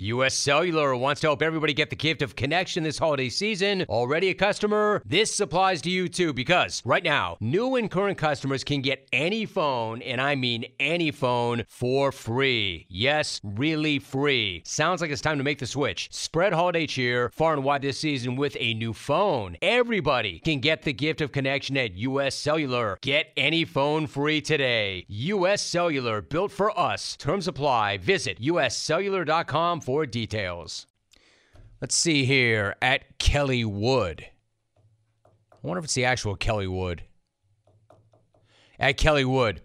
US 0.00 0.34
Cellular 0.34 0.94
wants 0.94 1.20
to 1.22 1.26
help 1.26 1.42
everybody 1.42 1.74
get 1.74 1.90
the 1.90 1.96
gift 1.96 2.22
of 2.22 2.36
connection 2.36 2.84
this 2.84 2.98
holiday 2.98 3.28
season. 3.28 3.84
Already 3.88 4.28
a 4.28 4.34
customer? 4.34 5.02
This 5.04 5.40
applies 5.40 5.82
to 5.82 5.90
you 5.90 6.08
too 6.08 6.32
because 6.32 6.80
right 6.84 7.02
now, 7.02 7.36
new 7.40 7.74
and 7.74 7.90
current 7.90 8.16
customers 8.16 8.62
can 8.62 8.80
get 8.80 9.08
any 9.12 9.44
phone, 9.44 10.00
and 10.02 10.20
I 10.20 10.36
mean 10.36 10.66
any 10.78 11.10
phone, 11.10 11.64
for 11.68 12.12
free. 12.12 12.86
Yes, 12.88 13.40
really 13.42 13.98
free. 13.98 14.62
Sounds 14.64 15.00
like 15.00 15.10
it's 15.10 15.20
time 15.20 15.38
to 15.38 15.44
make 15.44 15.58
the 15.58 15.66
switch. 15.66 16.08
Spread 16.12 16.52
holiday 16.52 16.86
cheer 16.86 17.30
far 17.30 17.54
and 17.54 17.64
wide 17.64 17.82
this 17.82 17.98
season 17.98 18.36
with 18.36 18.56
a 18.60 18.74
new 18.74 18.92
phone. 18.92 19.56
Everybody 19.60 20.38
can 20.38 20.60
get 20.60 20.82
the 20.82 20.92
gift 20.92 21.20
of 21.20 21.32
connection 21.32 21.76
at 21.76 21.94
US 21.96 22.36
Cellular. 22.36 22.98
Get 23.00 23.32
any 23.36 23.64
phone 23.64 24.06
free 24.06 24.40
today. 24.40 25.06
US 25.08 25.60
Cellular, 25.60 26.22
built 26.22 26.52
for 26.52 26.78
us. 26.78 27.16
Terms 27.16 27.48
apply. 27.48 27.98
Visit 27.98 28.40
uscellular.com 28.40 29.80
for 29.88 30.04
details. 30.04 30.86
Let's 31.80 31.94
see 31.94 32.26
here 32.26 32.76
at 32.82 33.18
Kelly 33.18 33.64
Wood. 33.64 34.26
I 35.24 35.56
wonder 35.62 35.78
if 35.78 35.86
it's 35.86 35.94
the 35.94 36.04
actual 36.04 36.36
Kelly 36.36 36.66
Wood. 36.66 37.04
At 38.78 38.98
Kelly 38.98 39.24
Wood, 39.24 39.62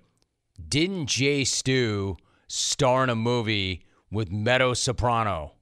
didn't 0.65 1.07
Jay 1.07 1.43
Stu 1.43 2.15
star 2.47 3.03
in 3.03 3.09
a 3.09 3.17
movie 3.17 3.83
with 4.09 4.31
Meadow 4.31 4.73
Soprano? 4.73 5.55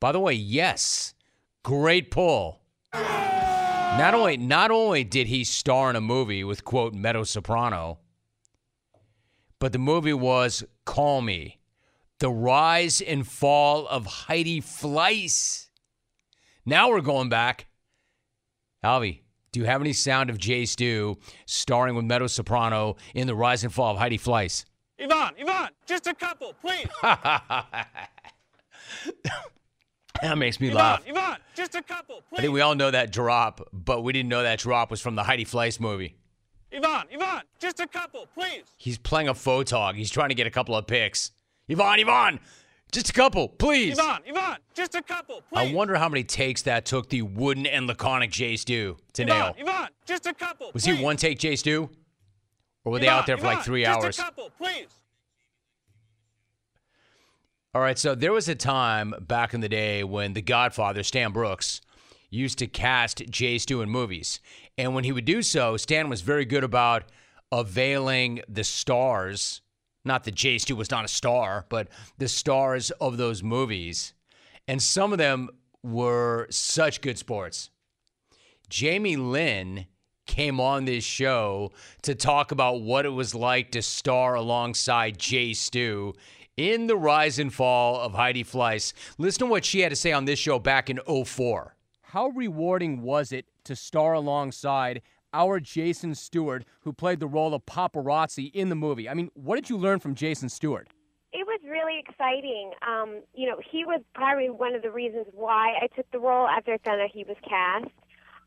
By 0.00 0.12
the 0.12 0.20
way, 0.20 0.32
yes. 0.32 1.12
Great 1.62 2.10
pull. 2.10 2.62
Not 2.94 4.14
only 4.14 4.38
not 4.38 4.70
only 4.70 5.04
did 5.04 5.26
he 5.26 5.44
star 5.44 5.90
in 5.90 5.96
a 5.96 6.00
movie 6.00 6.42
with 6.42 6.64
quote 6.64 6.94
Meadow 6.94 7.24
Soprano, 7.24 7.98
but 9.58 9.74
the 9.74 9.78
movie 9.78 10.14
was 10.14 10.64
Call 10.86 11.20
Me. 11.20 11.58
The 12.20 12.30
Rise 12.30 13.00
and 13.00 13.26
Fall 13.26 13.86
of 13.86 14.06
Heidi 14.06 14.60
Fleiss. 14.60 15.68
Now 16.66 16.90
we're 16.90 17.00
going 17.00 17.28
back. 17.28 17.66
Alvy, 18.84 19.20
do 19.52 19.60
you 19.60 19.66
have 19.66 19.80
any 19.80 19.92
sound 19.92 20.28
of 20.28 20.36
Jay 20.36 20.64
Stu 20.64 21.16
starring 21.46 21.94
with 21.94 22.04
Meadow 22.04 22.26
Soprano 22.26 22.96
in 23.14 23.28
The 23.28 23.36
Rise 23.36 23.62
and 23.62 23.72
Fall 23.72 23.92
of 23.92 23.98
Heidi 23.98 24.18
Fleiss? 24.18 24.64
Yvonne, 24.98 25.34
Yvonne, 25.38 25.70
just 25.86 26.08
a 26.08 26.14
couple, 26.14 26.54
please. 26.60 26.88
that 27.02 27.88
makes 30.36 30.58
me 30.58 30.68
Yvonne, 30.68 30.78
laugh. 30.78 31.02
Yvonne, 31.06 31.38
just 31.54 31.76
a 31.76 31.82
couple, 31.82 32.22
please. 32.28 32.38
I 32.38 32.42
think 32.42 32.52
we 32.52 32.60
all 32.62 32.74
know 32.74 32.90
that 32.90 33.12
drop, 33.12 33.60
but 33.72 34.02
we 34.02 34.12
didn't 34.12 34.28
know 34.28 34.42
that 34.42 34.58
drop 34.58 34.90
was 34.90 35.00
from 35.00 35.14
the 35.14 35.22
Heidi 35.22 35.44
Fleiss 35.44 35.78
movie. 35.78 36.16
Yvonne, 36.72 37.06
Yvonne, 37.12 37.42
just 37.60 37.78
a 37.78 37.86
couple, 37.86 38.26
please. 38.34 38.64
He's 38.76 38.98
playing 38.98 39.28
a 39.28 39.34
photog. 39.34 39.94
He's 39.94 40.10
trying 40.10 40.30
to 40.30 40.34
get 40.34 40.48
a 40.48 40.50
couple 40.50 40.74
of 40.74 40.88
picks. 40.88 41.30
Yvonne, 41.68 42.00
Yvonne, 42.00 42.40
just 42.92 43.10
a 43.10 43.12
couple, 43.12 43.48
please. 43.48 43.98
Yvonne, 43.98 44.20
Yvonne, 44.24 44.56
just 44.74 44.94
a 44.94 45.02
couple, 45.02 45.42
please. 45.52 45.70
I 45.70 45.72
wonder 45.74 45.94
how 45.96 46.08
many 46.08 46.24
takes 46.24 46.62
that 46.62 46.86
took 46.86 47.10
the 47.10 47.22
wooden 47.22 47.66
and 47.66 47.86
laconic 47.86 48.30
Jay 48.30 48.56
Stu 48.56 48.96
to 49.14 49.22
Yvonne, 49.22 49.38
nail. 49.38 49.54
Yvonne, 49.58 49.88
just 50.06 50.26
a 50.26 50.32
couple, 50.34 50.70
Was 50.72 50.84
please. 50.84 50.96
he 50.98 51.04
one 51.04 51.16
take 51.16 51.38
Jay 51.38 51.56
Stu? 51.56 51.90
Or 52.84 52.92
were 52.92 52.98
they 52.98 53.08
out 53.08 53.26
there 53.26 53.36
for 53.36 53.44
like 53.44 53.56
Yvonne, 53.56 53.64
three 53.64 53.84
just 53.84 54.04
hours? 54.04 54.18
a 54.18 54.22
couple, 54.22 54.50
please. 54.56 54.86
All 57.74 57.82
right, 57.82 57.98
so 57.98 58.14
there 58.14 58.32
was 58.32 58.48
a 58.48 58.54
time 58.54 59.12
back 59.20 59.52
in 59.52 59.60
the 59.60 59.68
day 59.68 60.02
when 60.02 60.32
The 60.32 60.40
Godfather, 60.42 61.02
Stan 61.02 61.32
Brooks, 61.32 61.82
used 62.30 62.58
to 62.58 62.66
cast 62.66 63.22
Jay 63.30 63.58
Stu 63.58 63.82
in 63.82 63.90
movies. 63.90 64.40
And 64.78 64.94
when 64.94 65.04
he 65.04 65.12
would 65.12 65.26
do 65.26 65.42
so, 65.42 65.76
Stan 65.76 66.08
was 66.08 66.22
very 66.22 66.44
good 66.46 66.64
about 66.64 67.04
availing 67.52 68.40
the 68.48 68.64
stars, 68.64 69.60
not 70.08 70.24
that 70.24 70.34
Jay 70.34 70.58
Stu 70.58 70.74
was 70.74 70.90
not 70.90 71.04
a 71.04 71.08
star, 71.08 71.66
but 71.68 71.88
the 72.18 72.28
stars 72.28 72.90
of 72.92 73.16
those 73.16 73.42
movies. 73.42 74.14
And 74.66 74.82
some 74.82 75.12
of 75.12 75.18
them 75.18 75.48
were 75.82 76.48
such 76.50 77.00
good 77.00 77.18
sports. 77.18 77.70
Jamie 78.68 79.16
Lynn 79.16 79.86
came 80.26 80.60
on 80.60 80.84
this 80.84 81.04
show 81.04 81.72
to 82.02 82.14
talk 82.14 82.52
about 82.52 82.82
what 82.82 83.06
it 83.06 83.10
was 83.10 83.34
like 83.34 83.70
to 83.72 83.82
star 83.82 84.34
alongside 84.34 85.18
Jay 85.18 85.54
Stu 85.54 86.12
in 86.56 86.86
the 86.86 86.96
rise 86.96 87.38
and 87.38 87.54
fall 87.54 88.00
of 88.00 88.12
Heidi 88.12 88.44
Fleiss. 88.44 88.92
Listen 89.16 89.46
to 89.46 89.46
what 89.46 89.64
she 89.64 89.80
had 89.80 89.90
to 89.90 89.96
say 89.96 90.12
on 90.12 90.26
this 90.26 90.38
show 90.38 90.58
back 90.58 90.90
in 90.90 91.00
04. 91.24 91.74
How 92.02 92.28
rewarding 92.28 93.02
was 93.02 93.32
it 93.32 93.46
to 93.64 93.76
star 93.76 94.14
alongside 94.14 95.02
our 95.32 95.60
Jason 95.60 96.14
Stewart, 96.14 96.64
who 96.80 96.92
played 96.92 97.20
the 97.20 97.26
role 97.26 97.54
of 97.54 97.64
paparazzi 97.66 98.50
in 98.52 98.68
the 98.68 98.74
movie? 98.74 99.08
I 99.08 99.14
mean, 99.14 99.30
what 99.34 99.56
did 99.56 99.70
you 99.70 99.76
learn 99.76 100.00
from 100.00 100.14
Jason 100.14 100.48
Stewart? 100.48 100.88
It 101.32 101.46
was 101.46 101.60
really 101.68 101.98
exciting. 101.98 102.72
Um, 102.86 103.22
you 103.34 103.48
know, 103.48 103.58
he 103.70 103.84
was 103.84 104.00
probably 104.14 104.48
one 104.48 104.74
of 104.74 104.82
the 104.82 104.90
reasons 104.90 105.26
why 105.32 105.74
I 105.82 105.88
took 105.94 106.10
the 106.10 106.18
role 106.18 106.48
after 106.48 106.72
I 106.72 106.78
found 106.78 107.00
out 107.00 107.10
he 107.12 107.24
was 107.24 107.36
cast. 107.46 107.92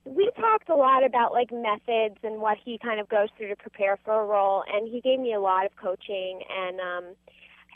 We 0.03 0.31
talked 0.35 0.69
a 0.69 0.75
lot 0.75 1.05
about 1.05 1.31
like 1.31 1.51
methods 1.51 2.17
and 2.23 2.41
what 2.41 2.57
he 2.63 2.79
kind 2.79 2.99
of 2.99 3.07
goes 3.07 3.29
through 3.37 3.49
to 3.49 3.55
prepare 3.55 3.99
for 4.03 4.19
a 4.19 4.25
role, 4.25 4.63
and 4.73 4.87
he 4.87 4.99
gave 4.99 5.19
me 5.19 5.33
a 5.33 5.39
lot 5.39 5.65
of 5.67 5.75
coaching 5.75 6.41
and 6.49 6.79
um, 6.79 7.15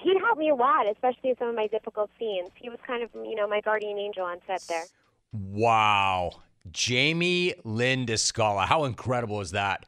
he 0.01 0.17
helped 0.19 0.39
me 0.39 0.49
a 0.49 0.55
lot, 0.55 0.87
especially 0.91 1.31
in 1.31 1.37
some 1.37 1.47
of 1.49 1.55
my 1.55 1.67
difficult 1.67 2.09
scenes. 2.19 2.49
He 2.55 2.69
was 2.69 2.79
kind 2.85 3.03
of, 3.03 3.09
you 3.13 3.35
know, 3.35 3.47
my 3.47 3.61
guardian 3.61 3.97
angel 3.97 4.25
on 4.25 4.37
set 4.47 4.61
there. 4.67 4.85
Wow. 5.31 6.31
Jamie 6.71 7.53
Lynn 7.63 8.05
DiScala. 8.05 8.65
How 8.65 8.85
incredible 8.85 9.41
is 9.41 9.51
that? 9.51 9.85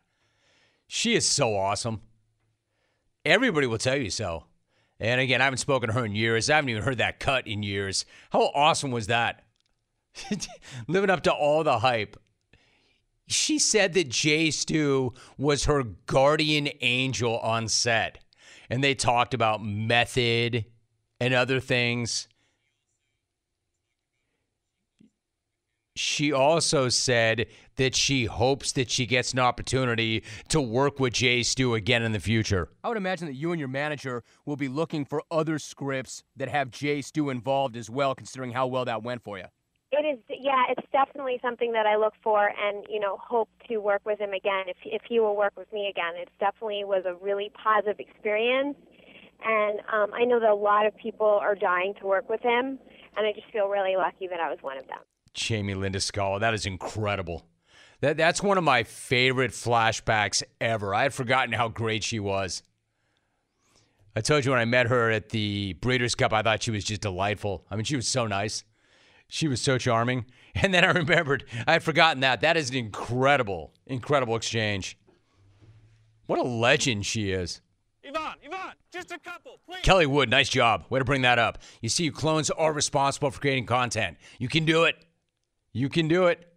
She 0.87 1.15
is 1.15 1.27
so 1.27 1.55
awesome. 1.55 2.01
Everybody 3.25 3.67
will 3.67 3.77
tell 3.77 3.97
you 3.97 4.09
so. 4.09 4.45
And 4.99 5.21
again, 5.21 5.41
I 5.41 5.45
haven't 5.45 5.59
spoken 5.59 5.89
to 5.89 5.93
her 5.93 6.05
in 6.05 6.15
years. 6.15 6.49
I 6.49 6.55
haven't 6.55 6.69
even 6.69 6.83
heard 6.83 6.97
that 6.97 7.19
cut 7.19 7.45
in 7.45 7.61
years. 7.61 8.05
How 8.31 8.51
awesome 8.55 8.91
was 8.91 9.07
that? 9.07 9.43
Living 10.87 11.09
up 11.09 11.23
to 11.23 11.33
all 11.33 11.63
the 11.63 11.79
hype. 11.79 12.17
She 13.27 13.59
said 13.59 13.93
that 13.93 14.09
Jay 14.09 14.49
Stu 14.49 15.13
was 15.37 15.65
her 15.65 15.83
guardian 15.83 16.69
angel 16.81 17.37
on 17.39 17.67
set. 17.67 18.19
And 18.69 18.83
they 18.83 18.95
talked 18.95 19.33
about 19.33 19.63
method 19.63 20.65
and 21.19 21.33
other 21.33 21.59
things. 21.59 22.27
She 25.97 26.31
also 26.31 26.89
said 26.89 27.47
that 27.75 27.95
she 27.95 28.25
hopes 28.25 28.71
that 28.73 28.89
she 28.89 29.05
gets 29.05 29.33
an 29.33 29.39
opportunity 29.39 30.23
to 30.49 30.61
work 30.61 30.99
with 30.99 31.13
Jay 31.13 31.43
Stu 31.43 31.73
again 31.73 32.03
in 32.03 32.11
the 32.11 32.19
future. 32.19 32.69
I 32.83 32.87
would 32.87 32.97
imagine 32.97 33.27
that 33.27 33.35
you 33.35 33.51
and 33.51 33.59
your 33.59 33.67
manager 33.67 34.23
will 34.45 34.55
be 34.55 34.67
looking 34.67 35.05
for 35.05 35.23
other 35.31 35.59
scripts 35.59 36.23
that 36.35 36.49
have 36.49 36.71
Jay 36.71 37.01
Stu 37.01 37.29
involved 37.29 37.75
as 37.75 37.89
well, 37.89 38.15
considering 38.15 38.51
how 38.51 38.67
well 38.67 38.85
that 38.85 39.03
went 39.03 39.23
for 39.23 39.37
you. 39.37 39.45
It 39.91 40.05
is, 40.05 40.19
yeah, 40.29 40.65
it's 40.69 40.85
definitely 40.91 41.39
something 41.41 41.71
that 41.71 41.85
I 41.85 41.95
look 41.95 42.13
for 42.21 42.51
and, 42.59 42.85
you 42.89 42.99
know, 42.99 43.17
hope 43.21 43.49
to 43.69 43.77
work 43.77 44.01
with 44.05 44.19
him 44.19 44.33
again 44.33 44.65
if, 44.67 44.77
if 44.83 45.01
he 45.07 45.19
will 45.19 45.35
work 45.35 45.53
with 45.57 45.71
me 45.71 45.87
again. 45.89 46.13
It 46.15 46.29
definitely 46.39 46.83
was 46.83 47.03
a 47.05 47.15
really 47.15 47.51
positive 47.63 47.99
experience. 47.99 48.75
And 49.43 49.79
um, 49.93 50.13
I 50.13 50.25
know 50.25 50.39
that 50.39 50.49
a 50.49 50.55
lot 50.55 50.85
of 50.85 50.95
people 50.97 51.39
are 51.41 51.55
dying 51.55 51.93
to 52.01 52.05
work 52.05 52.29
with 52.29 52.41
him. 52.41 52.79
and 53.17 53.25
I 53.25 53.33
just 53.33 53.47
feel 53.51 53.67
really 53.67 53.95
lucky 53.95 54.27
that 54.27 54.39
I 54.39 54.49
was 54.49 54.59
one 54.61 54.77
of 54.77 54.87
them. 54.87 54.99
Jamie 55.33 55.73
Lynn 55.73 55.93
DiScala. 55.93 56.39
That 56.39 56.53
is 56.53 56.65
incredible. 56.65 57.45
That 58.01 58.17
that's 58.17 58.43
one 58.43 58.57
of 58.57 58.63
my 58.63 58.83
favorite 58.83 59.51
flashbacks 59.51 60.43
ever. 60.61 60.93
I 60.93 61.03
had 61.03 61.13
forgotten 61.13 61.53
how 61.53 61.67
great 61.67 62.03
she 62.03 62.19
was. 62.19 62.61
I 64.15 64.21
told 64.21 64.45
you 64.45 64.51
when 64.51 64.59
I 64.59 64.65
met 64.65 64.87
her 64.87 65.11
at 65.11 65.29
the 65.29 65.73
Breeders' 65.73 66.15
Cup, 66.15 66.33
I 66.33 66.41
thought 66.41 66.63
she 66.63 66.71
was 66.71 66.83
just 66.83 67.01
delightful. 67.01 67.65
I 67.69 67.75
mean, 67.75 67.85
she 67.85 67.95
was 67.95 68.07
so 68.07 68.25
nice. 68.25 68.63
She 69.27 69.47
was 69.47 69.61
so 69.61 69.77
charming. 69.77 70.25
And 70.59 70.73
then 70.73 70.83
I 70.83 70.89
remembered, 70.89 71.45
I 71.67 71.73
had 71.73 71.83
forgotten 71.83 72.21
that. 72.21 72.41
That 72.41 72.57
is 72.57 72.71
an 72.71 72.77
incredible, 72.77 73.75
incredible 73.85 74.35
exchange. 74.35 74.97
What 76.25 76.39
a 76.39 76.41
legend 76.41 77.05
she 77.05 77.29
is. 77.29 77.61
Yvonne, 78.01 78.37
Yvonne, 78.41 78.73
just 78.91 79.11
a 79.11 79.19
couple, 79.19 79.59
please. 79.67 79.81
Kelly 79.83 80.07
Wood, 80.07 80.31
nice 80.31 80.49
job. 80.49 80.85
Way 80.89 80.97
to 80.97 81.05
bring 81.05 81.21
that 81.21 81.37
up. 81.37 81.59
You 81.81 81.89
see, 81.89 82.09
clones 82.09 82.49
are 82.49 82.73
responsible 82.73 83.29
for 83.29 83.39
creating 83.39 83.67
content. 83.67 84.17
You 84.39 84.47
can 84.47 84.65
do 84.65 84.85
it. 84.85 84.95
You 85.73 85.89
can 85.89 86.07
do 86.07 86.27
it. 86.27 86.47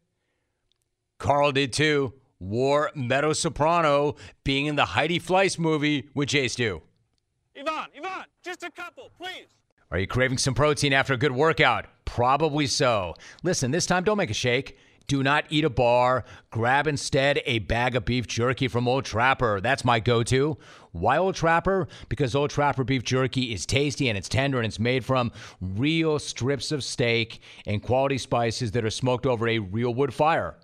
Carl 1.19 1.53
did 1.53 1.73
too. 1.73 2.15
War 2.39 2.91
Meadow 2.95 3.35
Soprano 3.35 4.17
being 4.45 4.67
in 4.67 4.77
the 4.77 4.87
Heidi 4.87 5.21
Fleiss 5.21 5.59
movie 5.59 6.09
with 6.15 6.31
Jay 6.31 6.49
Stu. 6.49 6.81
Yvonne, 7.55 7.89
Yvonne, 7.95 8.25
just 8.43 8.63
a 8.63 8.71
couple, 8.71 9.11
please. 9.19 9.49
Are 9.91 9.99
you 9.99 10.07
craving 10.07 10.39
some 10.39 10.55
protein 10.55 10.93
after 10.93 11.13
a 11.13 11.19
good 11.19 11.33
workout? 11.33 11.87
Probably 12.07 12.67
so. 12.67 13.15
Listen, 13.43 13.71
this 13.71 13.87
time 13.87 14.05
don't 14.05 14.17
make 14.17 14.31
a 14.31 14.35
shake. 14.35 14.79
Do 15.09 15.23
not 15.25 15.45
eat 15.51 15.65
a 15.65 15.71
bar. 15.71 16.25
Grab 16.51 16.87
instead 16.87 17.43
a 17.45 17.59
bag 17.59 17.97
of 17.97 18.05
beef 18.05 18.29
jerky 18.29 18.69
from 18.69 18.87
Old 18.87 19.05
Trapper. 19.05 19.61
That's 19.61 19.85
my 19.85 19.99
go 19.99 20.23
to. 20.23 20.57
Why 20.93 21.19
Old 21.19 21.37
Trapper? 21.37 21.87
Because 22.09 22.35
Old 22.35 22.51
Trapper 22.51 22.85
beef 22.85 23.05
jerky 23.05 23.53
is 23.53 23.65
tasty 23.65 24.09
and 24.09 24.19
it's 24.19 24.29
tender 24.29 24.59
and 24.59 24.67
it's 24.67 24.81
made 24.81 25.05
from 25.05 25.31
real 25.61 26.19
strips 26.19 26.73
of 26.73 26.83
steak 26.83 27.41
and 27.67 27.83
quality 27.83 28.19
spices 28.19 28.73
that 28.73 28.85
are 28.85 28.91
smoked 28.91 29.27
over 29.27 29.49
a 29.49 29.59
real 29.59 29.95
wood 29.95 30.13
fire. 30.13 30.57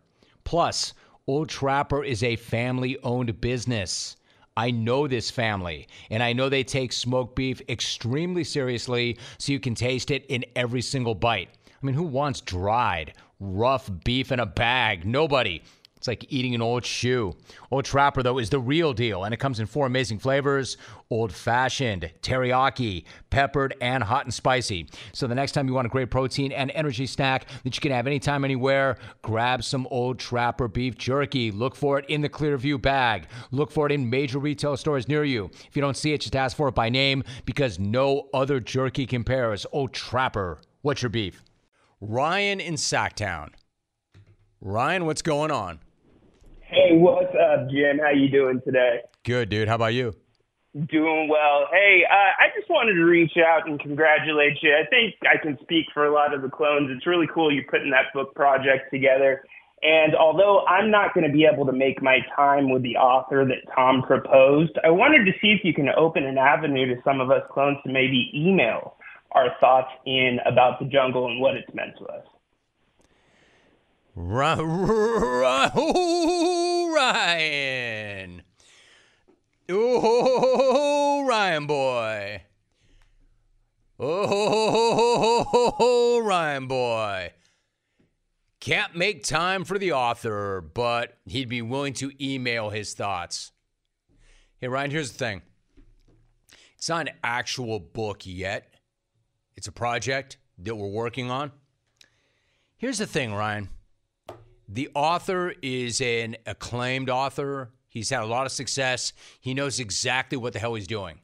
Plus, 0.44 0.94
Old 1.28 1.48
Trapper 1.48 2.04
is 2.04 2.22
a 2.22 2.36
family 2.36 2.98
owned 3.02 3.40
business. 3.40 4.16
I 4.56 4.70
know 4.70 5.06
this 5.06 5.30
family, 5.30 5.86
and 6.10 6.22
I 6.22 6.32
know 6.32 6.48
they 6.48 6.64
take 6.64 6.92
smoked 6.92 7.36
beef 7.36 7.60
extremely 7.68 8.42
seriously 8.42 9.18
so 9.38 9.52
you 9.52 9.60
can 9.60 9.74
taste 9.74 10.10
it 10.10 10.24
in 10.26 10.44
every 10.56 10.80
single 10.80 11.14
bite. 11.14 11.50
I 11.68 11.86
mean, 11.86 11.94
who 11.94 12.04
wants 12.04 12.40
dried, 12.40 13.12
rough 13.38 13.90
beef 14.04 14.32
in 14.32 14.40
a 14.40 14.46
bag? 14.46 15.04
Nobody. 15.04 15.62
It's 16.06 16.22
like 16.22 16.32
eating 16.32 16.54
an 16.54 16.62
old 16.62 16.84
shoe. 16.84 17.34
Old 17.72 17.84
Trapper, 17.84 18.22
though, 18.22 18.38
is 18.38 18.48
the 18.48 18.60
real 18.60 18.92
deal, 18.92 19.24
and 19.24 19.34
it 19.34 19.38
comes 19.38 19.58
in 19.58 19.66
four 19.66 19.86
amazing 19.86 20.20
flavors 20.20 20.76
old 21.10 21.32
fashioned, 21.32 22.12
teriyaki, 22.22 23.04
peppered, 23.30 23.74
and 23.80 24.04
hot 24.04 24.24
and 24.24 24.32
spicy. 24.32 24.88
So 25.12 25.26
the 25.26 25.34
next 25.34 25.52
time 25.52 25.66
you 25.66 25.74
want 25.74 25.86
a 25.86 25.90
great 25.90 26.10
protein 26.10 26.52
and 26.52 26.70
energy 26.72 27.06
snack 27.06 27.46
that 27.64 27.76
you 27.76 27.80
can 27.80 27.90
have 27.90 28.06
anytime, 28.06 28.44
anywhere, 28.44 28.98
grab 29.22 29.64
some 29.64 29.88
Old 29.90 30.20
Trapper 30.20 30.68
beef 30.68 30.96
jerky. 30.96 31.50
Look 31.50 31.74
for 31.74 31.98
it 31.98 32.04
in 32.08 32.20
the 32.20 32.28
Clearview 32.28 32.80
bag. 32.80 33.26
Look 33.50 33.72
for 33.72 33.86
it 33.86 33.92
in 33.92 34.08
major 34.08 34.38
retail 34.38 34.76
stores 34.76 35.08
near 35.08 35.24
you. 35.24 35.50
If 35.68 35.74
you 35.74 35.82
don't 35.82 35.96
see 35.96 36.12
it, 36.12 36.20
just 36.20 36.36
ask 36.36 36.56
for 36.56 36.68
it 36.68 36.76
by 36.76 36.88
name 36.88 37.24
because 37.46 37.80
no 37.80 38.28
other 38.32 38.60
jerky 38.60 39.06
compares. 39.06 39.66
Old 39.72 39.92
Trapper. 39.92 40.60
What's 40.82 41.02
your 41.02 41.10
beef? 41.10 41.42
Ryan 42.00 42.60
in 42.60 42.74
Sacktown. 42.74 43.50
Ryan, 44.60 45.04
what's 45.04 45.22
going 45.22 45.50
on? 45.50 45.80
Hey, 46.68 46.98
what's 46.98 47.30
up, 47.30 47.70
Jim? 47.70 48.00
How 48.02 48.10
you 48.10 48.28
doing 48.28 48.60
today? 48.64 49.02
Good, 49.24 49.50
dude. 49.50 49.68
How 49.68 49.76
about 49.76 49.94
you? 49.94 50.12
Doing 50.74 51.28
well. 51.28 51.68
Hey, 51.70 52.02
uh, 52.10 52.42
I 52.42 52.48
just 52.58 52.68
wanted 52.68 52.94
to 52.94 53.04
reach 53.04 53.36
out 53.38 53.68
and 53.68 53.78
congratulate 53.78 54.58
you. 54.62 54.74
I 54.74 54.84
think 54.90 55.14
I 55.22 55.40
can 55.40 55.56
speak 55.62 55.86
for 55.94 56.06
a 56.06 56.12
lot 56.12 56.34
of 56.34 56.42
the 56.42 56.48
clones. 56.48 56.90
It's 56.90 57.06
really 57.06 57.28
cool 57.32 57.54
you're 57.54 57.70
putting 57.70 57.90
that 57.90 58.12
book 58.12 58.34
project 58.34 58.90
together. 58.90 59.44
And 59.82 60.16
although 60.16 60.66
I'm 60.66 60.90
not 60.90 61.14
going 61.14 61.24
to 61.24 61.32
be 61.32 61.46
able 61.50 61.66
to 61.66 61.72
make 61.72 62.02
my 62.02 62.18
time 62.34 62.68
with 62.68 62.82
the 62.82 62.96
author 62.96 63.44
that 63.46 63.72
Tom 63.72 64.02
proposed, 64.02 64.72
I 64.82 64.90
wanted 64.90 65.24
to 65.26 65.38
see 65.40 65.54
if 65.56 65.60
you 65.62 65.72
can 65.72 65.88
open 65.96 66.26
an 66.26 66.36
avenue 66.36 66.92
to 66.92 67.00
some 67.04 67.20
of 67.20 67.30
us 67.30 67.42
clones 67.52 67.78
to 67.86 67.92
maybe 67.92 68.32
email 68.34 68.96
our 69.30 69.50
thoughts 69.60 69.92
in 70.04 70.38
about 70.44 70.80
the 70.80 70.86
jungle 70.86 71.26
and 71.26 71.40
what 71.40 71.54
it's 71.54 71.72
meant 71.74 71.96
to 71.98 72.06
us. 72.06 72.26
Ryan. 74.16 74.62
Oh, 79.68 81.26
Ryan 81.28 81.66
boy. 81.66 82.42
Oh, 84.00 86.22
Ryan 86.24 86.66
boy. 86.66 87.32
Can't 88.58 88.96
make 88.96 89.22
time 89.22 89.64
for 89.64 89.78
the 89.78 89.92
author, 89.92 90.62
but 90.62 91.18
he'd 91.26 91.50
be 91.50 91.60
willing 91.60 91.92
to 91.94 92.10
email 92.18 92.70
his 92.70 92.94
thoughts. 92.94 93.52
Hey, 94.56 94.68
Ryan, 94.68 94.92
here's 94.92 95.12
the 95.12 95.18
thing 95.18 95.42
it's 96.78 96.88
not 96.88 97.06
an 97.06 97.12
actual 97.22 97.80
book 97.80 98.22
yet, 98.24 98.72
it's 99.56 99.68
a 99.68 99.72
project 99.72 100.38
that 100.56 100.74
we're 100.74 100.88
working 100.88 101.30
on. 101.30 101.52
Here's 102.78 102.96
the 102.96 103.06
thing, 103.06 103.34
Ryan. 103.34 103.68
The 104.68 104.88
author 104.94 105.54
is 105.62 106.00
an 106.00 106.36
acclaimed 106.46 107.08
author. 107.08 107.70
He's 107.88 108.10
had 108.10 108.22
a 108.22 108.26
lot 108.26 108.46
of 108.46 108.52
success. 108.52 109.12
He 109.40 109.54
knows 109.54 109.80
exactly 109.80 110.36
what 110.36 110.52
the 110.52 110.58
hell 110.58 110.74
he's 110.74 110.86
doing. 110.86 111.20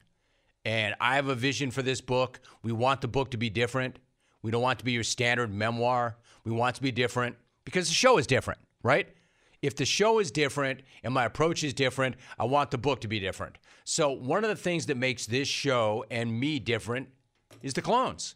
And 0.65 0.95
I 1.01 1.15
have 1.15 1.27
a 1.27 1.35
vision 1.35 1.71
for 1.71 1.81
this 1.81 1.99
book. 1.99 2.39
We 2.61 2.71
want 2.71 3.01
the 3.01 3.07
book 3.07 3.31
to 3.31 3.37
be 3.37 3.49
different. 3.49 3.99
We 4.41 4.51
don't 4.51 4.61
want 4.61 4.79
to 4.79 4.85
be 4.85 4.93
your 4.93 5.03
standard 5.03 5.53
memoir. 5.53 6.17
We 6.45 6.51
want 6.51 6.75
to 6.77 6.81
be 6.81 6.91
different 6.91 7.35
because 7.65 7.87
the 7.87 7.93
show 7.93 8.17
is 8.17 8.27
different, 8.27 8.59
right? 8.81 9.09
If 9.61 9.75
the 9.75 9.85
show 9.85 10.19
is 10.19 10.31
different 10.31 10.81
and 11.03 11.13
my 11.13 11.25
approach 11.25 11.63
is 11.63 11.73
different, 11.73 12.15
I 12.37 12.45
want 12.45 12.71
the 12.71 12.77
book 12.77 13.01
to 13.01 13.07
be 13.07 13.19
different. 13.19 13.57
So, 13.85 14.11
one 14.11 14.43
of 14.43 14.49
the 14.49 14.55
things 14.55 14.85
that 14.87 14.97
makes 14.97 15.25
this 15.25 15.47
show 15.47 16.05
and 16.09 16.37
me 16.37 16.59
different 16.59 17.09
is 17.61 17.73
the 17.73 17.81
clones. 17.81 18.35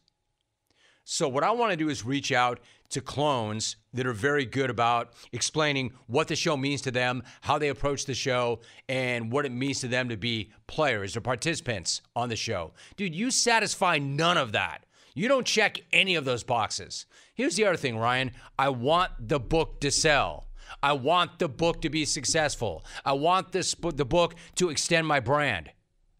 So, 1.03 1.27
what 1.27 1.43
I 1.43 1.51
want 1.51 1.71
to 1.71 1.77
do 1.77 1.89
is 1.89 2.05
reach 2.05 2.31
out 2.31 2.59
to 2.89 3.01
clones 3.01 3.75
that 3.93 4.07
are 4.07 4.13
very 4.13 4.45
good 4.45 4.69
about 4.69 5.13
explaining 5.31 5.91
what 6.07 6.27
the 6.27 6.35
show 6.35 6.55
means 6.55 6.81
to 6.83 6.91
them, 6.91 7.23
how 7.41 7.57
they 7.57 7.69
approach 7.69 8.05
the 8.05 8.13
show, 8.13 8.59
and 8.87 9.31
what 9.31 9.45
it 9.45 9.51
means 9.51 9.79
to 9.81 9.87
them 9.87 10.09
to 10.09 10.17
be 10.17 10.51
players 10.67 11.17
or 11.17 11.21
participants 11.21 12.01
on 12.15 12.29
the 12.29 12.35
show. 12.35 12.73
Dude, 12.95 13.15
you 13.15 13.31
satisfy 13.31 13.97
none 13.97 14.37
of 14.37 14.51
that. 14.53 14.85
You 15.13 15.27
don't 15.27 15.47
check 15.47 15.81
any 15.91 16.15
of 16.15 16.25
those 16.25 16.43
boxes. 16.43 17.07
Here's 17.33 17.55
the 17.55 17.65
other 17.65 17.77
thing, 17.77 17.97
Ryan. 17.97 18.31
I 18.57 18.69
want 18.69 19.11
the 19.19 19.39
book 19.39 19.81
to 19.81 19.89
sell. 19.89 20.47
I 20.83 20.93
want 20.93 21.39
the 21.39 21.49
book 21.49 21.81
to 21.81 21.89
be 21.89 22.05
successful. 22.05 22.85
I 23.03 23.13
want 23.13 23.51
this 23.51 23.73
the 23.73 24.05
book 24.05 24.35
to 24.55 24.69
extend 24.69 25.07
my 25.07 25.19
brand. 25.19 25.71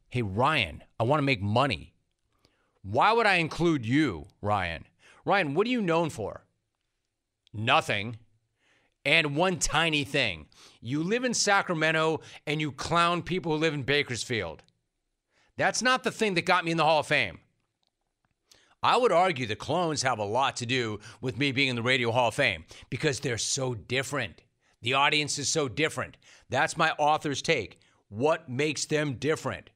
Hey, 0.10 0.22
Ryan, 0.22 0.84
I 1.00 1.04
want 1.04 1.20
to 1.20 1.26
make 1.26 1.42
money. 1.42 1.94
Why 2.82 3.12
would 3.12 3.26
I 3.26 3.36
include 3.36 3.86
you, 3.86 4.28
Ryan? 4.42 4.86
Ryan, 5.26 5.54
what 5.54 5.68
are 5.68 5.72
you 5.72 5.82
known 5.82 6.10
for? 6.10 6.46
Nothing. 7.58 8.18
And 9.04 9.36
one 9.36 9.58
tiny 9.58 10.04
thing. 10.04 10.46
You 10.80 11.04
live 11.04 11.24
in 11.24 11.34
Sacramento 11.34 12.22
and 12.46 12.62
you 12.62 12.72
clown 12.72 13.24
people 13.24 13.52
who 13.52 13.58
live 13.58 13.74
in 13.74 13.84
Bakersfield. 13.84 14.64
That's 15.58 15.82
not 15.82 16.04
the 16.04 16.12
thing 16.12 16.36
that 16.36 16.46
got 16.46 16.64
me 16.64 16.72
in 16.72 16.78
the 16.78 16.84
Hall 16.84 17.00
of 17.00 17.08
Fame. 17.08 17.40
I 18.84 18.96
would 18.96 19.12
argue 19.12 19.48
the 19.48 19.56
clones 19.56 20.04
have 20.04 20.20
a 20.20 20.24
lot 20.24 20.56
to 20.58 20.68
do 20.68 21.00
with 21.20 21.38
me 21.38 21.52
being 21.52 21.70
in 21.70 21.76
the 21.76 21.82
Radio 21.82 22.12
Hall 22.12 22.28
of 22.28 22.36
Fame 22.36 22.66
because 22.92 23.20
they're 23.20 23.40
so 23.40 23.74
different. 23.74 24.44
The 24.84 24.94
audience 24.94 25.40
is 25.40 25.50
so 25.50 25.68
different. 25.68 26.16
That's 26.50 26.78
my 26.78 26.92
author's 26.92 27.42
take. 27.42 27.80
What 28.10 28.48
makes 28.48 28.86
them 28.86 29.16
different? 29.16 29.72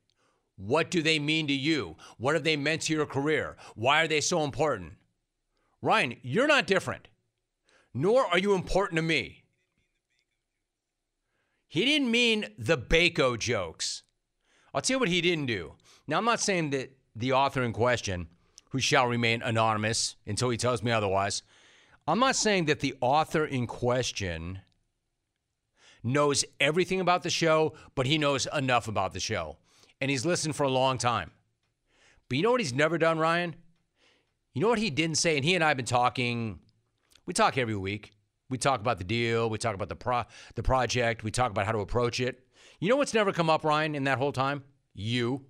What 0.56 0.92
do 0.92 1.02
they 1.02 1.18
mean 1.18 1.48
to 1.48 1.54
you? 1.54 1.96
What 2.20 2.36
have 2.36 2.44
they 2.44 2.56
meant 2.56 2.84
to 2.84 2.94
your 2.94 3.08
career? 3.08 3.58
Why 3.76 4.04
are 4.04 4.08
they 4.08 4.22
so 4.22 4.44
important? 4.44 4.94
Ryan, 5.82 6.18
you're 6.22 6.48
not 6.48 6.68
different, 6.68 7.08
nor 7.94 8.26
are 8.26 8.40
you 8.40 8.54
important 8.54 8.98
to 8.98 9.02
me. 9.02 9.44
He 11.68 11.86
didn't 11.86 12.12
mean 12.12 12.48
the 12.58 12.78
Baco 12.78 13.40
jokes. 13.40 14.04
I'll 14.74 14.82
tell 14.82 14.96
you 14.96 15.00
what 15.00 15.10
he 15.10 15.22
didn't 15.22 15.46
do. 15.46 15.74
Now, 16.08 16.18
I'm 16.18 16.26
not 16.26 16.42
saying 16.42 16.72
that 16.72 16.92
the 17.16 17.34
author 17.34 17.64
in 17.64 17.74
question, 17.74 18.28
who 18.72 18.80
shall 18.80 19.08
remain 19.08 19.42
anonymous 19.42 20.16
until 20.26 20.50
he 20.50 20.58
tells 20.58 20.84
me 20.84 20.92
otherwise, 20.92 21.44
I'm 22.08 22.20
not 22.20 22.36
saying 22.36 22.66
that 22.66 22.80
the 22.80 22.96
author 23.02 23.46
in 23.46 23.68
question 23.68 24.60
knows 26.04 26.44
everything 26.60 27.00
about 27.00 27.24
the 27.24 27.30
show, 27.30 27.74
but 27.96 28.06
he 28.06 28.18
knows 28.18 28.48
enough 28.54 28.88
about 28.88 29.14
the 29.14 29.20
show. 29.20 29.58
And 30.00 30.10
he's 30.10 30.26
listened 30.26 30.56
for 30.56 30.64
a 30.64 30.70
long 30.70 30.98
time. 30.98 31.32
But 32.28 32.38
you 32.38 32.44
know 32.44 32.52
what 32.52 32.62
he's 32.62 32.74
never 32.74 32.98
done, 32.98 33.20
Ryan? 33.20 33.56
You 34.54 34.62
know 34.62 34.70
what 34.70 34.80
he 34.80 34.90
didn't 34.90 35.18
say? 35.18 35.36
And 35.36 35.46
he 35.46 35.54
and 35.54 35.64
I 35.64 35.70
have 35.70 35.78
been 35.78 35.86
talking, 35.86 36.60
we 37.32 37.34
talk 37.34 37.58
every 37.58 37.78
week. 37.78 38.12
We 38.50 38.58
talk 38.58 38.82
about 38.82 38.98
the 38.98 39.06
deal, 39.06 39.50
we 39.50 39.58
talk 39.58 39.74
about 39.74 39.88
the 39.88 39.96
pro 39.96 40.24
the 40.56 40.64
project, 40.64 41.24
we 41.24 41.32
talk 41.32 41.50
about 41.50 41.66
how 41.66 41.72
to 41.72 41.78
approach 41.78 42.20
it. 42.20 42.46
You 42.82 42.90
know 42.90 42.98
what's 42.98 43.14
never 43.14 43.32
come 43.32 43.50
up, 43.50 43.64
Ryan, 43.64 43.96
in 43.96 44.04
that 44.04 44.18
whole 44.18 44.34
time? 44.34 44.66
You. 44.94 45.46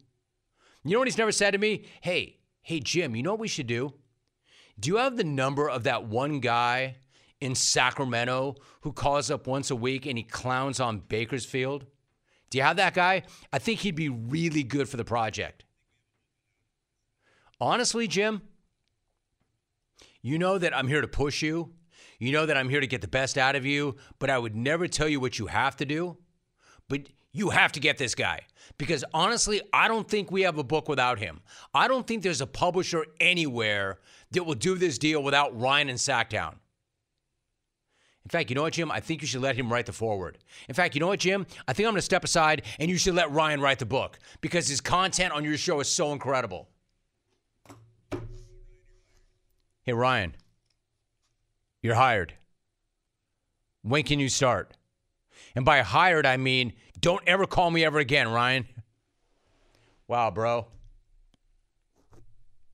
You 0.84 0.92
know 0.92 1.00
what 1.00 1.08
he's 1.08 1.18
never 1.18 1.32
said 1.32 1.52
to 1.52 1.58
me? 1.58 1.86
Hey, 2.02 2.38
hey 2.62 2.82
Jim, 2.82 3.16
you 3.16 3.24
know 3.24 3.32
what 3.32 3.40
we 3.40 3.48
should 3.48 3.66
do? 3.66 3.96
Do 4.80 4.92
you 4.92 4.98
have 4.98 5.18
the 5.18 5.24
number 5.24 5.68
of 5.68 5.86
that 5.86 6.06
one 6.06 6.40
guy 6.40 6.98
in 7.40 7.56
Sacramento 7.56 8.58
who 8.82 8.94
calls 8.94 9.32
up 9.32 9.48
once 9.48 9.72
a 9.72 9.76
week 9.76 10.06
and 10.06 10.20
he 10.20 10.24
clowns 10.24 10.80
on 10.80 11.00
Bakersfield? 11.00 11.88
Do 12.52 12.60
you 12.60 12.64
have 12.64 12.78
that 12.78 12.94
guy? 12.94 13.24
I 13.52 13.58
think 13.58 13.80
he'd 13.80 13.96
be 13.96 14.10
really 14.10 14.62
good 14.62 14.88
for 14.88 14.98
the 14.98 15.04
project. 15.04 15.66
Honestly, 17.60 18.08
Jim, 18.08 18.44
you 20.22 20.38
know 20.38 20.58
that 20.58 20.76
I'm 20.76 20.88
here 20.88 21.02
to 21.02 21.08
push 21.08 21.42
you. 21.42 21.74
You 22.20 22.32
know 22.32 22.46
that 22.46 22.58
I'm 22.58 22.70
here 22.70 22.82
to 22.82 22.88
get 22.88 23.02
the 23.02 23.08
best 23.08 23.38
out 23.38 23.56
of 23.56 23.66
you, 23.66 23.96
but 24.20 24.30
I 24.30 24.38
would 24.38 24.56
never 24.56 24.88
tell 24.88 25.08
you 25.08 25.20
what 25.20 25.40
you 25.40 25.48
have 25.48 25.76
to 25.78 25.86
do. 25.86 26.18
But 26.88 27.08
you 27.32 27.50
have 27.50 27.72
to 27.72 27.80
get 27.80 27.98
this 27.98 28.14
guy 28.14 28.42
because 28.78 29.04
honestly, 29.14 29.62
I 29.74 29.88
don't 29.88 30.08
think 30.08 30.32
we 30.32 30.42
have 30.42 30.58
a 30.58 30.64
book 30.64 30.90
without 30.90 31.20
him. 31.20 31.42
I 31.74 31.88
don't 31.88 32.06
think 32.06 32.24
there's 32.24 32.42
a 32.42 32.48
publisher 32.48 33.06
anywhere 33.20 34.00
that 34.32 34.44
will 34.44 34.56
do 34.56 34.76
this 34.76 34.98
deal 34.98 35.24
without 35.24 35.60
Ryan 35.60 35.90
and 35.90 35.98
Sacktown. 35.98 36.56
In 38.24 38.30
fact, 38.30 38.50
you 38.50 38.56
know 38.56 38.62
what, 38.62 38.74
Jim? 38.74 38.92
I 38.92 39.00
think 39.00 39.22
you 39.22 39.28
should 39.28 39.42
let 39.42 39.56
him 39.56 39.72
write 39.72 39.88
the 39.88 39.94
forward. 39.94 40.38
In 40.70 40.76
fact, 40.76 40.94
you 40.94 41.02
know 41.02 41.08
what, 41.08 41.20
Jim? 41.20 41.48
I 41.68 41.74
think 41.74 41.88
I'm 41.88 41.94
going 41.94 41.98
to 41.98 42.04
step 42.04 42.24
aside 42.24 42.64
and 42.80 42.90
you 42.90 42.98
should 42.98 43.16
let 43.16 43.32
Ryan 43.32 43.62
write 43.62 43.80
the 43.80 43.86
book 43.86 44.20
because 44.42 44.68
his 44.68 44.80
content 44.80 45.34
on 45.34 45.44
your 45.44 45.58
show 45.58 45.80
is 45.80 45.88
so 45.88 46.12
incredible. 46.12 46.70
Hey, 49.84 49.94
Ryan, 49.94 50.36
you're 51.82 51.96
hired. 51.96 52.34
When 53.82 54.04
can 54.04 54.20
you 54.20 54.30
start? 54.30 54.78
And 55.56 55.66
by 55.66 55.82
hired, 55.82 56.26
I 56.26 56.38
mean 56.38 56.74
don't 57.00 57.24
ever 57.26 57.48
call 57.48 57.72
me 57.72 57.84
ever 57.84 57.98
again, 57.98 58.28
Ryan. 58.28 58.68
Wow, 60.08 60.30
bro. 60.30 60.68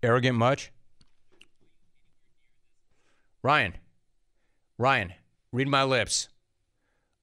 Arrogant 0.03 0.37
much? 0.37 0.71
Ryan, 3.41 3.73
Ryan, 4.77 5.13
read 5.53 5.69
my 5.69 5.83
lips. 5.83 6.27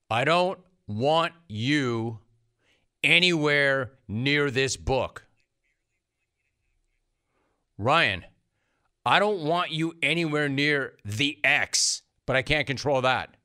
I 0.09 0.25
don't 0.25 0.59
want 0.87 1.35
you 1.49 2.21
anywhere 3.03 3.93
near 4.09 4.51
this 4.51 4.79
book. 4.79 5.27
Ryan, 7.77 8.25
I 9.07 9.19
don't 9.19 9.43
want 9.43 9.71
you 9.71 9.95
anywhere 10.03 10.49
near 10.49 10.95
the 11.05 11.39
X, 11.45 12.03
but 12.27 12.37
I 12.37 12.43
can't 12.43 12.67
control 12.67 13.03
that. 13.03 13.37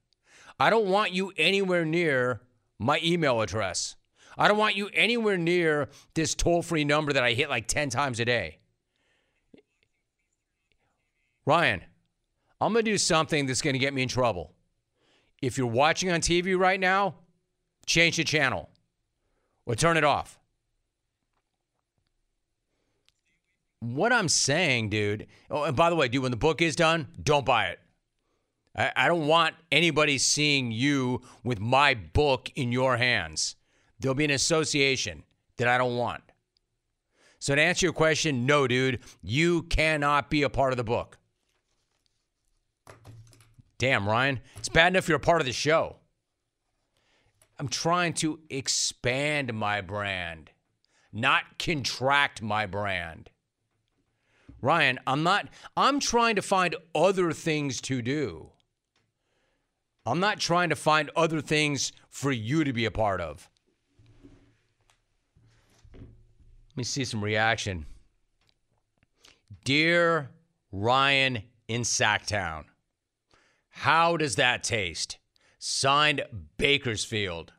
I 0.60 0.70
don't 0.70 0.88
want 0.88 1.12
you 1.12 1.34
anywhere 1.38 1.86
near 1.86 2.42
my 2.78 3.00
email 3.04 3.42
address. 3.42 3.96
I 4.38 4.48
don't 4.48 4.58
want 4.58 4.78
you 4.78 4.90
anywhere 4.94 5.38
near 5.38 5.90
this 6.14 6.34
toll 6.34 6.62
free 6.62 6.86
number 6.86 7.12
that 7.12 7.24
I 7.24 7.34
hit 7.34 7.50
like 7.50 7.68
10 7.68 7.90
times 7.90 8.22
a 8.22 8.26
day. 8.26 8.60
Ryan, 11.46 11.82
I'm 12.62 12.72
going 12.72 12.86
to 12.86 12.92
do 12.92 12.98
something 12.98 13.46
that's 13.46 13.62
going 13.62 13.74
to 13.74 13.80
get 13.80 13.94
me 13.94 14.04
in 14.04 14.08
trouble. 14.08 14.54
If 15.42 15.58
you're 15.58 15.68
watching 15.68 16.10
on 16.10 16.22
TV 16.22 16.58
right 16.58 16.80
now, 16.80 17.16
change 17.86 18.18
the 18.18 18.24
channel 18.24 18.70
or 19.66 19.76
turn 19.76 19.98
it 19.98 20.04
off. 20.06 20.39
What 23.80 24.12
I'm 24.12 24.28
saying, 24.28 24.90
dude, 24.90 25.28
oh, 25.50 25.64
and 25.64 25.76
by 25.76 25.90
the 25.90 25.96
way, 25.96 26.10
dude, 26.10 26.24
when 26.24 26.32
the 26.32 26.38
book 26.38 26.62
is 26.62 26.76
done, 26.76 27.08
don't 27.22 27.46
buy 27.46 27.68
it. 27.68 27.80
I, 28.76 28.92
I 28.96 29.08
don't 29.08 29.28
want 29.28 29.56
anybody 29.72 30.18
seeing 30.18 30.72
you 30.72 31.22
with 31.44 31.60
my 31.60 31.94
book 31.94 32.52
in 32.56 32.72
your 32.72 32.98
hands. 32.98 33.56
There'll 34.00 34.16
be 34.16 34.26
an 34.26 34.32
association 34.32 35.24
that 35.58 35.68
I 35.68 35.78
don't 35.78 35.98
want. 35.98 36.24
So, 37.40 37.56
to 37.56 37.62
answer 37.62 37.86
your 37.86 37.94
question, 37.94 38.46
no, 38.46 38.68
dude, 38.68 39.00
you 39.22 39.64
cannot 39.64 40.30
be 40.30 40.44
a 40.44 40.50
part 40.50 40.74
of 40.74 40.78
the 40.78 40.84
book. 40.84 41.18
Damn, 43.78 44.08
Ryan, 44.08 44.42
it's 44.58 44.68
bad 44.68 44.88
enough 44.92 45.08
you're 45.08 45.18
a 45.18 45.22
part 45.22 45.40
of 45.40 45.48
the 45.48 45.54
show. 45.54 45.96
I'm 47.58 47.70
trying 47.70 48.14
to 48.16 48.40
expand 48.50 49.54
my 49.54 49.80
brand, 49.80 50.52
not 51.14 51.60
contract 51.60 52.42
my 52.42 52.66
brand. 52.66 53.30
Ryan, 54.62 55.00
I'm 55.08 55.24
not, 55.24 55.50
I'm 55.78 56.00
trying 56.00 56.36
to 56.36 56.42
find 56.42 56.76
other 56.94 57.32
things 57.32 57.80
to 57.82 58.02
do. 58.02 58.52
I'm 60.06 60.20
not 60.20 60.40
trying 60.40 60.70
to 60.70 60.76
find 60.76 61.12
other 61.16 61.42
things 61.42 61.92
for 62.10 62.32
you 62.32 62.64
to 62.64 62.74
be 62.74 62.86
a 62.86 62.92
part 62.92 63.22
of. 63.22 63.50
Let 65.94 66.78
me 66.78 66.84
see 66.84 67.06
some 67.06 67.24
reaction. 67.24 67.86
Dear 69.64 70.32
Ryan 70.72 71.44
in 71.68 71.82
Sacktown, 71.82 72.66
how 73.70 74.18
does 74.18 74.36
that 74.36 74.64
taste? 74.64 75.18
Signed 75.60 76.24
Bakersfield. 76.58 77.54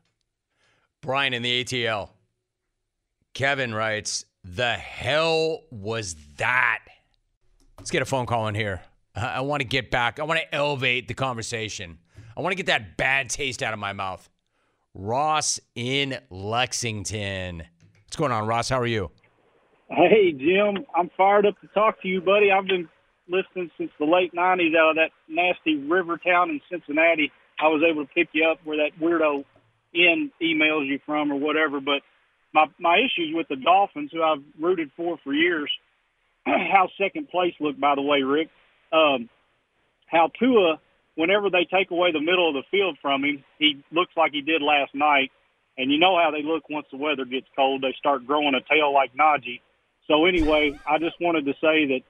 Brian 1.01 1.32
in 1.32 1.42
the 1.42 1.64
ATL. 1.64 2.11
Kevin 3.32 3.74
writes, 3.74 4.24
The 4.44 4.74
hell 4.74 5.61
was 5.70 6.16
that? 6.36 6.80
Let's 7.80 7.90
get 7.90 8.02
a 8.02 8.04
phone 8.04 8.26
call 8.26 8.46
in 8.46 8.54
here. 8.54 8.82
I, 9.16 9.40
want 9.40 9.62
to 9.62 9.66
get 9.66 9.90
back. 9.90 10.20
I 10.20 10.24
want 10.24 10.38
to 10.38 10.54
elevate 10.54 11.08
the 11.08 11.14
conversation. 11.14 11.98
I 12.36 12.42
want 12.42 12.52
to 12.52 12.56
get 12.56 12.66
that 12.66 12.98
bad 12.98 13.30
taste 13.30 13.62
out 13.62 13.72
of 13.72 13.78
my 13.78 13.94
mouth. 13.94 14.28
Ross 14.92 15.58
in 15.74 16.18
Lexington. 16.28 17.62
What's 18.04 18.16
going 18.18 18.32
on, 18.32 18.46
Ross? 18.46 18.68
How 18.68 18.78
are 18.78 18.86
you? 18.86 19.10
Hey, 19.88 20.32
Jim. 20.32 20.84
I'm 20.94 21.10
fired 21.16 21.46
up 21.46 21.58
to 21.62 21.68
talk 21.68 22.02
to 22.02 22.08
you, 22.08 22.20
buddy. 22.20 22.50
I've 22.52 22.66
been 22.66 22.86
listening 23.30 23.70
since 23.78 23.90
the 23.98 24.04
late 24.04 24.34
90s 24.34 24.76
out 24.76 24.90
of 24.90 24.96
that 24.96 25.10
nasty 25.26 25.78
river 25.78 26.18
town 26.18 26.50
in 26.50 26.60
Cincinnati. 26.70 27.32
I 27.58 27.68
was 27.68 27.82
able 27.90 28.04
to 28.04 28.12
pick 28.12 28.28
you 28.32 28.46
up 28.46 28.58
where 28.62 28.76
that 28.76 28.90
weirdo 29.00 29.42
in 29.94 30.30
emails 30.42 30.86
you 30.86 31.00
from 31.06 31.32
or 31.32 31.36
whatever. 31.36 31.80
But 31.80 32.02
my 32.52 32.66
my 32.78 32.98
issues 32.98 33.34
with 33.34 33.48
the 33.48 33.56
Dolphins, 33.56 34.10
who 34.12 34.22
I've 34.22 34.42
rooted 34.60 34.90
for 34.98 35.16
for 35.24 35.32
years, 35.32 35.70
how 36.47 36.88
second 36.99 37.28
place 37.28 37.55
looked, 37.61 37.80
by 37.80 37.95
the 37.95 38.03
way, 38.03 38.22
Rick. 38.22 38.49
Um, 38.93 39.28
how 40.07 40.30
Tua, 40.38 40.80
whenever 41.14 41.51
they 41.51 41.66
take 41.70 41.91
away 41.91 42.12
the 42.12 42.20
middle 42.20 42.49
of 42.49 42.55
the 42.55 42.64
field 42.70 42.99
from 43.01 43.24
him, 43.24 43.45
he 43.59 43.84
looks 43.93 44.12
like 44.16 44.32
he 44.32 44.43
did 44.43 44.62
last 44.62 44.95
night. 44.95 45.30
And 45.78 45.91
you 45.91 45.99
know 45.99 46.18
how 46.22 46.30
they 46.30 46.43
look 46.43 46.68
once 46.68 46.86
the 46.91 46.99
weather 46.99 47.24
gets 47.24 47.47
cold; 47.57 47.82
they 47.82 47.95
start 47.99 48.26
growing 48.26 48.55
a 48.55 48.61
tail 48.72 48.93
like 48.93 49.14
Najee. 49.14 49.61
So 50.09 50.26
anyway, 50.26 50.78
I 50.86 50.99
just 50.99 51.14
wanted 51.20 51.47
to 51.47 51.53
say 51.53 51.86
that 51.86 52.01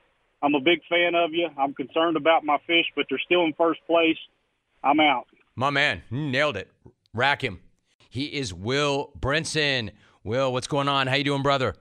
I'm 0.42 0.54
a 0.54 0.60
big 0.60 0.80
fan 0.88 1.14
of 1.14 1.32
you. 1.32 1.48
I'm 1.58 1.74
concerned 1.74 2.16
about 2.16 2.44
my 2.44 2.56
fish, 2.66 2.86
but 2.96 3.06
they're 3.08 3.20
still 3.24 3.44
in 3.44 3.52
first 3.56 3.80
place. 3.86 4.16
I'm 4.82 4.98
out. 4.98 5.26
My 5.54 5.70
man, 5.70 6.02
nailed 6.10 6.56
it. 6.56 6.72
Rack 7.12 7.44
him. 7.44 7.60
He 8.08 8.24
is 8.24 8.54
Will 8.54 9.12
Brinson. 9.18 9.90
Will, 10.24 10.52
what's 10.52 10.66
going 10.66 10.88
on? 10.88 11.06
How 11.06 11.16
you 11.16 11.24
doing, 11.24 11.42
brother? 11.42 11.74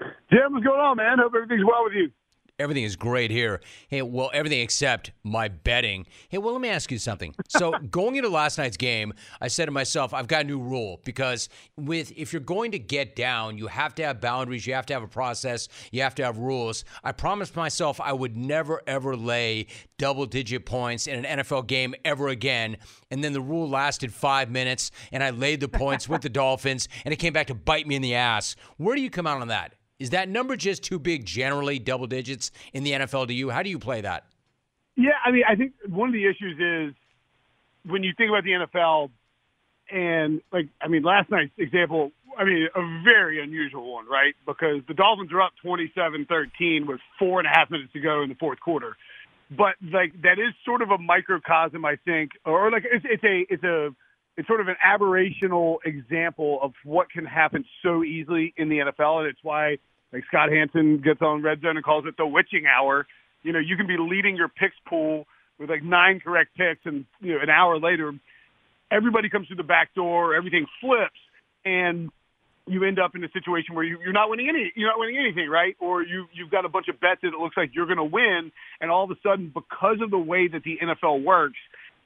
Jim, 0.00 0.52
what's 0.52 0.64
going 0.64 0.80
on, 0.80 0.96
man? 0.96 1.18
Hope 1.18 1.32
everything's 1.34 1.64
well 1.64 1.84
with 1.84 1.94
you. 1.94 2.10
Everything 2.58 2.84
is 2.84 2.96
great 2.96 3.30
here. 3.30 3.60
Hey, 3.88 4.00
well, 4.00 4.30
everything 4.32 4.60
except 4.60 5.10
my 5.22 5.48
betting. 5.48 6.06
Hey, 6.30 6.38
well, 6.38 6.54
let 6.54 6.62
me 6.62 6.70
ask 6.70 6.90
you 6.90 6.98
something. 6.98 7.34
So, 7.48 7.72
going 7.90 8.16
into 8.16 8.30
last 8.30 8.56
night's 8.56 8.78
game, 8.78 9.12
I 9.42 9.48
said 9.48 9.66
to 9.66 9.72
myself, 9.72 10.14
I've 10.14 10.26
got 10.26 10.42
a 10.42 10.44
new 10.44 10.58
rule 10.58 11.02
because 11.04 11.50
with 11.76 12.14
if 12.16 12.32
you're 12.32 12.40
going 12.40 12.70
to 12.70 12.78
get 12.78 13.14
down, 13.14 13.58
you 13.58 13.66
have 13.66 13.94
to 13.96 14.04
have 14.04 14.22
boundaries, 14.22 14.66
you 14.66 14.72
have 14.72 14.86
to 14.86 14.94
have 14.94 15.02
a 15.02 15.08
process, 15.08 15.68
you 15.92 16.00
have 16.00 16.14
to 16.14 16.24
have 16.24 16.38
rules. 16.38 16.86
I 17.04 17.12
promised 17.12 17.56
myself 17.56 18.00
I 18.00 18.14
would 18.14 18.38
never 18.38 18.80
ever 18.86 19.16
lay 19.16 19.66
double 19.98 20.24
digit 20.24 20.64
points 20.64 21.06
in 21.06 21.26
an 21.26 21.40
NFL 21.40 21.66
game 21.66 21.94
ever 22.06 22.28
again. 22.28 22.78
And 23.10 23.22
then 23.22 23.34
the 23.34 23.40
rule 23.42 23.68
lasted 23.68 24.14
5 24.14 24.50
minutes 24.50 24.92
and 25.12 25.22
I 25.22 25.28
laid 25.28 25.60
the 25.60 25.68
points 25.68 26.08
with 26.08 26.22
the 26.22 26.28
Dolphins 26.30 26.88
and 27.04 27.12
it 27.12 27.18
came 27.18 27.34
back 27.34 27.48
to 27.48 27.54
bite 27.54 27.86
me 27.86 27.96
in 27.96 28.02
the 28.02 28.14
ass. 28.14 28.56
Where 28.78 28.96
do 28.96 29.02
you 29.02 29.10
come 29.10 29.26
out 29.26 29.42
on 29.42 29.48
that? 29.48 29.74
Is 29.98 30.10
that 30.10 30.28
number 30.28 30.56
just 30.56 30.82
too 30.82 30.98
big 30.98 31.24
generally, 31.24 31.78
double 31.78 32.06
digits 32.06 32.50
in 32.72 32.84
the 32.84 32.92
NFL 32.92 33.28
to 33.28 33.34
you? 33.34 33.50
How 33.50 33.62
do 33.62 33.70
you 33.70 33.78
play 33.78 34.02
that? 34.02 34.24
Yeah, 34.96 35.12
I 35.24 35.30
mean, 35.30 35.42
I 35.48 35.56
think 35.56 35.72
one 35.88 36.08
of 36.08 36.12
the 36.12 36.26
issues 36.26 36.58
is 36.58 36.94
when 37.90 38.02
you 38.02 38.12
think 38.16 38.30
about 38.30 38.44
the 38.44 38.66
NFL 38.66 39.10
and 39.90 40.40
like 40.52 40.68
I 40.80 40.88
mean 40.88 41.02
last 41.02 41.30
night's 41.30 41.52
example, 41.58 42.12
I 42.36 42.44
mean 42.44 42.68
a 42.74 43.02
very 43.04 43.42
unusual 43.42 43.92
one, 43.92 44.06
right? 44.06 44.34
Because 44.46 44.80
the 44.88 44.94
Dolphins 44.94 45.32
are 45.32 45.42
up 45.42 45.52
27-13 45.64 46.86
with 46.86 47.00
four 47.18 47.38
and 47.38 47.46
a 47.46 47.50
half 47.50 47.70
minutes 47.70 47.92
to 47.92 48.00
go 48.00 48.22
in 48.22 48.28
the 48.28 48.34
fourth 48.34 48.60
quarter. 48.60 48.96
But 49.50 49.76
like 49.92 50.20
that 50.22 50.38
is 50.38 50.54
sort 50.64 50.82
of 50.82 50.90
a 50.90 50.98
microcosm, 50.98 51.84
I 51.84 51.96
think, 52.04 52.32
or 52.44 52.70
like 52.70 52.84
it's, 52.90 53.04
it's 53.08 53.24
a 53.24 53.46
it's 53.48 53.64
a 53.64 53.94
it's 54.36 54.46
sort 54.46 54.60
of 54.60 54.68
an 54.68 54.76
aberrational 54.84 55.76
example 55.84 56.58
of 56.62 56.72
what 56.84 57.10
can 57.10 57.24
happen 57.24 57.64
so 57.82 58.04
easily 58.04 58.52
in 58.56 58.68
the 58.68 58.78
NFL, 58.78 59.20
and 59.20 59.28
it's 59.28 59.38
why 59.42 59.78
like 60.12 60.24
Scott 60.28 60.50
Hanson 60.50 61.00
gets 61.02 61.20
on 61.22 61.42
Red 61.42 61.62
Zone 61.62 61.76
and 61.76 61.84
calls 61.84 62.04
it 62.06 62.14
the 62.16 62.26
witching 62.26 62.64
hour. 62.66 63.06
You 63.42 63.52
know, 63.52 63.58
you 63.58 63.76
can 63.76 63.86
be 63.86 63.96
leading 63.98 64.36
your 64.36 64.48
picks 64.48 64.76
pool 64.88 65.26
with 65.58 65.70
like 65.70 65.82
nine 65.82 66.20
correct 66.20 66.50
picks, 66.56 66.84
and 66.84 67.06
you 67.20 67.34
know, 67.34 67.40
an 67.42 67.50
hour 67.50 67.78
later, 67.78 68.12
everybody 68.90 69.28
comes 69.30 69.46
through 69.46 69.56
the 69.56 69.62
back 69.62 69.94
door, 69.94 70.34
everything 70.34 70.66
flips, 70.80 71.18
and 71.64 72.10
you 72.66 72.84
end 72.84 72.98
up 72.98 73.14
in 73.14 73.22
a 73.22 73.30
situation 73.30 73.74
where 73.74 73.84
you, 73.84 73.98
you're 74.02 74.12
not 74.12 74.28
winning 74.28 74.48
any, 74.48 74.72
you're 74.74 74.88
not 74.88 74.98
winning 74.98 75.16
anything, 75.16 75.48
right? 75.48 75.76
Or 75.80 76.02
you 76.02 76.26
you've 76.34 76.50
got 76.50 76.64
a 76.64 76.68
bunch 76.68 76.88
of 76.88 77.00
bets 77.00 77.20
that 77.22 77.28
it 77.28 77.40
looks 77.40 77.56
like 77.56 77.70
you're 77.72 77.86
going 77.86 77.98
to 77.98 78.04
win, 78.04 78.52
and 78.80 78.90
all 78.90 79.04
of 79.04 79.10
a 79.10 79.16
sudden, 79.22 79.50
because 79.54 79.98
of 80.02 80.10
the 80.10 80.18
way 80.18 80.48
that 80.48 80.62
the 80.62 80.78
NFL 80.82 81.24
works, 81.24 81.58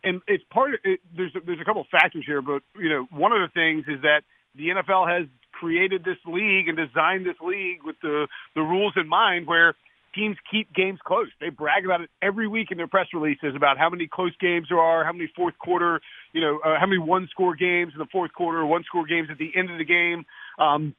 and 0.03 0.21
it's 0.27 0.45
part 0.53 0.75
of 0.75 0.81
it, 0.85 1.01
there's 1.17 1.35
a, 1.35 1.41
there's 1.45 1.61
a 1.61 1.65
couple 1.65 1.83
of 1.83 1.89
factors 1.89 2.25
here, 2.27 2.43
but 2.43 2.63
you 2.77 2.89
know, 2.89 3.07
one 3.11 3.33
of 3.33 3.41
the 3.41 3.49
things 3.53 3.85
is 3.89 4.03
that 4.03 4.23
the 4.57 4.69
NFL 4.69 5.09
has 5.09 5.29
created 5.53 6.05
this 6.05 6.19
league 6.27 6.69
and 6.69 6.77
designed 6.77 7.27
this 7.27 7.41
league 7.41 7.83
with 7.85 7.97
the 8.03 8.27
the 8.55 8.63
rules 8.63 8.95
in 8.97 9.09
mind 9.09 9.47
where 9.47 9.75
teams 10.15 10.37
keep 10.51 10.73
games 10.75 10.99
close. 11.05 11.29
They 11.41 11.51
brag 11.51 11.85
about 11.85 12.01
it 12.01 12.11
every 12.21 12.49
week 12.49 12.71
in 12.71 12.77
their 12.77 12.89
press 12.89 13.07
releases 13.13 13.55
about 13.55 13.79
how 13.79 13.91
many 13.91 14.09
close 14.09 14.33
games 14.41 14.67
there 14.69 14.79
are, 14.79 15.05
how 15.05 15.13
many 15.13 15.31
fourth 15.37 15.57
quarter, 15.59 16.01
you 16.33 16.41
know, 16.41 16.59
uh, 16.65 16.79
how 16.79 16.87
many 16.87 16.99
one 16.99 17.29
score 17.31 17.55
games 17.55 17.93
in 17.93 17.99
the 17.99 18.09
fourth 18.11 18.33
quarter, 18.33 18.65
one 18.67 18.85
score 18.85 19.07
games 19.07 19.29
at 19.31 19.39
the 19.39 19.53
end 19.55 19.71
of 19.71 19.79
the 19.79 19.85
game. 19.85 20.25
Um, 20.59 20.95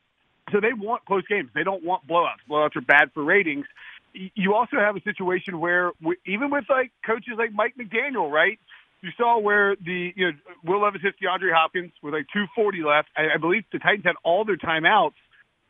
so 0.51 0.59
they 0.59 0.73
want 0.73 1.05
close 1.05 1.25
games. 1.27 1.49
They 1.53 1.63
don't 1.63 1.83
want 1.83 2.07
blowouts. 2.07 2.41
Blowouts 2.49 2.75
are 2.75 2.81
bad 2.81 3.11
for 3.13 3.23
ratings. 3.23 3.65
You 4.13 4.53
also 4.53 4.77
have 4.77 4.95
a 4.95 5.01
situation 5.01 5.59
where 5.59 5.91
even 6.25 6.49
with 6.49 6.65
like 6.69 6.91
coaches 7.05 7.33
like 7.37 7.53
Mike 7.53 7.75
McDaniel, 7.79 8.29
right? 8.29 8.59
You 9.01 9.09
saw 9.17 9.39
where 9.39 9.75
the 9.75 10.11
you 10.15 10.27
know 10.27 10.37
Will 10.63 10.81
Levis 10.83 11.01
hits 11.01 11.17
DeAndre 11.21 11.53
Hopkins 11.53 11.91
with 12.03 12.13
like 12.13 12.27
240 12.33 12.83
left. 12.83 13.09
I, 13.17 13.35
I 13.35 13.37
believe 13.37 13.63
the 13.71 13.79
Titans 13.79 14.05
had 14.05 14.15
all 14.23 14.45
their 14.45 14.57
timeouts. 14.57 15.17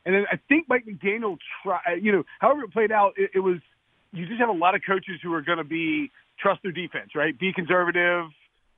And 0.05 0.15
then 0.15 0.25
I 0.31 0.37
think 0.49 0.67
Mike 0.67 0.85
McDaniel 0.85 1.37
try, 1.63 1.79
uh, 1.87 1.93
you 1.93 2.11
know, 2.11 2.23
however 2.39 2.63
it 2.63 2.73
played 2.73 2.91
out, 2.91 3.13
it, 3.17 3.31
it 3.35 3.39
was 3.39 3.57
you 4.11 4.27
just 4.27 4.39
have 4.39 4.49
a 4.49 4.53
lot 4.53 4.75
of 4.75 4.81
coaches 4.85 5.19
who 5.23 5.33
are 5.33 5.41
going 5.41 5.59
to 5.59 5.63
be 5.63 6.11
trust 6.39 6.61
their 6.63 6.71
defense, 6.71 7.11
right? 7.15 7.37
Be 7.37 7.53
conservative, 7.53 8.25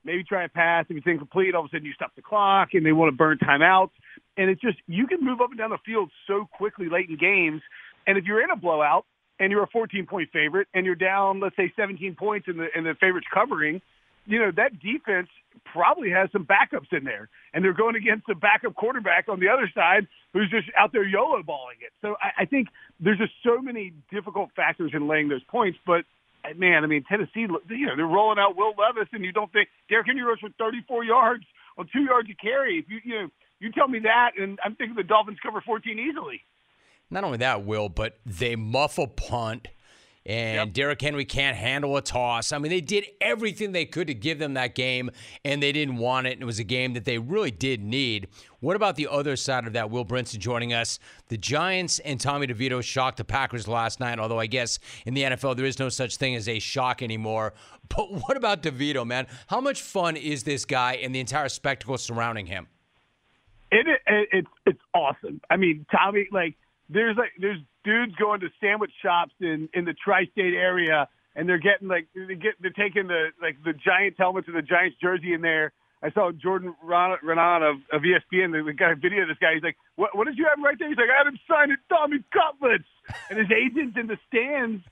maybe 0.04 0.24
try 0.24 0.44
a 0.44 0.50
pass. 0.50 0.86
If 0.90 0.98
it's 0.98 1.08
incomplete, 1.08 1.56
all 1.56 1.62
of 1.62 1.68
a 1.68 1.70
sudden 1.70 1.86
you 1.86 1.94
stop 1.94 2.12
the 2.16 2.22
clock, 2.22 2.70
and 2.74 2.86
they 2.86 2.92
want 2.92 3.12
to 3.12 3.18
burn 3.18 3.38
timeouts. 3.40 3.92
And 4.38 4.50
it's 4.50 4.62
just 4.62 4.78
you 4.88 5.08
can 5.08 5.24
move 5.24 5.42
up 5.42 5.50
and 5.50 5.58
down 5.58 5.70
the 5.70 5.80
field 5.86 6.12
so 6.28 6.48
quickly 6.58 6.90
late 6.90 7.10
in 7.10 7.18
games. 7.18 7.62
And 8.06 8.18
if 8.18 8.26
you're 8.26 8.44
in 8.44 8.52
a 8.52 8.56
blowout 8.56 9.06
and 9.40 9.52
you're 9.52 9.64
a 9.64 9.68
14 9.68 10.06
point 10.06 10.30
favorite 10.32 10.68
and 10.74 10.86
you're 10.86 10.96
down, 10.96 11.40
let's 11.40 11.56
say 11.56 11.72
17 11.76 12.16
points 12.16 12.48
in 12.48 12.58
the 12.58 12.68
in 12.76 12.84
the 12.84 12.96
favorite's 13.00 13.28
covering, 13.34 13.82
you 14.26 14.40
know 14.40 14.52
that 14.56 14.80
defense 14.80 15.30
probably 15.66 16.10
has 16.10 16.30
some 16.32 16.46
backups 16.46 16.92
in 16.92 17.04
there, 17.04 17.30
and 17.54 17.64
they're 17.64 17.74
going 17.74 17.96
against 17.96 18.28
a 18.30 18.36
backup 18.36 18.76
quarterback 18.76 19.28
on 19.30 19.40
the 19.40 19.50
other 19.50 19.70
side 19.74 20.08
who's 20.34 20.50
just 20.50 20.68
out 20.78 20.92
there 20.92 21.04
YOLO 21.04 21.44
balling 21.44 21.78
it. 21.82 21.92
So 22.02 22.16
I, 22.22 22.44
I 22.44 22.46
think 22.46 22.68
there's 23.00 23.18
just 23.18 23.34
so 23.44 23.62
many 23.62 23.94
difficult 24.12 24.50
factors 24.56 24.92
in 24.94 25.08
laying 25.08 25.30
those 25.30 25.44
points. 25.44 25.78
But 25.86 26.06
uh, 26.44 26.54
man, 26.56 26.84
I 26.84 26.88
mean 26.88 27.04
Tennessee, 27.04 27.48
you 27.70 27.86
know, 27.86 27.96
they're 27.96 28.06
rolling 28.06 28.40
out 28.40 28.56
Will 28.56 28.74
Levis, 28.78 29.10
and 29.14 29.24
you 29.24 29.32
don't 29.32 29.52
think 29.52 29.70
Derrick 29.90 30.08
Henry 30.08 30.24
rush 30.24 30.40
for 30.40 30.50
34 30.58 31.04
yards 31.04 31.44
on 31.78 31.88
two 31.92 32.04
yards 32.04 32.30
of 32.30 32.38
carry. 32.38 32.80
If 32.80 32.86
you 32.90 33.00
you 33.04 33.22
know 33.22 33.28
you 33.60 33.72
tell 33.72 33.88
me 33.88 34.00
that, 34.00 34.32
and 34.38 34.60
I'm 34.64 34.76
thinking 34.76 34.96
the 34.96 35.04
Dolphins 35.04 35.38
cover 35.42 35.62
14 35.62 35.98
easily. 35.98 36.42
Not 37.10 37.24
only 37.24 37.38
that, 37.38 37.64
Will, 37.64 37.90
but 37.90 38.20
they 38.26 38.56
muffle 38.56 39.08
punt. 39.08 39.68
And 40.26 40.72
Derrick 40.72 41.02
Henry 41.02 41.26
can't 41.26 41.58
handle 41.58 41.98
a 41.98 42.02
toss. 42.02 42.54
I 42.54 42.58
mean, 42.58 42.70
they 42.70 42.80
did 42.80 43.06
everything 43.20 43.74
they 43.74 43.86
could 43.86 44.08
to 44.08 44.14
give 44.14 44.40
them 44.40 44.54
that 44.54 44.74
game, 44.74 45.12
and 45.44 45.62
they 45.62 45.74
didn't 45.74 45.98
want 45.98 46.28
it. 46.28 46.34
And 46.34 46.42
it 46.42 46.46
was 46.46 46.60
a 46.60 46.64
game 46.64 46.94
that 46.94 47.04
they 47.04 47.18
really 47.18 47.52
did 47.52 47.84
need. 47.84 48.30
What 48.62 48.78
about 48.78 48.96
the 48.96 49.10
other 49.10 49.36
side 49.36 49.68
of 49.68 49.74
that? 49.74 49.90
Will 49.90 50.06
Brinson 50.06 50.40
joining 50.40 50.72
us. 50.72 50.98
The 51.28 51.38
Giants 51.38 52.00
and 52.00 52.22
Tommy 52.22 52.48
DeVito 52.48 52.82
shocked 52.82 53.18
the 53.18 53.26
Packers 53.26 53.68
last 53.68 54.00
night, 54.00 54.18
although 54.18 54.40
I 54.40 54.46
guess 54.48 54.80
in 55.06 55.14
the 55.14 55.24
NFL 55.24 55.58
there 55.58 55.66
is 55.66 55.78
no 55.78 55.90
such 55.90 56.16
thing 56.16 56.36
as 56.36 56.48
a 56.48 56.60
shock 56.60 57.02
anymore. 57.02 57.54
But 57.96 58.14
what 58.14 58.38
about 58.38 58.64
DeVito, 58.64 59.06
man? 59.06 59.28
How 59.48 59.60
much 59.60 59.82
fun 59.82 60.16
is 60.16 60.44
this 60.44 60.64
guy 60.64 60.94
and 60.94 61.14
the 61.14 61.20
entire 61.20 61.50
spectacle 61.50 61.98
surrounding 61.98 62.46
him? 62.46 62.68
It, 63.72 63.86
it 63.88 64.30
it's 64.32 64.48
it's 64.66 64.80
awesome. 64.94 65.42
I 65.50 65.58
mean, 65.58 65.86
Tommy, 65.92 66.28
like 66.32 66.56
there's 66.90 67.18
like 67.18 67.32
there's 67.40 67.60
dudes 67.84 68.16
going 68.16 68.42
to 68.42 68.50
sandwich 68.62 68.92
shops 69.02 69.34
in 69.40 69.70
in 69.74 69.86
the 69.86 69.94
tri-state 69.94 70.54
area, 70.54 71.08
and 71.36 71.48
they're 71.48 71.58
getting 71.60 71.88
like 71.88 72.08
they 72.16 72.36
get 72.36 72.54
they're 72.62 72.72
taking 72.72 73.08
the 73.08 73.30
like 73.42 73.58
the 73.64 73.74
Giants 73.74 74.18
helmets 74.18 74.48
and 74.48 74.58
the 74.58 74.62
Giants 74.62 74.98
jersey 75.02 75.34
in 75.34 75.42
there. 75.42 75.72
I 76.04 76.12
saw 76.12 76.32
Jordan 76.34 76.76
Raanan 76.86 77.64
of, 77.64 77.78
of 77.94 78.02
ESPN. 78.02 78.52
They 78.52 78.74
got 78.74 78.92
a 78.92 78.96
video 78.96 79.22
of 79.22 79.30
this 79.30 79.38
guy. 79.40 79.54
He's 79.54 79.64
like, 79.64 79.78
"What? 79.96 80.16
What 80.16 80.28
did 80.28 80.38
you 80.38 80.46
have 80.50 80.62
right 80.64 80.78
there?" 80.78 80.90
He's 80.90 80.98
like, 80.98 81.10
"I 81.10 81.18
had 81.18 81.28
him 81.28 81.40
sign 81.48 81.72
it, 81.72 81.80
Tommy 81.88 82.20
Cutlets," 82.34 82.84
and 83.30 83.40
his 83.40 83.48
agents 83.50 83.98
in 83.98 84.08
the 84.08 84.18
stands 84.28 84.84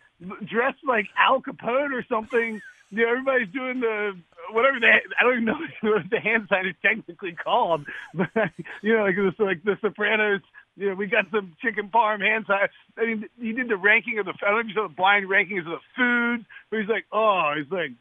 dressed 0.47 0.83
like 0.87 1.07
Al 1.17 1.41
Capone 1.41 1.91
or 1.91 2.05
something. 2.07 2.61
You 2.91 3.05
know, 3.05 3.11
everybody's 3.11 3.49
doing 3.53 3.81
the 3.81 4.17
whatever 4.51 4.79
the 4.79 4.87
I 4.87 5.23
don't 5.23 5.33
even 5.33 5.45
know 5.45 5.59
what 5.81 6.09
the 6.09 6.19
hand 6.19 6.47
sign 6.49 6.67
is 6.67 6.75
technically 6.81 7.33
called, 7.33 7.85
but 8.13 8.29
you 8.81 8.95
know, 8.95 9.03
like 9.03 9.15
it's 9.17 9.39
like 9.39 9.63
the 9.63 9.77
Sopranos. 9.81 10.41
You 10.77 10.89
know, 10.89 10.95
we 10.95 11.07
got 11.07 11.25
some 11.31 11.53
chicken 11.61 11.89
parm 11.93 12.21
hand 12.21 12.45
sign. 12.47 12.67
I 12.97 13.05
mean, 13.05 13.25
he 13.39 13.51
did 13.53 13.69
the 13.69 13.77
ranking 13.77 14.19
of 14.19 14.25
the. 14.25 14.33
I 14.41 14.51
don't 14.51 14.53
know 14.53 14.59
if 14.61 14.67
you 14.67 14.73
saw 14.73 14.87
the 14.87 14.95
blind 14.95 15.27
rankings 15.27 15.67
of 15.67 15.79
the 15.79 15.85
foods. 15.95 16.45
but 16.69 16.79
he's 16.79 16.89
like, 16.89 17.05
oh, 17.11 17.53
he's 17.57 17.71
like, 17.71 17.91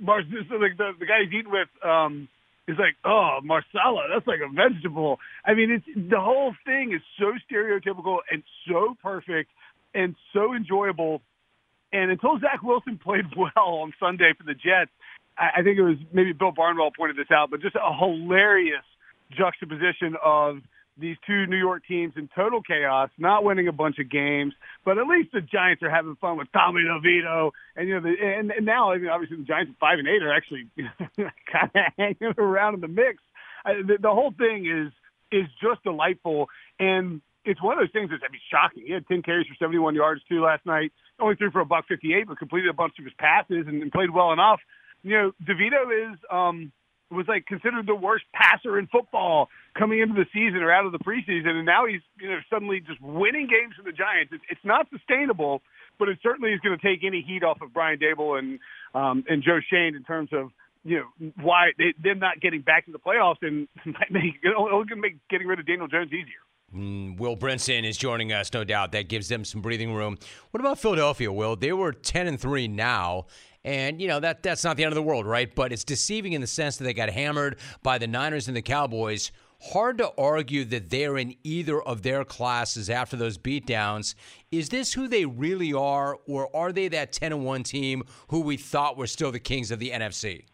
Mars. 0.00 0.24
Like 0.30 0.76
the 0.76 0.92
the 0.98 1.06
guy 1.06 1.24
he's 1.24 1.32
eating 1.32 1.52
with. 1.52 1.68
um 1.84 2.28
He's 2.66 2.78
like, 2.78 2.96
oh, 3.04 3.38
marsala, 3.44 4.08
that's 4.12 4.26
like 4.26 4.40
a 4.40 4.52
vegetable. 4.52 5.18
I 5.44 5.54
mean, 5.54 5.70
it's 5.70 5.86
the 6.10 6.18
whole 6.20 6.52
thing 6.64 6.92
is 6.92 7.00
so 7.16 7.32
stereotypical 7.48 8.18
and 8.30 8.42
so 8.68 8.96
perfect 9.00 9.50
and 9.94 10.16
so 10.32 10.52
enjoyable. 10.52 11.22
And 11.92 12.10
until 12.10 12.40
Zach 12.40 12.62
Wilson 12.64 12.98
played 13.02 13.26
well 13.36 13.52
on 13.56 13.92
Sunday 14.00 14.32
for 14.36 14.42
the 14.42 14.54
Jets, 14.54 14.90
I, 15.38 15.60
I 15.60 15.62
think 15.62 15.78
it 15.78 15.82
was 15.82 15.96
maybe 16.12 16.32
Bill 16.32 16.50
Barnwell 16.50 16.90
pointed 16.90 17.16
this 17.16 17.30
out, 17.30 17.50
but 17.50 17.60
just 17.60 17.76
a 17.76 17.94
hilarious 17.96 18.84
juxtaposition 19.30 20.16
of 20.24 20.58
these 20.98 21.16
two 21.26 21.46
New 21.46 21.58
York 21.58 21.82
teams 21.86 22.14
in 22.16 22.28
total 22.34 22.62
chaos, 22.62 23.10
not 23.18 23.44
winning 23.44 23.68
a 23.68 23.72
bunch 23.72 23.98
of 23.98 24.10
games, 24.10 24.54
but 24.84 24.98
at 24.98 25.06
least 25.06 25.30
the 25.32 25.40
Giants 25.40 25.82
are 25.82 25.90
having 25.90 26.16
fun 26.16 26.38
with 26.38 26.48
Tommy 26.52 26.82
DeVito, 26.82 27.50
and 27.76 27.88
you 27.88 27.94
know, 27.94 28.00
the, 28.00 28.14
and, 28.20 28.50
and 28.50 28.64
now 28.64 28.92
I 28.92 28.98
mean, 28.98 29.08
obviously 29.08 29.36
the 29.36 29.44
Giants 29.44 29.72
at 29.74 29.78
five 29.78 29.98
and 29.98 30.08
eight 30.08 30.22
are 30.22 30.32
actually 30.32 30.68
kind 31.52 31.70
of 31.74 31.82
hanging 31.98 32.34
around 32.38 32.74
in 32.74 32.80
the 32.80 32.88
mix. 32.88 33.22
I, 33.64 33.74
the, 33.74 33.98
the 34.00 34.10
whole 34.10 34.32
thing 34.36 34.66
is 34.66 34.92
is 35.32 35.46
just 35.60 35.82
delightful, 35.82 36.48
and 36.78 37.20
it's 37.44 37.62
one 37.62 37.78
of 37.78 37.82
those 37.82 37.92
things 37.92 38.10
that's 38.10 38.22
I 38.26 38.32
mean 38.32 38.40
shocking. 38.50 38.84
He 38.86 38.92
had 38.92 39.06
ten 39.06 39.22
carries 39.22 39.46
for 39.46 39.54
seventy 39.58 39.78
one 39.78 39.94
yards 39.94 40.22
too 40.28 40.42
last 40.42 40.64
night, 40.64 40.92
only 41.20 41.36
threw 41.36 41.50
for 41.50 41.60
a 41.60 41.66
buck 41.66 41.86
fifty 41.88 42.14
eight, 42.14 42.26
but 42.26 42.38
completed 42.38 42.70
a 42.70 42.74
bunch 42.74 42.94
of 42.98 43.04
his 43.04 43.14
passes 43.18 43.66
and, 43.66 43.82
and 43.82 43.92
played 43.92 44.10
well 44.10 44.32
enough. 44.32 44.60
You 45.02 45.12
know, 45.12 45.32
DeVito 45.46 46.12
is 46.12 46.18
um 46.30 46.72
was 47.10 47.26
like 47.28 47.46
considered 47.46 47.86
the 47.86 47.94
worst 47.94 48.24
passer 48.32 48.78
in 48.78 48.86
football 48.88 49.48
coming 49.78 50.00
into 50.00 50.14
the 50.14 50.26
season 50.32 50.62
or 50.62 50.72
out 50.72 50.86
of 50.86 50.92
the 50.92 50.98
preseason, 50.98 51.50
and 51.50 51.66
now 51.66 51.86
he's 51.86 52.00
you 52.20 52.28
know 52.28 52.38
suddenly 52.50 52.80
just 52.80 53.00
winning 53.00 53.46
games 53.46 53.74
for 53.76 53.82
the 53.82 53.92
Giants. 53.92 54.32
It's, 54.32 54.44
it's 54.50 54.64
not 54.64 54.88
sustainable, 54.90 55.62
but 55.98 56.08
it 56.08 56.18
certainly 56.22 56.52
is 56.52 56.60
going 56.60 56.78
to 56.78 56.82
take 56.82 57.04
any 57.04 57.22
heat 57.26 57.44
off 57.44 57.60
of 57.60 57.72
Brian 57.72 57.98
Daboll 57.98 58.38
and 58.38 58.58
um, 58.94 59.24
and 59.28 59.42
Joe 59.42 59.60
Schoen 59.68 59.94
in 59.94 60.04
terms 60.04 60.30
of 60.32 60.50
you 60.84 61.00
know 61.00 61.32
why 61.40 61.70
they, 61.78 61.94
them 62.02 62.18
not 62.18 62.40
getting 62.40 62.62
back 62.62 62.86
to 62.86 62.92
the 62.92 62.98
playoffs 62.98 63.42
and 63.42 63.68
make 64.10 64.34
it'll, 64.42 64.66
it'll 64.66 64.96
make 64.96 65.16
getting 65.28 65.46
rid 65.46 65.58
of 65.58 65.66
Daniel 65.66 65.88
Jones 65.88 66.12
easier. 66.12 66.42
Mm, 66.74 67.18
Will 67.18 67.36
Brinson 67.36 67.88
is 67.88 67.96
joining 67.96 68.32
us, 68.32 68.52
no 68.52 68.64
doubt. 68.64 68.92
That 68.92 69.08
gives 69.08 69.28
them 69.28 69.44
some 69.44 69.60
breathing 69.60 69.94
room. 69.94 70.18
What 70.50 70.60
about 70.60 70.78
Philadelphia, 70.78 71.30
Will? 71.32 71.54
They 71.54 71.72
were 71.72 71.92
10 71.92 72.26
and 72.26 72.40
3 72.40 72.66
now. 72.68 73.26
And, 73.64 74.00
you 74.00 74.08
know, 74.08 74.20
that 74.20 74.42
that's 74.42 74.64
not 74.64 74.76
the 74.76 74.84
end 74.84 74.92
of 74.92 74.96
the 74.96 75.02
world, 75.02 75.26
right? 75.26 75.52
But 75.52 75.72
it's 75.72 75.84
deceiving 75.84 76.34
in 76.34 76.40
the 76.40 76.46
sense 76.46 76.76
that 76.76 76.84
they 76.84 76.94
got 76.94 77.10
hammered 77.10 77.58
by 77.82 77.98
the 77.98 78.06
Niners 78.06 78.46
and 78.48 78.56
the 78.56 78.62
Cowboys. 78.62 79.32
Hard 79.72 79.98
to 79.98 80.12
argue 80.18 80.64
that 80.66 80.90
they're 80.90 81.16
in 81.16 81.34
either 81.42 81.80
of 81.82 82.02
their 82.02 82.24
classes 82.24 82.90
after 82.90 83.16
those 83.16 83.38
beatdowns. 83.38 84.14
Is 84.50 84.68
this 84.68 84.92
who 84.92 85.08
they 85.08 85.24
really 85.24 85.72
are, 85.72 86.18
or 86.26 86.54
are 86.54 86.72
they 86.72 86.88
that 86.88 87.12
10 87.12 87.32
and 87.32 87.44
1 87.44 87.62
team 87.62 88.02
who 88.28 88.40
we 88.40 88.56
thought 88.56 88.96
were 88.96 89.06
still 89.06 89.32
the 89.32 89.40
kings 89.40 89.70
of 89.70 89.78
the 89.78 89.90
NFC? 89.90 90.44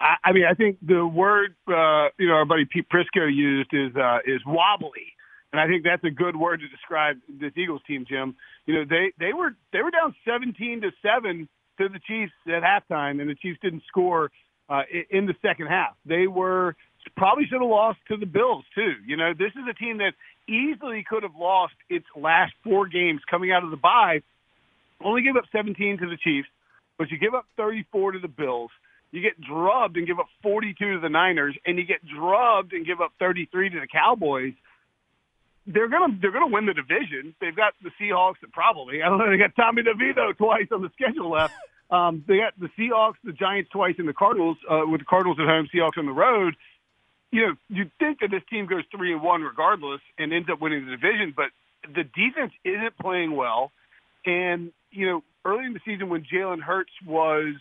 I, 0.00 0.14
I 0.24 0.32
mean, 0.32 0.44
I 0.50 0.54
think 0.54 0.78
the 0.82 1.06
word 1.06 1.54
uh, 1.68 2.08
you 2.18 2.28
know 2.28 2.34
our 2.34 2.44
buddy 2.44 2.64
Pete 2.64 2.86
Prisco 2.88 3.32
used 3.32 3.70
is 3.72 3.94
uh, 3.96 4.18
is 4.24 4.40
wobbly, 4.46 5.12
and 5.52 5.60
I 5.60 5.66
think 5.66 5.84
that's 5.84 6.04
a 6.04 6.10
good 6.10 6.36
word 6.36 6.60
to 6.60 6.68
describe 6.68 7.16
this 7.28 7.52
Eagles 7.56 7.82
team, 7.86 8.04
Jim. 8.08 8.34
You 8.66 8.74
know, 8.74 8.84
they 8.88 9.12
they 9.18 9.32
were 9.32 9.56
they 9.72 9.82
were 9.82 9.90
down 9.90 10.14
seventeen 10.24 10.80
to 10.82 10.90
seven 11.02 11.48
to 11.78 11.88
the 11.88 12.00
Chiefs 12.06 12.32
at 12.46 12.62
halftime, 12.62 13.20
and 13.20 13.28
the 13.28 13.34
Chiefs 13.34 13.58
didn't 13.62 13.82
score 13.88 14.30
uh, 14.68 14.82
in 15.10 15.26
the 15.26 15.34
second 15.42 15.66
half. 15.66 15.96
They 16.06 16.26
were 16.26 16.76
probably 17.16 17.44
should 17.46 17.60
have 17.60 17.70
lost 17.70 17.98
to 18.08 18.16
the 18.16 18.26
Bills 18.26 18.64
too. 18.74 18.94
You 19.06 19.16
know, 19.16 19.32
this 19.36 19.52
is 19.52 19.62
a 19.68 19.74
team 19.74 19.98
that 19.98 20.12
easily 20.48 21.04
could 21.08 21.22
have 21.22 21.34
lost 21.38 21.74
its 21.88 22.06
last 22.16 22.52
four 22.64 22.86
games 22.86 23.20
coming 23.30 23.52
out 23.52 23.64
of 23.64 23.70
the 23.70 23.76
bye. 23.76 24.22
Only 25.02 25.22
gave 25.22 25.36
up 25.36 25.44
17 25.52 25.98
to 25.98 26.06
the 26.06 26.16
Chiefs, 26.16 26.48
but 26.98 27.10
you 27.10 27.18
give 27.18 27.34
up 27.34 27.46
34 27.56 28.12
to 28.12 28.18
the 28.18 28.28
Bills. 28.28 28.70
You 29.12 29.22
get 29.22 29.40
drubbed 29.40 29.96
and 29.96 30.06
give 30.06 30.20
up 30.20 30.28
42 30.42 30.94
to 30.94 31.00
the 31.00 31.08
Niners, 31.08 31.56
and 31.66 31.78
you 31.78 31.84
get 31.84 32.00
drubbed 32.06 32.72
and 32.72 32.86
give 32.86 33.00
up 33.00 33.12
33 33.18 33.70
to 33.70 33.80
the 33.80 33.86
Cowboys. 33.86 34.52
They're 35.66 35.88
gonna 35.88 36.16
they're 36.20 36.32
gonna 36.32 36.48
win 36.48 36.66
the 36.66 36.74
division. 36.74 37.34
They've 37.40 37.54
got 37.54 37.74
the 37.82 37.90
Seahawks 38.00 38.40
that 38.40 38.52
probably 38.52 39.02
I 39.02 39.08
don't 39.08 39.18
know. 39.18 39.30
They 39.30 39.36
got 39.36 39.54
Tommy 39.56 39.82
DeVito 39.82 40.36
twice 40.36 40.68
on 40.72 40.82
the 40.82 40.90
schedule 40.94 41.30
left. 41.30 41.54
Um, 41.90 42.24
they 42.26 42.38
got 42.38 42.58
the 42.58 42.70
Seahawks, 42.78 43.16
the 43.24 43.32
Giants 43.32 43.70
twice, 43.70 43.96
and 43.98 44.08
the 44.08 44.14
Cardinals 44.14 44.56
uh, 44.70 44.82
with 44.86 45.00
the 45.00 45.04
Cardinals 45.04 45.38
at 45.40 45.46
home, 45.46 45.68
Seahawks 45.74 45.98
on 45.98 46.06
the 46.06 46.12
road. 46.12 46.54
You 47.30 47.46
know, 47.46 47.54
you'd 47.68 47.92
think 47.98 48.20
that 48.20 48.30
this 48.30 48.42
team 48.50 48.66
goes 48.66 48.82
three 48.94 49.12
and 49.12 49.22
one 49.22 49.42
regardless 49.42 50.00
and 50.18 50.32
ends 50.32 50.48
up 50.50 50.60
winning 50.60 50.84
the 50.84 50.92
division, 50.92 51.32
but 51.34 51.50
the 51.82 52.02
defense 52.02 52.52
isn't 52.64 52.98
playing 52.98 53.36
well. 53.36 53.70
And, 54.26 54.72
you 54.90 55.06
know, 55.06 55.22
early 55.44 55.64
in 55.64 55.72
the 55.72 55.80
season 55.84 56.08
when 56.08 56.24
Jalen 56.24 56.60
Hurts 56.60 56.92
was 57.06 57.54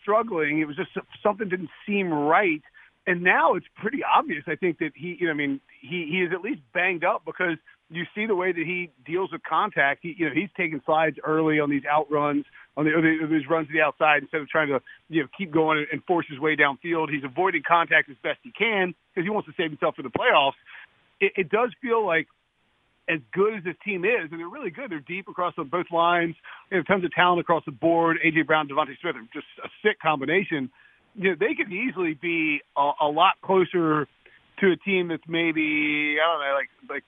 struggling, 0.00 0.60
it 0.60 0.66
was 0.66 0.76
just 0.76 0.90
something 1.22 1.48
didn't 1.48 1.70
seem 1.86 2.12
right. 2.12 2.62
And 3.06 3.22
now 3.22 3.54
it's 3.54 3.66
pretty 3.76 4.02
obvious, 4.04 4.44
I 4.46 4.54
think, 4.54 4.78
that 4.78 4.92
he, 4.94 5.16
you 5.18 5.26
know, 5.26 5.32
I 5.32 5.36
mean, 5.36 5.60
he, 5.80 6.06
he 6.10 6.22
is 6.22 6.32
at 6.32 6.42
least 6.42 6.60
banged 6.72 7.04
up 7.04 7.22
because 7.24 7.56
you 7.90 8.04
see 8.14 8.26
the 8.26 8.34
way 8.34 8.52
that 8.52 8.64
he 8.64 8.90
deals 9.06 9.32
with 9.32 9.42
contact. 9.42 10.00
He, 10.02 10.14
you 10.18 10.26
know, 10.26 10.34
he's 10.34 10.50
taking 10.56 10.80
slides 10.84 11.16
early 11.24 11.58
on 11.58 11.70
these 11.70 11.84
outruns, 11.90 12.44
on 12.76 12.84
the, 12.84 12.90
these 13.30 13.48
runs 13.48 13.66
to 13.68 13.72
the 13.72 13.80
outside 13.80 14.22
instead 14.22 14.40
of 14.40 14.48
trying 14.48 14.68
to, 14.68 14.80
you 15.08 15.22
know, 15.22 15.28
keep 15.36 15.50
going 15.50 15.86
and 15.90 16.04
force 16.04 16.26
his 16.28 16.38
way 16.38 16.54
downfield. 16.54 17.10
He's 17.10 17.24
avoiding 17.24 17.62
contact 17.66 18.10
as 18.10 18.16
best 18.22 18.38
he 18.42 18.52
can 18.52 18.94
because 19.14 19.24
he 19.24 19.30
wants 19.30 19.48
to 19.48 19.54
save 19.56 19.70
himself 19.70 19.96
for 19.96 20.02
the 20.02 20.10
playoffs. 20.10 20.58
It, 21.20 21.32
it 21.36 21.48
does 21.48 21.70
feel 21.80 22.04
like 22.04 22.28
as 23.08 23.20
good 23.32 23.56
as 23.56 23.64
this 23.64 23.76
team 23.84 24.04
is, 24.04 24.30
and 24.30 24.38
they're 24.38 24.48
really 24.48 24.70
good. 24.70 24.90
They're 24.90 25.00
deep 25.00 25.28
across 25.28 25.54
the, 25.56 25.64
both 25.64 25.86
lines. 25.90 26.36
They 26.70 26.76
have 26.76 26.86
tons 26.86 27.04
of 27.04 27.12
talent 27.12 27.40
across 27.40 27.64
the 27.64 27.72
board. 27.72 28.18
AJ 28.24 28.46
Brown, 28.46 28.68
DeVonta 28.68 28.92
Smith 29.00 29.16
are 29.16 29.28
just 29.32 29.46
a 29.64 29.68
sick 29.82 29.98
combination. 29.98 30.70
You 31.14 31.30
know, 31.30 31.36
they 31.40 31.54
could 31.54 31.72
easily 31.72 32.12
be 32.12 32.60
a, 32.76 32.90
a 33.00 33.08
lot 33.08 33.40
closer 33.42 34.06
to 34.60 34.72
a 34.72 34.76
team 34.76 35.08
that's 35.08 35.22
maybe 35.26 36.16
I 36.22 36.32
don't 36.32 36.40
know, 36.40 36.54
like 36.54 36.68
like 36.90 37.04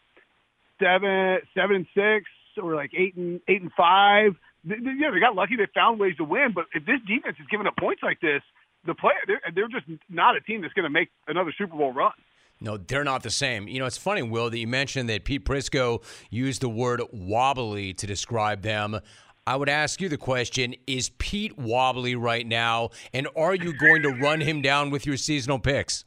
seven, 0.80 1.38
seven 1.54 1.76
and 1.76 1.86
six, 1.94 2.26
or 2.60 2.74
like 2.74 2.90
eight 2.96 3.16
and 3.16 3.40
eight 3.48 3.62
and 3.62 3.72
five. 3.76 4.34
They, 4.64 4.76
they, 4.76 4.92
yeah, 4.98 5.10
they 5.12 5.20
got 5.20 5.34
lucky. 5.34 5.56
They 5.56 5.68
found 5.74 6.00
ways 6.00 6.16
to 6.16 6.24
win. 6.24 6.52
But 6.54 6.64
if 6.74 6.84
this 6.84 7.00
defense 7.06 7.36
is 7.38 7.46
giving 7.50 7.66
up 7.66 7.76
points 7.78 8.02
like 8.02 8.20
this, 8.20 8.42
the 8.86 8.94
player 8.94 9.14
they're, 9.26 9.40
they're 9.54 9.68
just 9.68 9.86
not 10.08 10.36
a 10.36 10.40
team 10.40 10.62
that's 10.62 10.74
going 10.74 10.84
to 10.84 10.90
make 10.90 11.10
another 11.28 11.52
Super 11.56 11.76
Bowl 11.76 11.92
run. 11.92 12.12
No, 12.60 12.76
they're 12.76 13.04
not 13.04 13.22
the 13.22 13.30
same. 13.30 13.68
You 13.68 13.78
know, 13.78 13.86
it's 13.86 13.96
funny, 13.96 14.22
Will, 14.22 14.50
that 14.50 14.58
you 14.58 14.66
mentioned 14.66 15.08
that 15.08 15.24
Pete 15.24 15.44
Prisco 15.44 16.02
used 16.28 16.60
the 16.60 16.68
word 16.68 17.00
wobbly 17.10 17.94
to 17.94 18.06
describe 18.06 18.62
them. 18.62 19.00
I 19.46 19.56
would 19.56 19.70
ask 19.70 20.00
you 20.00 20.08
the 20.08 20.18
question 20.18 20.74
Is 20.86 21.10
Pete 21.18 21.58
wobbly 21.58 22.14
right 22.14 22.46
now? 22.46 22.90
And 23.14 23.28
are 23.36 23.54
you 23.54 23.72
going 23.78 24.02
to 24.02 24.10
run 24.10 24.40
him 24.40 24.60
down 24.60 24.90
with 24.90 25.06
your 25.06 25.16
seasonal 25.16 25.58
picks? 25.58 26.04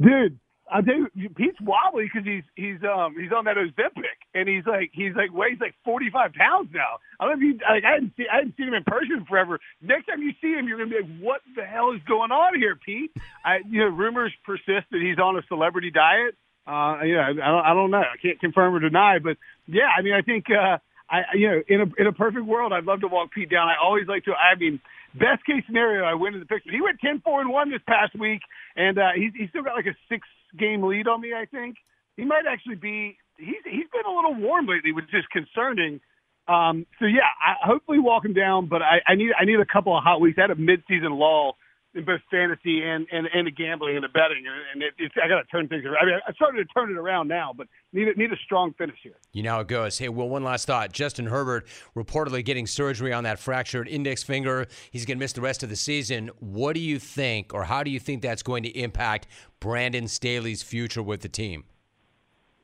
Dude, 0.00 0.38
I 0.70 0.80
you, 1.14 1.28
Pete's 1.30 1.60
wobbly 1.60 2.04
because 2.04 2.26
he's 2.26 2.44
he's 2.54 2.78
um 2.86 3.16
he's 3.18 3.32
on 3.32 3.44
that 3.46 3.56
Ozempic 3.56 4.22
and 4.34 4.48
he's 4.48 4.64
like 4.66 4.90
he's 4.92 5.14
like 5.16 5.32
weighs 5.32 5.58
like 5.60 5.74
forty 5.84 6.10
five 6.10 6.32
pounds 6.32 6.70
now. 6.72 7.02
I 7.18 7.26
don't 7.26 7.40
know 7.40 7.46
if 7.46 7.54
you 7.54 7.58
like 7.66 7.84
I 7.84 7.94
hadn't 7.94 8.12
seen 8.16 8.26
I 8.32 8.36
hadn't 8.36 8.56
seen 8.56 8.68
him 8.68 8.74
in 8.74 8.84
person 8.84 9.26
forever. 9.28 9.58
Next 9.82 10.06
time 10.06 10.22
you 10.22 10.32
see 10.40 10.54
him, 10.54 10.68
you're 10.68 10.78
gonna 10.78 10.90
be 10.90 11.02
like, 11.02 11.20
what 11.20 11.40
the 11.56 11.64
hell 11.64 11.92
is 11.92 12.00
going 12.06 12.30
on 12.30 12.54
here, 12.54 12.78
Pete? 12.78 13.10
I 13.44 13.58
you 13.68 13.80
know 13.80 13.90
rumors 13.90 14.32
persist 14.46 14.86
that 14.90 15.02
he's 15.02 15.18
on 15.18 15.36
a 15.36 15.42
celebrity 15.48 15.90
diet. 15.90 16.38
Uh, 16.66 17.02
you 17.02 17.14
know 17.16 17.22
I 17.22 17.32
don't 17.34 17.64
I 17.66 17.74
don't 17.74 17.90
know 17.90 18.04
I 18.06 18.16
can't 18.22 18.38
confirm 18.38 18.74
or 18.74 18.80
deny, 18.80 19.18
but 19.18 19.36
yeah, 19.66 19.90
I 19.90 20.02
mean 20.02 20.14
I 20.14 20.22
think 20.22 20.46
uh 20.50 20.78
I 21.10 21.34
you 21.34 21.48
know 21.50 21.62
in 21.66 21.80
a 21.82 21.86
in 21.98 22.06
a 22.06 22.12
perfect 22.12 22.46
world 22.46 22.72
I'd 22.72 22.84
love 22.84 23.00
to 23.00 23.08
walk 23.08 23.32
Pete 23.32 23.50
down. 23.50 23.66
I 23.66 23.74
always 23.82 24.06
like 24.06 24.24
to. 24.24 24.32
I 24.38 24.54
mean 24.54 24.80
best 25.14 25.44
case 25.44 25.64
scenario 25.66 26.04
I 26.04 26.14
win 26.14 26.34
in 26.34 26.40
the 26.40 26.46
picture. 26.46 26.70
He 26.70 26.80
went 26.80 27.00
10 27.00 27.22
4 27.24 27.40
and 27.40 27.50
1 27.50 27.70
this 27.70 27.82
past 27.88 28.14
week 28.14 28.42
and 28.76 28.98
uh 28.98 29.10
he's 29.16 29.32
he's 29.34 29.48
still 29.50 29.64
got 29.64 29.74
like 29.74 29.86
a 29.86 29.96
6 30.08 30.22
game 30.58 30.82
lead 30.82 31.08
on 31.08 31.20
me, 31.20 31.32
I 31.34 31.46
think. 31.46 31.76
He 32.16 32.24
might 32.24 32.44
actually 32.50 32.76
be 32.76 33.16
he's 33.38 33.62
he's 33.64 33.88
been 33.92 34.06
a 34.06 34.14
little 34.14 34.34
warm 34.34 34.66
lately, 34.66 34.92
which 34.92 35.12
is 35.12 35.24
concerning. 35.32 36.00
Um 36.48 36.86
so 36.98 37.06
yeah, 37.06 37.28
I 37.40 37.54
hopefully 37.66 37.98
walk 37.98 38.24
him 38.24 38.34
down, 38.34 38.68
but 38.68 38.82
I, 38.82 39.00
I 39.06 39.14
need 39.14 39.30
I 39.40 39.44
need 39.44 39.60
a 39.60 39.66
couple 39.66 39.96
of 39.96 40.04
hot 40.04 40.20
weeks. 40.20 40.38
I 40.38 40.42
had 40.42 40.50
a 40.50 40.56
mid 40.56 40.82
season 40.88 41.12
lull 41.12 41.56
in 41.94 42.04
both 42.04 42.20
fantasy 42.30 42.82
and 42.82 43.06
and, 43.10 43.26
and 43.34 43.46
the 43.46 43.50
gambling 43.50 43.96
and 43.96 44.04
the 44.04 44.08
betting, 44.08 44.44
and, 44.74 44.82
it, 44.82 44.94
it's 44.98 45.14
I 45.22 45.28
got 45.28 45.40
to 45.40 45.44
turn 45.44 45.68
things 45.68 45.84
around. 45.84 45.98
I 46.00 46.06
mean, 46.06 46.20
I 46.26 46.32
started 46.32 46.66
to 46.66 46.72
turn 46.72 46.90
it 46.90 46.96
around 46.96 47.28
now, 47.28 47.52
but 47.56 47.66
need 47.92 48.08
a, 48.08 48.14
need 48.14 48.32
a 48.32 48.36
strong 48.44 48.72
finish 48.74 48.96
here. 49.02 49.16
You 49.32 49.42
know 49.42 49.54
how 49.54 49.60
it 49.60 49.68
goes. 49.68 49.98
Hey, 49.98 50.08
Will, 50.08 50.28
one 50.28 50.44
last 50.44 50.66
thought. 50.66 50.92
Justin 50.92 51.26
Herbert 51.26 51.66
reportedly 51.96 52.44
getting 52.44 52.66
surgery 52.66 53.12
on 53.12 53.24
that 53.24 53.38
fractured 53.38 53.88
index 53.88 54.22
finger. 54.22 54.66
He's 54.90 55.04
going 55.04 55.18
to 55.18 55.22
miss 55.22 55.32
the 55.32 55.40
rest 55.40 55.62
of 55.62 55.68
the 55.68 55.76
season. 55.76 56.30
What 56.38 56.74
do 56.74 56.80
you 56.80 56.98
think, 56.98 57.52
or 57.52 57.64
how 57.64 57.82
do 57.82 57.90
you 57.90 57.98
think 57.98 58.22
that's 58.22 58.42
going 58.42 58.62
to 58.62 58.70
impact 58.70 59.26
Brandon 59.58 60.06
Staley's 60.06 60.62
future 60.62 61.02
with 61.02 61.22
the 61.22 61.28
team? 61.28 61.64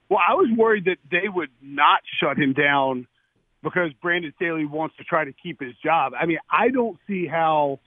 Well, 0.08 0.20
I 0.26 0.34
was 0.34 0.48
worried 0.56 0.84
that 0.84 0.98
they 1.10 1.28
would 1.28 1.50
not 1.60 2.00
shut 2.20 2.38
him 2.38 2.52
down 2.52 3.08
because 3.62 3.92
Brandon 4.00 4.32
Staley 4.36 4.64
wants 4.64 4.96
to 4.98 5.02
try 5.02 5.24
to 5.24 5.32
keep 5.32 5.60
his 5.60 5.74
job. 5.84 6.12
I 6.18 6.26
mean, 6.26 6.38
I 6.48 6.68
don't 6.68 6.96
see 7.08 7.26
how 7.26 7.80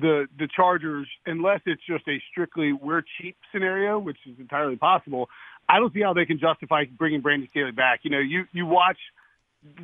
the 0.00 0.26
the 0.38 0.48
Chargers, 0.54 1.06
unless 1.26 1.60
it's 1.66 1.82
just 1.88 2.06
a 2.08 2.20
strictly 2.30 2.72
we're 2.72 3.02
cheap 3.20 3.36
scenario, 3.52 3.98
which 3.98 4.16
is 4.26 4.38
entirely 4.38 4.76
possible, 4.76 5.28
I 5.68 5.78
don't 5.78 5.92
see 5.92 6.02
how 6.02 6.12
they 6.12 6.26
can 6.26 6.38
justify 6.38 6.84
bringing 6.98 7.20
Brandon 7.20 7.48
Staley 7.50 7.70
back. 7.70 8.00
You 8.02 8.10
know, 8.10 8.18
you 8.18 8.44
you 8.52 8.66
watch 8.66 8.98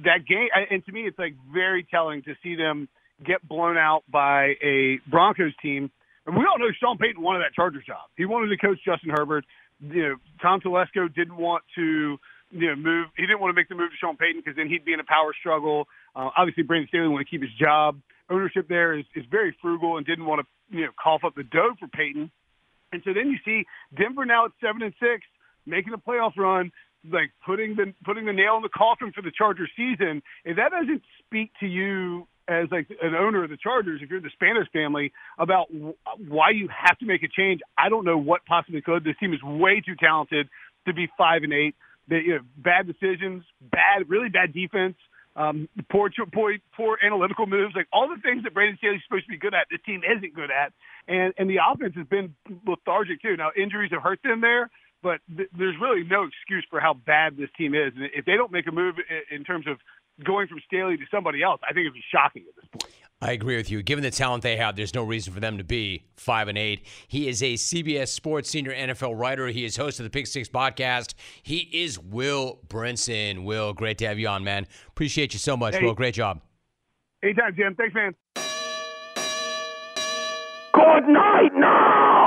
that 0.04 0.26
game, 0.28 0.48
and 0.70 0.84
to 0.84 0.92
me, 0.92 1.02
it's 1.02 1.18
like 1.18 1.34
very 1.52 1.86
telling 1.90 2.22
to 2.22 2.34
see 2.42 2.56
them 2.56 2.88
get 3.24 3.46
blown 3.46 3.76
out 3.76 4.02
by 4.10 4.54
a 4.62 4.98
Broncos 5.08 5.52
team. 5.62 5.90
And 6.26 6.36
we 6.36 6.44
all 6.44 6.58
know 6.58 6.70
Sean 6.78 6.98
Payton 6.98 7.22
wanted 7.22 7.40
that 7.40 7.54
Chargers 7.54 7.84
job. 7.86 8.08
He 8.16 8.24
wanted 8.24 8.48
to 8.48 8.56
coach 8.58 8.78
Justin 8.84 9.10
Herbert. 9.10 9.44
You 9.80 10.02
know, 10.02 10.14
Tom 10.42 10.60
Telesco 10.60 11.12
didn't 11.14 11.36
want 11.36 11.64
to 11.76 12.18
you 12.50 12.68
know 12.68 12.76
move. 12.76 13.08
He 13.16 13.22
didn't 13.22 13.40
want 13.40 13.54
to 13.54 13.54
make 13.54 13.68
the 13.68 13.74
move 13.76 13.90
to 13.90 13.96
Sean 13.96 14.16
Payton 14.16 14.42
because 14.44 14.56
then 14.56 14.68
he'd 14.68 14.84
be 14.84 14.92
in 14.92 15.00
a 15.00 15.04
power 15.04 15.32
struggle. 15.38 15.86
Uh, 16.16 16.30
obviously, 16.36 16.64
Brandon 16.64 16.88
Staley 16.88 17.08
wanted 17.08 17.24
to 17.24 17.30
keep 17.30 17.42
his 17.42 17.52
job 17.58 18.00
ownership 18.30 18.68
there 18.68 18.98
is, 18.98 19.04
is 19.14 19.24
very 19.30 19.56
frugal 19.60 19.96
and 19.96 20.06
didn't 20.06 20.26
want 20.26 20.40
to 20.40 20.76
you 20.76 20.84
know 20.84 20.90
cough 21.02 21.22
up 21.24 21.34
the 21.34 21.42
dough 21.44 21.74
for 21.78 21.88
Payton. 21.88 22.30
And 22.92 23.02
so 23.04 23.12
then 23.14 23.30
you 23.30 23.38
see 23.44 23.66
Denver 23.96 24.24
now 24.24 24.46
at 24.46 24.52
seven 24.60 24.82
and 24.82 24.94
six, 24.98 25.24
making 25.66 25.92
a 25.92 25.98
playoff 25.98 26.36
run, 26.36 26.72
like 27.08 27.30
putting 27.44 27.76
the 27.76 27.94
putting 28.04 28.26
the 28.26 28.32
nail 28.32 28.56
in 28.56 28.62
the 28.62 28.68
coffin 28.68 29.12
for 29.12 29.22
the 29.22 29.32
Chargers 29.36 29.70
season. 29.76 30.22
If 30.44 30.56
that 30.56 30.70
doesn't 30.70 31.02
speak 31.24 31.52
to 31.60 31.66
you 31.66 32.26
as 32.48 32.66
like 32.70 32.88
an 33.02 33.14
owner 33.14 33.44
of 33.44 33.50
the 33.50 33.56
Chargers, 33.56 34.00
if 34.02 34.10
you're 34.10 34.20
the 34.20 34.30
Spanos 34.40 34.68
family, 34.72 35.12
about 35.38 35.68
why 35.70 36.50
you 36.50 36.68
have 36.68 36.98
to 36.98 37.06
make 37.06 37.22
a 37.22 37.28
change, 37.28 37.60
I 37.78 37.88
don't 37.88 38.04
know 38.04 38.18
what 38.18 38.44
possibly 38.46 38.82
could. 38.82 39.04
This 39.04 39.16
team 39.20 39.32
is 39.32 39.42
way 39.42 39.80
too 39.80 39.94
talented 39.98 40.48
to 40.86 40.92
be 40.92 41.08
five 41.16 41.42
and 41.42 41.52
eight. 41.52 41.74
They, 42.08 42.22
you 42.26 42.34
know, 42.34 42.40
bad 42.56 42.88
decisions, 42.88 43.44
bad, 43.60 44.08
really 44.08 44.28
bad 44.28 44.52
defense 44.52 44.96
um, 45.36 45.68
poor, 45.90 46.10
poor, 46.32 46.56
poor 46.76 46.98
analytical 47.04 47.46
moves, 47.46 47.74
like 47.76 47.86
all 47.92 48.08
the 48.08 48.20
things 48.20 48.42
that 48.44 48.54
Brandon 48.54 48.76
Staley's 48.78 49.00
supposed 49.06 49.26
to 49.26 49.30
be 49.30 49.38
good 49.38 49.54
at, 49.54 49.66
this 49.70 49.80
team 49.86 50.02
isn't 50.04 50.34
good 50.34 50.50
at, 50.50 50.72
and 51.06 51.32
and 51.38 51.48
the 51.48 51.58
offense 51.64 51.94
has 51.96 52.06
been 52.06 52.34
lethargic 52.66 53.22
too. 53.22 53.36
Now 53.36 53.50
injuries 53.56 53.90
have 53.92 54.02
hurt 54.02 54.20
them 54.22 54.40
there, 54.40 54.70
but 55.02 55.20
th- 55.34 55.48
there's 55.56 55.76
really 55.80 56.02
no 56.04 56.24
excuse 56.24 56.66
for 56.68 56.80
how 56.80 56.94
bad 56.94 57.36
this 57.36 57.48
team 57.56 57.74
is. 57.74 57.92
And 57.96 58.10
if 58.14 58.24
they 58.24 58.34
don't 58.34 58.52
make 58.52 58.66
a 58.66 58.72
move 58.72 58.96
in, 58.98 59.38
in 59.38 59.44
terms 59.44 59.66
of 59.66 59.78
going 60.24 60.48
from 60.48 60.60
Staley 60.66 60.96
to 60.96 61.04
somebody 61.10 61.42
else, 61.42 61.60
I 61.68 61.72
think 61.72 61.84
it'd 61.84 61.94
be 61.94 62.04
shocking 62.12 62.44
at 62.48 62.56
this 62.56 62.64
point. 62.70 62.94
I 63.22 63.32
agree 63.32 63.56
with 63.56 63.70
you. 63.70 63.82
Given 63.82 64.02
the 64.02 64.10
talent 64.10 64.42
they 64.42 64.56
have, 64.56 64.76
there's 64.76 64.94
no 64.94 65.02
reason 65.02 65.34
for 65.34 65.40
them 65.40 65.58
to 65.58 65.64
be 65.64 66.04
five 66.16 66.48
and 66.48 66.56
eight. 66.56 66.86
He 67.06 67.28
is 67.28 67.42
a 67.42 67.54
CBS 67.54 68.08
Sports 68.08 68.48
senior 68.48 68.72
NFL 68.72 69.18
writer. 69.18 69.48
He 69.48 69.66
is 69.66 69.76
host 69.76 70.00
of 70.00 70.04
the 70.04 70.10
Pick 70.10 70.26
Six 70.26 70.48
podcast. 70.48 71.12
He 71.42 71.68
is 71.72 71.98
Will 71.98 72.60
Brinson. 72.68 73.44
Will, 73.44 73.74
great 73.74 73.98
to 73.98 74.06
have 74.06 74.18
you 74.18 74.28
on, 74.28 74.42
man. 74.42 74.66
Appreciate 74.88 75.34
you 75.34 75.38
so 75.38 75.54
much, 75.54 75.74
hey. 75.76 75.84
Will. 75.84 75.94
Great 75.94 76.14
job. 76.14 76.40
Anytime, 77.22 77.54
Jim. 77.54 77.74
Thanks, 77.74 77.94
man. 77.94 78.14
Good 80.72 81.08
night 81.12 81.50
now. 81.54 82.19